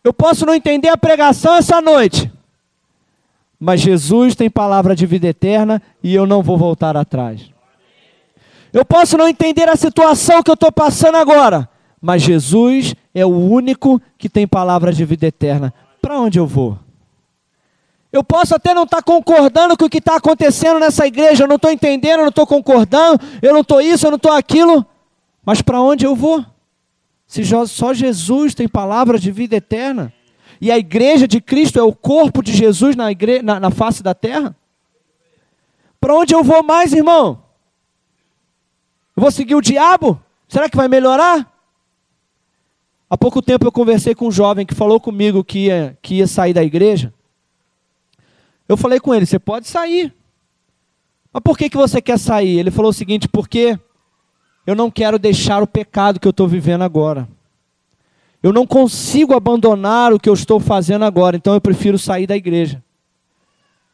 Eu 0.02 0.14
posso 0.14 0.46
não 0.46 0.56
entender 0.56 0.88
a 0.88 0.96
pregação 0.96 1.54
essa 1.54 1.82
noite, 1.82 2.32
mas 3.64 3.80
Jesus 3.80 4.36
tem 4.36 4.50
palavra 4.50 4.94
de 4.94 5.06
vida 5.06 5.26
eterna 5.26 5.82
e 6.04 6.14
eu 6.14 6.28
não 6.28 6.44
vou 6.44 6.58
voltar 6.58 6.98
atrás. 6.98 7.50
Eu 8.74 8.84
posso 8.84 9.18
não 9.18 9.26
entender 9.26 9.70
a 9.70 9.78
situação 9.78 10.44
que 10.44 10.52
eu 10.52 10.56
estou 10.56 10.70
passando 10.70 11.16
agora, 11.16 11.70
mas 12.02 12.22
Jesus 12.24 12.94
é 13.16 13.26
o 13.26 13.30
único 13.30 14.02
que 14.18 14.28
tem 14.28 14.46
palavra 14.46 14.92
de 14.92 15.06
vida 15.06 15.28
eterna. 15.28 15.74
Para 16.02 16.20
onde 16.20 16.38
eu 16.38 16.46
vou? 16.46 16.78
Eu 18.12 18.22
posso 18.22 18.54
até 18.54 18.74
não 18.74 18.84
estar 18.84 18.98
tá 18.98 19.04
concordando 19.04 19.78
com 19.78 19.86
o 19.86 19.90
que 19.90 20.00
está 20.00 20.18
acontecendo 20.18 20.78
nessa 20.78 21.08
igreja, 21.08 21.46
eu 21.46 21.48
não 21.48 21.56
estou 21.56 21.72
entendendo, 21.72 22.20
eu 22.20 22.24
não 22.24 22.30
estou 22.30 22.46
concordando, 22.46 23.18
eu 23.42 23.54
não 23.54 23.62
estou 23.62 23.80
isso, 23.80 24.06
eu 24.06 24.12
não 24.12 24.18
estou 24.18 24.34
aquilo, 24.34 24.86
mas 25.46 25.62
para 25.62 25.80
onde 25.80 26.06
eu 26.06 26.18
vou? 26.18 26.46
Se 27.26 27.46
só 27.66 27.94
Jesus 27.94 28.54
tem 28.54 28.68
palavra 28.68 29.18
de 29.18 29.32
vida 29.32 29.56
eterna, 29.56 30.12
e 30.64 30.72
a 30.72 30.78
igreja 30.78 31.28
de 31.28 31.42
Cristo 31.42 31.78
é 31.78 31.84
o 31.84 31.92
corpo 31.92 32.42
de 32.42 32.54
Jesus 32.54 32.96
na, 32.96 33.12
igre... 33.12 33.42
na, 33.42 33.60
na 33.60 33.70
face 33.70 34.02
da 34.02 34.14
terra, 34.14 34.56
para 36.00 36.16
onde 36.16 36.34
eu 36.34 36.42
vou 36.42 36.64
mais, 36.64 36.94
irmão? 36.94 37.44
Eu 39.14 39.24
vou 39.24 39.30
seguir 39.30 39.56
o 39.56 39.62
diabo? 39.62 40.24
Será 40.48 40.70
que 40.70 40.78
vai 40.78 40.88
melhorar? 40.88 41.52
Há 43.10 43.18
pouco 43.18 43.42
tempo 43.42 43.68
eu 43.68 43.74
conversei 43.74 44.16
com 44.16 44.28
um 44.28 44.32
jovem 44.32 44.66
que 44.66 44.74
falou 44.74 45.02
comigo 45.02 45.44
que 45.44 45.66
ia, 45.66 45.98
que 46.02 46.16
ia 46.16 46.28
sair 46.28 46.54
da 46.54 46.64
igreja. 46.64 47.14
Eu 48.66 48.78
falei 48.78 49.02
com 49.02 49.14
ele: 49.14 49.26
você 49.26 49.38
pode 49.38 49.68
sair. 49.68 50.16
Mas 51.34 51.44
por 51.44 51.58
que, 51.58 51.70
que 51.70 51.76
você 51.76 52.02
quer 52.02 52.18
sair? 52.18 52.58
Ele 52.58 52.72
falou 52.72 52.92
o 52.92 52.94
seguinte: 52.94 53.28
porque 53.28 53.78
eu 54.66 54.76
não 54.76 54.90
quero 54.90 55.20
deixar 55.20 55.62
o 55.62 55.68
pecado 55.68 56.22
que 56.22 56.28
eu 56.28 56.32
estou 56.32 56.48
vivendo 56.48 56.84
agora. 56.84 57.28
Eu 58.44 58.52
não 58.52 58.68
consigo 58.68 59.34
abandonar 59.34 60.12
o 60.12 60.20
que 60.20 60.28
eu 60.28 60.34
estou 60.34 60.60
fazendo 60.60 61.06
agora, 61.06 61.38
então 61.38 61.54
eu 61.54 61.62
prefiro 61.62 61.98
sair 61.98 62.28
da 62.28 62.36
igreja. 62.36 62.84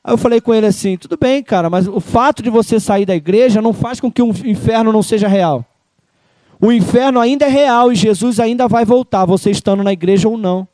Aí 0.04 0.12
eu 0.12 0.18
falei 0.18 0.42
com 0.42 0.56
ele 0.56 0.66
assim: 0.66 0.98
tudo 0.98 1.16
bem, 1.16 1.44
cara, 1.44 1.70
mas 1.70 1.88
o 1.88 2.00
fato 2.00 2.42
de 2.42 2.50
você 2.50 2.80
sair 2.80 3.06
da 3.06 3.16
igreja 3.16 3.62
não 3.62 3.74
faz 3.74 4.00
com 4.00 4.12
que 4.12 4.24
o 4.24 4.30
inferno 4.44 4.92
não 4.92 5.04
seja 5.04 5.28
real. 5.28 5.64
O 6.60 6.72
inferno 6.72 7.20
ainda 7.20 7.46
é 7.46 7.50
real 7.50 7.92
e 7.92 7.96
Jesus 7.96 8.40
ainda 8.40 8.68
vai 8.68 8.84
voltar, 8.84 9.24
você 9.24 9.52
estando 9.52 9.84
na 9.84 9.94
igreja 9.94 10.28
ou 10.28 10.36
não. 10.36 10.68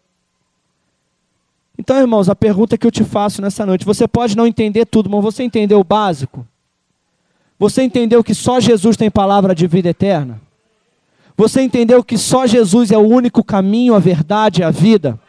Então, 1.77 1.97
irmãos, 1.97 2.29
a 2.29 2.35
pergunta 2.35 2.77
que 2.77 2.87
eu 2.87 2.91
te 2.91 3.03
faço 3.03 3.41
nessa 3.41 3.65
noite: 3.65 3.83
você 3.83 4.07
pode 4.07 4.37
não 4.37 4.47
entender 4.47 4.85
tudo, 4.85 5.09
mas 5.09 5.21
você 5.21 5.43
entendeu 5.43 5.81
o 5.81 5.83
básico? 5.83 6.47
Você 7.59 7.83
entendeu 7.83 8.23
que 8.23 8.33
só 8.33 8.61
Jesus 8.61 8.95
tem 8.95 9.11
palavra 9.11 9.53
de 9.53 9.67
vida 9.67 9.89
eterna? 9.89 10.44
Você 11.37 11.61
entendeu 11.61 12.03
que 12.03 12.17
só 12.17 12.47
Jesus 12.47 12.91
é 12.91 12.97
o 12.97 13.07
único 13.07 13.43
caminho, 13.43 13.93
a 13.93 13.99
verdade 13.99 14.61
e 14.61 14.63
a 14.63 14.71
vida? 14.71 15.19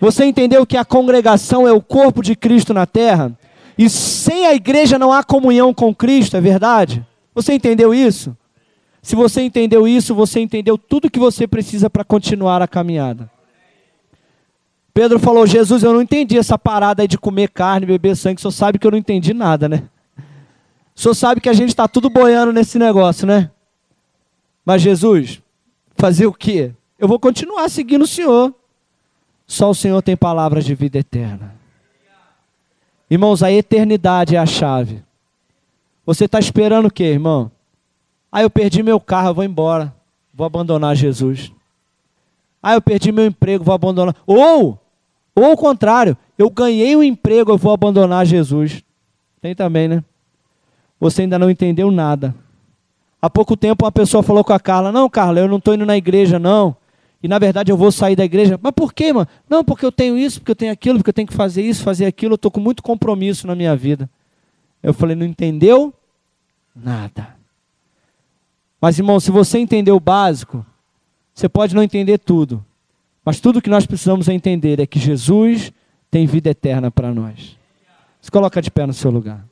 Você 0.00 0.24
entendeu 0.24 0.66
que 0.66 0.76
a 0.76 0.84
congregação 0.84 1.66
é 1.66 1.72
o 1.72 1.80
corpo 1.80 2.22
de 2.22 2.34
Cristo 2.34 2.74
na 2.74 2.86
terra? 2.86 3.32
E 3.78 3.88
sem 3.88 4.46
a 4.46 4.54
igreja 4.54 4.98
não 4.98 5.12
há 5.12 5.22
comunhão 5.22 5.72
com 5.72 5.94
Cristo, 5.94 6.36
é 6.36 6.40
verdade? 6.40 7.06
Você 7.34 7.54
entendeu 7.54 7.94
isso? 7.94 8.36
Se 9.00 9.16
você 9.16 9.42
entendeu 9.42 9.86
isso, 9.86 10.14
você 10.14 10.40
entendeu 10.40 10.76
tudo 10.76 11.10
que 11.10 11.18
você 11.18 11.46
precisa 11.46 11.88
para 11.88 12.04
continuar 12.04 12.60
a 12.62 12.68
caminhada. 12.68 13.30
Pedro 14.92 15.18
falou: 15.18 15.46
Jesus, 15.46 15.82
eu 15.82 15.92
não 15.92 16.02
entendi 16.02 16.36
essa 16.36 16.58
parada 16.58 17.02
aí 17.02 17.08
de 17.08 17.18
comer 17.18 17.48
carne, 17.48 17.86
beber 17.86 18.16
sangue. 18.16 18.40
Só 18.40 18.50
sabe 18.50 18.78
que 18.78 18.86
eu 18.86 18.90
não 18.90 18.98
entendi 18.98 19.32
nada, 19.32 19.68
né? 19.68 19.84
Só 20.94 21.14
sabe 21.14 21.40
que 21.40 21.48
a 21.48 21.54
gente 21.54 21.70
está 21.70 21.88
tudo 21.88 22.10
boiando 22.10 22.52
nesse 22.52 22.78
negócio, 22.78 23.26
né? 23.26 23.50
Mas 24.64 24.82
Jesus, 24.82 25.42
fazer 25.96 26.26
o 26.26 26.32
quê? 26.32 26.72
Eu 26.98 27.08
vou 27.08 27.18
continuar 27.18 27.68
seguindo 27.68 28.02
o 28.02 28.06
Senhor. 28.06 28.54
Só 29.46 29.70
o 29.70 29.74
Senhor 29.74 30.00
tem 30.02 30.16
palavras 30.16 30.64
de 30.64 30.74
vida 30.74 30.98
eterna. 30.98 31.54
Irmãos, 33.10 33.42
a 33.42 33.52
eternidade 33.52 34.36
é 34.36 34.38
a 34.38 34.46
chave. 34.46 35.02
Você 36.06 36.24
está 36.24 36.38
esperando 36.38 36.86
o 36.86 36.90
quê, 36.90 37.04
irmão? 37.04 37.50
Ah, 38.30 38.42
eu 38.42 38.48
perdi 38.48 38.82
meu 38.82 38.98
carro, 38.98 39.28
eu 39.28 39.34
vou 39.34 39.44
embora. 39.44 39.94
Vou 40.32 40.46
abandonar 40.46 40.96
Jesus. 40.96 41.52
Ah, 42.62 42.74
eu 42.74 42.80
perdi 42.80 43.12
meu 43.12 43.26
emprego, 43.26 43.64
vou 43.64 43.74
abandonar. 43.74 44.16
Ou, 44.26 44.78
ou 45.34 45.52
o 45.52 45.56
contrário, 45.56 46.16
eu 46.38 46.48
ganhei 46.48 46.96
um 46.96 47.02
emprego, 47.02 47.50
eu 47.50 47.58
vou 47.58 47.72
abandonar 47.72 48.24
Jesus. 48.24 48.82
Tem 49.40 49.54
também, 49.54 49.88
né? 49.88 50.04
Você 50.98 51.22
ainda 51.22 51.38
não 51.38 51.50
entendeu 51.50 51.90
nada. 51.90 52.34
Há 53.22 53.30
pouco 53.30 53.56
tempo 53.56 53.84
uma 53.84 53.92
pessoa 53.92 54.22
falou 54.22 54.44
com 54.44 54.52
a 54.52 54.60
Carla: 54.60 54.92
Não, 54.92 55.08
Carla, 55.08 55.40
eu 55.40 55.48
não 55.48 55.58
estou 55.58 55.74
indo 55.74 55.86
na 55.86 55.96
igreja, 55.96 56.38
não 56.38 56.76
e 57.22 57.28
na 57.28 57.38
verdade 57.38 57.70
eu 57.70 57.76
vou 57.76 57.92
sair 57.92 58.16
da 58.16 58.24
igreja. 58.24 58.58
Mas 58.60 58.72
por 58.72 58.92
quê, 58.92 59.12
mano? 59.12 59.28
Não, 59.48 59.62
porque 59.62 59.86
eu 59.86 59.92
tenho 59.92 60.18
isso, 60.18 60.40
porque 60.40 60.50
eu 60.50 60.56
tenho 60.56 60.72
aquilo, 60.72 60.98
porque 60.98 61.10
eu 61.10 61.14
tenho 61.14 61.28
que 61.28 61.34
fazer 61.34 61.62
isso, 61.62 61.84
fazer 61.84 62.04
aquilo, 62.04 62.32
eu 62.32 62.36
estou 62.36 62.50
com 62.50 62.58
muito 62.58 62.82
compromisso 62.82 63.46
na 63.46 63.54
minha 63.54 63.76
vida. 63.76 64.10
Eu 64.82 64.92
falei, 64.92 65.14
não 65.14 65.24
entendeu 65.24 65.94
nada. 66.74 67.36
Mas, 68.80 68.98
irmão, 68.98 69.20
se 69.20 69.30
você 69.30 69.58
entender 69.58 69.92
o 69.92 70.00
básico, 70.00 70.66
você 71.32 71.48
pode 71.48 71.76
não 71.76 71.82
entender 71.82 72.18
tudo. 72.18 72.64
Mas 73.24 73.38
tudo 73.38 73.62
que 73.62 73.70
nós 73.70 73.86
precisamos 73.86 74.28
entender 74.28 74.80
é 74.80 74.86
que 74.86 74.98
Jesus 74.98 75.72
tem 76.10 76.26
vida 76.26 76.50
eterna 76.50 76.90
para 76.90 77.14
nós. 77.14 77.56
Se 78.20 78.32
coloca 78.32 78.60
de 78.60 78.70
pé 78.70 78.84
no 78.84 78.92
seu 78.92 79.12
lugar. 79.12 79.44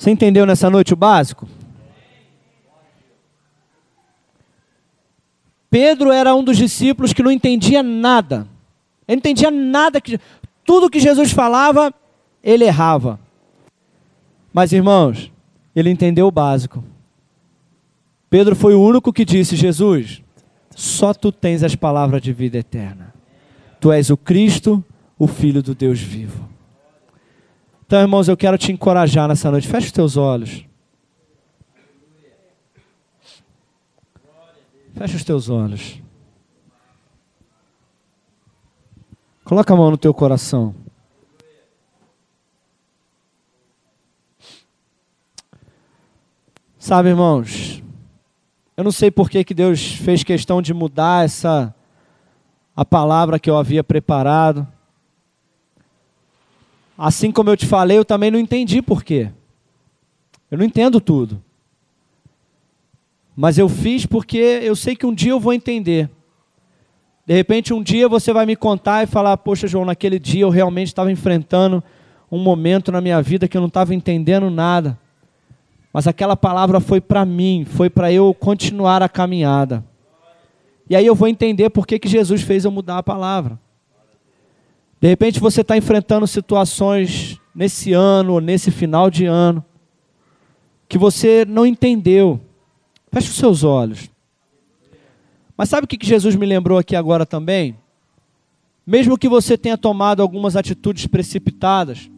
Você 0.00 0.10
entendeu 0.10 0.46
nessa 0.46 0.70
noite 0.70 0.94
o 0.94 0.96
básico? 0.96 1.46
Pedro 5.68 6.10
era 6.10 6.34
um 6.34 6.42
dos 6.42 6.56
discípulos 6.56 7.12
que 7.12 7.22
não 7.22 7.30
entendia 7.30 7.82
nada. 7.82 8.48
Ele 9.06 9.16
não 9.16 9.18
entendia 9.18 9.50
nada 9.50 10.00
que 10.00 10.18
tudo 10.64 10.88
que 10.88 10.98
Jesus 10.98 11.32
falava, 11.32 11.92
ele 12.42 12.64
errava. 12.64 13.20
Mas 14.54 14.72
irmãos, 14.72 15.30
ele 15.76 15.90
entendeu 15.90 16.26
o 16.26 16.32
básico. 16.32 16.82
Pedro 18.30 18.56
foi 18.56 18.72
o 18.72 18.82
único 18.82 19.12
que 19.12 19.22
disse: 19.22 19.54
Jesus, 19.54 20.22
só 20.74 21.12
tu 21.12 21.30
tens 21.30 21.62
as 21.62 21.74
palavras 21.74 22.22
de 22.22 22.32
vida 22.32 22.56
eterna. 22.56 23.12
Tu 23.78 23.92
és 23.92 24.08
o 24.08 24.16
Cristo, 24.16 24.82
o 25.18 25.26
Filho 25.26 25.62
do 25.62 25.74
Deus 25.74 26.00
vivo. 26.00 26.48
Então, 27.90 28.02
irmãos, 28.02 28.28
eu 28.28 28.36
quero 28.36 28.56
te 28.56 28.70
encorajar 28.70 29.26
nessa 29.26 29.50
noite. 29.50 29.66
Feche 29.66 29.88
os 29.88 29.92
teus 29.92 30.16
olhos. 30.16 30.64
Feche 34.94 35.16
os 35.16 35.24
teus 35.24 35.48
olhos. 35.48 36.00
Coloca 39.42 39.74
a 39.74 39.76
mão 39.76 39.90
no 39.90 39.98
teu 39.98 40.14
coração. 40.14 40.72
Sabe, 46.78 47.08
irmãos, 47.08 47.82
eu 48.76 48.84
não 48.84 48.92
sei 48.92 49.10
por 49.10 49.28
que, 49.28 49.42
que 49.42 49.52
Deus 49.52 49.94
fez 49.96 50.22
questão 50.22 50.62
de 50.62 50.72
mudar 50.72 51.24
essa 51.24 51.74
a 52.76 52.84
palavra 52.84 53.40
que 53.40 53.50
eu 53.50 53.58
havia 53.58 53.82
preparado. 53.82 54.64
Assim 57.02 57.32
como 57.32 57.48
eu 57.48 57.56
te 57.56 57.64
falei, 57.64 57.96
eu 57.96 58.04
também 58.04 58.30
não 58.30 58.38
entendi 58.38 58.82
por 58.82 59.02
quê. 59.02 59.30
Eu 60.50 60.58
não 60.58 60.66
entendo 60.66 61.00
tudo. 61.00 61.42
Mas 63.34 63.56
eu 63.56 63.70
fiz 63.70 64.04
porque 64.04 64.36
eu 64.36 64.76
sei 64.76 64.94
que 64.94 65.06
um 65.06 65.14
dia 65.14 65.30
eu 65.30 65.40
vou 65.40 65.54
entender. 65.54 66.10
De 67.24 67.32
repente, 67.32 67.72
um 67.72 67.82
dia 67.82 68.06
você 68.06 68.34
vai 68.34 68.44
me 68.44 68.54
contar 68.54 69.02
e 69.02 69.06
falar: 69.06 69.38
Poxa, 69.38 69.66
João, 69.66 69.86
naquele 69.86 70.18
dia 70.18 70.42
eu 70.42 70.50
realmente 70.50 70.88
estava 70.88 71.10
enfrentando 71.10 71.82
um 72.30 72.38
momento 72.38 72.92
na 72.92 73.00
minha 73.00 73.22
vida 73.22 73.48
que 73.48 73.56
eu 73.56 73.62
não 73.62 73.68
estava 73.68 73.94
entendendo 73.94 74.50
nada. 74.50 74.98
Mas 75.94 76.06
aquela 76.06 76.36
palavra 76.36 76.80
foi 76.80 77.00
para 77.00 77.24
mim, 77.24 77.64
foi 77.64 77.88
para 77.88 78.12
eu 78.12 78.34
continuar 78.34 79.02
a 79.02 79.08
caminhada. 79.08 79.82
E 80.86 80.94
aí 80.94 81.06
eu 81.06 81.14
vou 81.14 81.28
entender 81.28 81.70
por 81.70 81.86
que, 81.86 81.98
que 81.98 82.08
Jesus 82.10 82.42
fez 82.42 82.66
eu 82.66 82.70
mudar 82.70 82.98
a 82.98 83.02
palavra. 83.02 83.58
De 85.00 85.08
repente 85.08 85.40
você 85.40 85.62
está 85.62 85.76
enfrentando 85.76 86.26
situações 86.26 87.40
nesse 87.54 87.92
ano 87.92 88.38
nesse 88.40 88.70
final 88.70 89.10
de 89.10 89.24
ano 89.24 89.64
que 90.88 90.98
você 90.98 91.44
não 91.48 91.64
entendeu. 91.64 92.40
Feche 93.12 93.30
os 93.30 93.36
seus 93.36 93.64
olhos. 93.64 94.10
Mas 95.56 95.68
sabe 95.68 95.84
o 95.84 95.88
que 95.88 96.04
Jesus 96.04 96.34
me 96.34 96.44
lembrou 96.44 96.78
aqui 96.78 96.96
agora 96.96 97.24
também? 97.24 97.76
Mesmo 98.86 99.16
que 99.16 99.28
você 99.28 99.56
tenha 99.56 99.78
tomado 99.78 100.20
algumas 100.20 100.56
atitudes 100.56 101.06
precipitadas, 101.06 102.10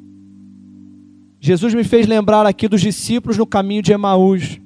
Jesus 1.38 1.74
me 1.74 1.84
fez 1.84 2.06
lembrar 2.06 2.46
aqui 2.46 2.66
dos 2.66 2.80
discípulos 2.80 3.36
no 3.36 3.46
caminho 3.46 3.82
de 3.82 3.92
Emaús. 3.92 4.58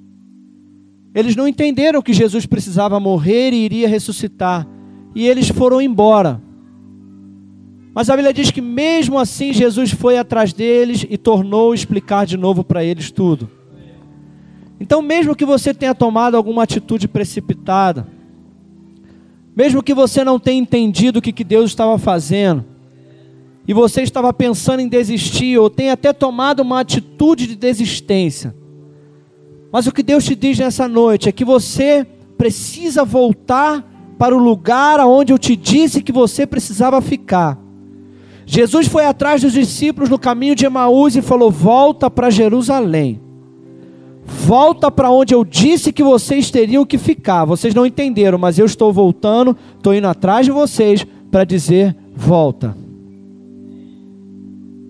Eles 1.14 1.34
não 1.34 1.48
entenderam 1.48 2.02
que 2.02 2.12
Jesus 2.12 2.46
precisava 2.46 3.00
morrer 3.00 3.52
e 3.52 3.64
iria 3.64 3.88
ressuscitar, 3.88 4.68
e 5.14 5.26
eles 5.26 5.48
foram 5.48 5.80
embora. 5.80 6.40
Mas 7.96 8.10
a 8.10 8.14
Bíblia 8.14 8.34
diz 8.34 8.50
que 8.50 8.60
mesmo 8.60 9.18
assim 9.18 9.54
Jesus 9.54 9.90
foi 9.90 10.18
atrás 10.18 10.52
deles 10.52 11.06
e 11.08 11.16
tornou 11.16 11.72
explicar 11.72 12.26
de 12.26 12.36
novo 12.36 12.62
para 12.62 12.84
eles 12.84 13.10
tudo. 13.10 13.50
Então, 14.78 15.00
mesmo 15.00 15.34
que 15.34 15.46
você 15.46 15.72
tenha 15.72 15.94
tomado 15.94 16.36
alguma 16.36 16.64
atitude 16.64 17.08
precipitada, 17.08 18.06
mesmo 19.56 19.82
que 19.82 19.94
você 19.94 20.22
não 20.22 20.38
tenha 20.38 20.60
entendido 20.60 21.20
o 21.20 21.22
que, 21.22 21.32
que 21.32 21.42
Deus 21.42 21.70
estava 21.70 21.96
fazendo, 21.96 22.66
e 23.66 23.72
você 23.72 24.02
estava 24.02 24.30
pensando 24.30 24.80
em 24.80 24.88
desistir, 24.88 25.56
ou 25.56 25.70
tenha 25.70 25.94
até 25.94 26.12
tomado 26.12 26.60
uma 26.60 26.80
atitude 26.80 27.46
de 27.46 27.56
desistência, 27.56 28.54
mas 29.72 29.86
o 29.86 29.92
que 29.92 30.02
Deus 30.02 30.22
te 30.22 30.34
diz 30.34 30.58
nessa 30.58 30.86
noite 30.86 31.30
é 31.30 31.32
que 31.32 31.46
você 31.46 32.06
precisa 32.36 33.06
voltar 33.06 33.82
para 34.18 34.36
o 34.36 34.38
lugar 34.38 35.00
aonde 35.00 35.32
eu 35.32 35.38
te 35.38 35.56
disse 35.56 36.02
que 36.02 36.12
você 36.12 36.46
precisava 36.46 37.00
ficar. 37.00 37.64
Jesus 38.48 38.86
foi 38.86 39.04
atrás 39.04 39.42
dos 39.42 39.52
discípulos 39.52 40.08
no 40.08 40.20
caminho 40.20 40.54
de 40.54 40.64
Emaús 40.64 41.16
e 41.16 41.20
falou: 41.20 41.50
Volta 41.50 42.08
para 42.08 42.30
Jerusalém. 42.30 43.20
Volta 44.24 44.88
para 44.88 45.10
onde 45.10 45.34
eu 45.34 45.44
disse 45.44 45.92
que 45.92 46.02
vocês 46.02 46.48
teriam 46.48 46.86
que 46.86 46.96
ficar. 46.96 47.44
Vocês 47.44 47.74
não 47.74 47.84
entenderam, 47.84 48.38
mas 48.38 48.56
eu 48.56 48.64
estou 48.64 48.92
voltando, 48.92 49.56
estou 49.76 49.92
indo 49.92 50.06
atrás 50.06 50.46
de 50.46 50.52
vocês 50.52 51.04
para 51.28 51.42
dizer: 51.42 51.96
Volta. 52.14 52.76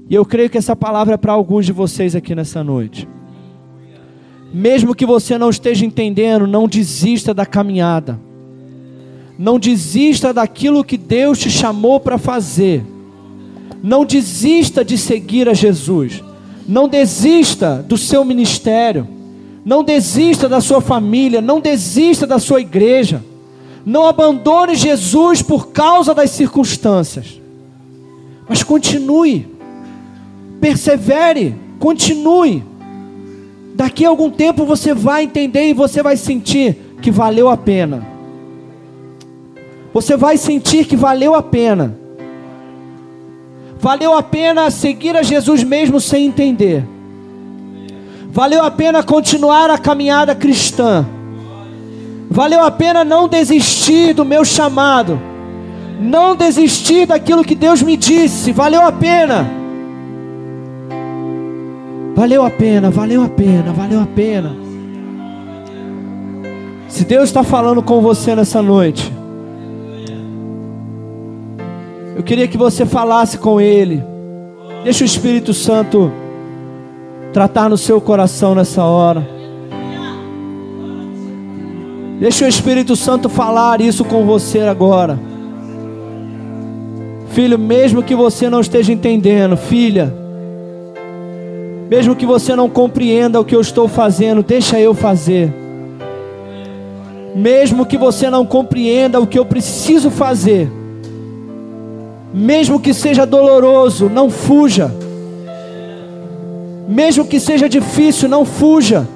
E 0.08 0.14
eu 0.14 0.24
creio 0.24 0.50
que 0.50 0.58
essa 0.58 0.76
palavra 0.76 1.14
é 1.14 1.16
para 1.16 1.32
alguns 1.32 1.64
de 1.64 1.72
vocês 1.72 2.14
aqui 2.14 2.34
nessa 2.34 2.62
noite. 2.62 3.08
Mesmo 4.52 4.94
que 4.94 5.06
você 5.06 5.38
não 5.38 5.48
esteja 5.48 5.84
entendendo, 5.84 6.46
não 6.46 6.68
desista 6.68 7.32
da 7.32 7.46
caminhada. 7.46 8.20
Não 9.38 9.58
desista 9.58 10.32
daquilo 10.32 10.84
que 10.84 10.96
Deus 10.96 11.38
te 11.38 11.50
chamou 11.50 11.98
para 11.98 12.18
fazer. 12.18 12.84
Não 13.86 14.04
desista 14.04 14.84
de 14.84 14.98
seguir 14.98 15.48
a 15.48 15.54
Jesus. 15.54 16.20
Não 16.66 16.88
desista 16.88 17.84
do 17.88 17.96
seu 17.96 18.24
ministério. 18.24 19.06
Não 19.64 19.84
desista 19.84 20.48
da 20.48 20.60
sua 20.60 20.80
família. 20.80 21.40
Não 21.40 21.60
desista 21.60 22.26
da 22.26 22.40
sua 22.40 22.60
igreja. 22.60 23.22
Não 23.84 24.04
abandone 24.04 24.74
Jesus 24.74 25.40
por 25.40 25.68
causa 25.68 26.12
das 26.12 26.32
circunstâncias. 26.32 27.40
Mas 28.48 28.64
continue. 28.64 29.46
Persevere. 30.60 31.54
Continue. 31.78 32.64
Daqui 33.76 34.04
a 34.04 34.08
algum 34.08 34.30
tempo 34.30 34.66
você 34.66 34.94
vai 34.94 35.22
entender 35.22 35.68
e 35.68 35.72
você 35.72 36.02
vai 36.02 36.16
sentir 36.16 36.76
que 37.00 37.12
valeu 37.12 37.48
a 37.48 37.56
pena. 37.56 38.04
Você 39.94 40.16
vai 40.16 40.36
sentir 40.36 40.86
que 40.86 40.96
valeu 40.96 41.36
a 41.36 41.42
pena 41.42 42.04
Valeu 43.78 44.16
a 44.16 44.22
pena 44.22 44.70
seguir 44.70 45.16
a 45.16 45.22
Jesus 45.22 45.62
mesmo 45.62 46.00
sem 46.00 46.26
entender. 46.26 46.84
Valeu 48.30 48.64
a 48.64 48.70
pena 48.70 49.02
continuar 49.02 49.70
a 49.70 49.78
caminhada 49.78 50.34
cristã. 50.34 51.06
Valeu 52.30 52.62
a 52.62 52.70
pena 52.70 53.04
não 53.04 53.28
desistir 53.28 54.12
do 54.12 54.24
meu 54.24 54.44
chamado. 54.44 55.20
Não 56.00 56.36
desistir 56.36 57.06
daquilo 57.06 57.44
que 57.44 57.54
Deus 57.54 57.82
me 57.82 57.96
disse. 57.96 58.52
Valeu 58.52 58.82
a 58.82 58.92
pena. 58.92 59.48
Valeu 62.14 62.44
a 62.44 62.50
pena, 62.50 62.90
valeu 62.90 63.22
a 63.22 63.28
pena, 63.28 63.72
valeu 63.72 64.00
a 64.00 64.06
pena. 64.06 64.56
Se 66.88 67.04
Deus 67.04 67.24
está 67.24 67.44
falando 67.44 67.82
com 67.82 68.00
você 68.00 68.34
nessa 68.34 68.62
noite, 68.62 69.12
eu 72.16 72.22
queria 72.22 72.48
que 72.48 72.56
você 72.56 72.86
falasse 72.86 73.36
com 73.36 73.60
Ele. 73.60 74.02
Deixa 74.82 75.04
o 75.04 75.06
Espírito 75.06 75.52
Santo 75.52 76.10
tratar 77.30 77.68
no 77.68 77.76
seu 77.76 78.00
coração 78.00 78.54
nessa 78.54 78.82
hora. 78.82 79.28
Deixa 82.18 82.46
o 82.46 82.48
Espírito 82.48 82.96
Santo 82.96 83.28
falar 83.28 83.82
isso 83.82 84.02
com 84.02 84.24
você 84.24 84.60
agora. 84.60 85.18
Filho, 87.28 87.58
mesmo 87.58 88.02
que 88.02 88.14
você 88.14 88.48
não 88.48 88.60
esteja 88.60 88.94
entendendo, 88.94 89.54
filha, 89.54 90.10
mesmo 91.90 92.16
que 92.16 92.24
você 92.24 92.56
não 92.56 92.70
compreenda 92.70 93.38
o 93.38 93.44
que 93.44 93.54
eu 93.54 93.60
estou 93.60 93.86
fazendo, 93.86 94.42
deixa 94.42 94.80
eu 94.80 94.94
fazer. 94.94 95.52
Mesmo 97.34 97.84
que 97.84 97.98
você 97.98 98.30
não 98.30 98.46
compreenda 98.46 99.20
o 99.20 99.26
que 99.26 99.38
eu 99.38 99.44
preciso 99.44 100.10
fazer, 100.10 100.72
mesmo 102.36 102.78
que 102.78 102.92
seja 102.92 103.24
doloroso, 103.24 104.08
não 104.08 104.30
fuja. 104.30 104.92
Mesmo 106.86 107.24
que 107.24 107.40
seja 107.40 107.68
difícil, 107.68 108.28
não 108.28 108.44
fuja. 108.44 109.08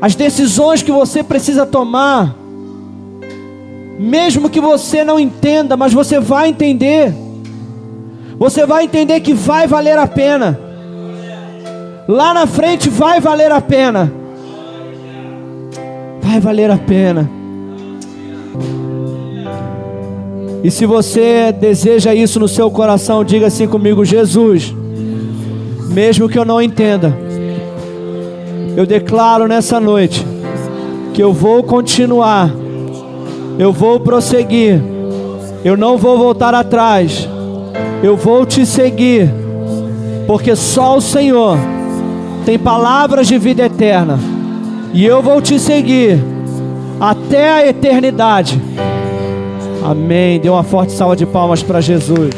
As 0.00 0.14
decisões 0.14 0.82
que 0.82 0.92
você 0.92 1.22
precisa 1.22 1.64
tomar, 1.64 2.36
Mesmo 3.98 4.50
que 4.50 4.60
você 4.60 5.04
não 5.04 5.20
entenda, 5.20 5.76
mas 5.76 5.92
você 5.92 6.18
vai 6.18 6.48
entender. 6.48 7.14
Você 8.38 8.66
vai 8.66 8.84
entender 8.84 9.20
que 9.20 9.32
vai 9.32 9.66
valer 9.66 9.98
a 9.98 10.06
pena. 10.06 10.58
Lá 12.08 12.34
na 12.34 12.46
frente 12.46 12.90
vai 12.90 13.20
valer 13.20 13.52
a 13.52 13.60
pena. 13.60 14.12
Vai 16.20 16.40
valer 16.40 16.70
a 16.70 16.76
pena. 16.76 17.30
E 20.64 20.70
se 20.70 20.86
você 20.86 21.52
deseja 21.52 22.14
isso 22.14 22.40
no 22.40 22.48
seu 22.48 22.70
coração, 22.70 23.22
diga 23.22 23.48
assim 23.48 23.68
comigo: 23.68 24.02
Jesus, 24.02 24.74
mesmo 25.90 26.26
que 26.26 26.38
eu 26.38 26.44
não 26.46 26.62
entenda, 26.62 27.14
eu 28.74 28.86
declaro 28.86 29.46
nessa 29.46 29.78
noite 29.78 30.26
que 31.12 31.22
eu 31.22 31.34
vou 31.34 31.62
continuar, 31.62 32.50
eu 33.58 33.72
vou 33.72 34.00
prosseguir, 34.00 34.82
eu 35.62 35.76
não 35.76 35.98
vou 35.98 36.16
voltar 36.16 36.54
atrás, 36.54 37.28
eu 38.02 38.16
vou 38.16 38.46
te 38.46 38.64
seguir, 38.64 39.28
porque 40.26 40.56
só 40.56 40.96
o 40.96 41.00
Senhor 41.02 41.58
tem 42.46 42.58
palavras 42.58 43.28
de 43.28 43.36
vida 43.36 43.66
eterna, 43.66 44.18
e 44.94 45.04
eu 45.04 45.22
vou 45.22 45.42
te 45.42 45.60
seguir 45.60 46.18
até 46.98 47.50
a 47.50 47.66
eternidade. 47.68 48.58
Amém. 49.84 50.40
Dê 50.40 50.48
uma 50.48 50.64
forte 50.64 50.92
salva 50.92 51.14
de 51.14 51.26
palmas 51.26 51.62
para 51.62 51.78
Jesus. 51.80 52.32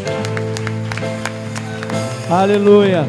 Aleluia. 2.28 3.06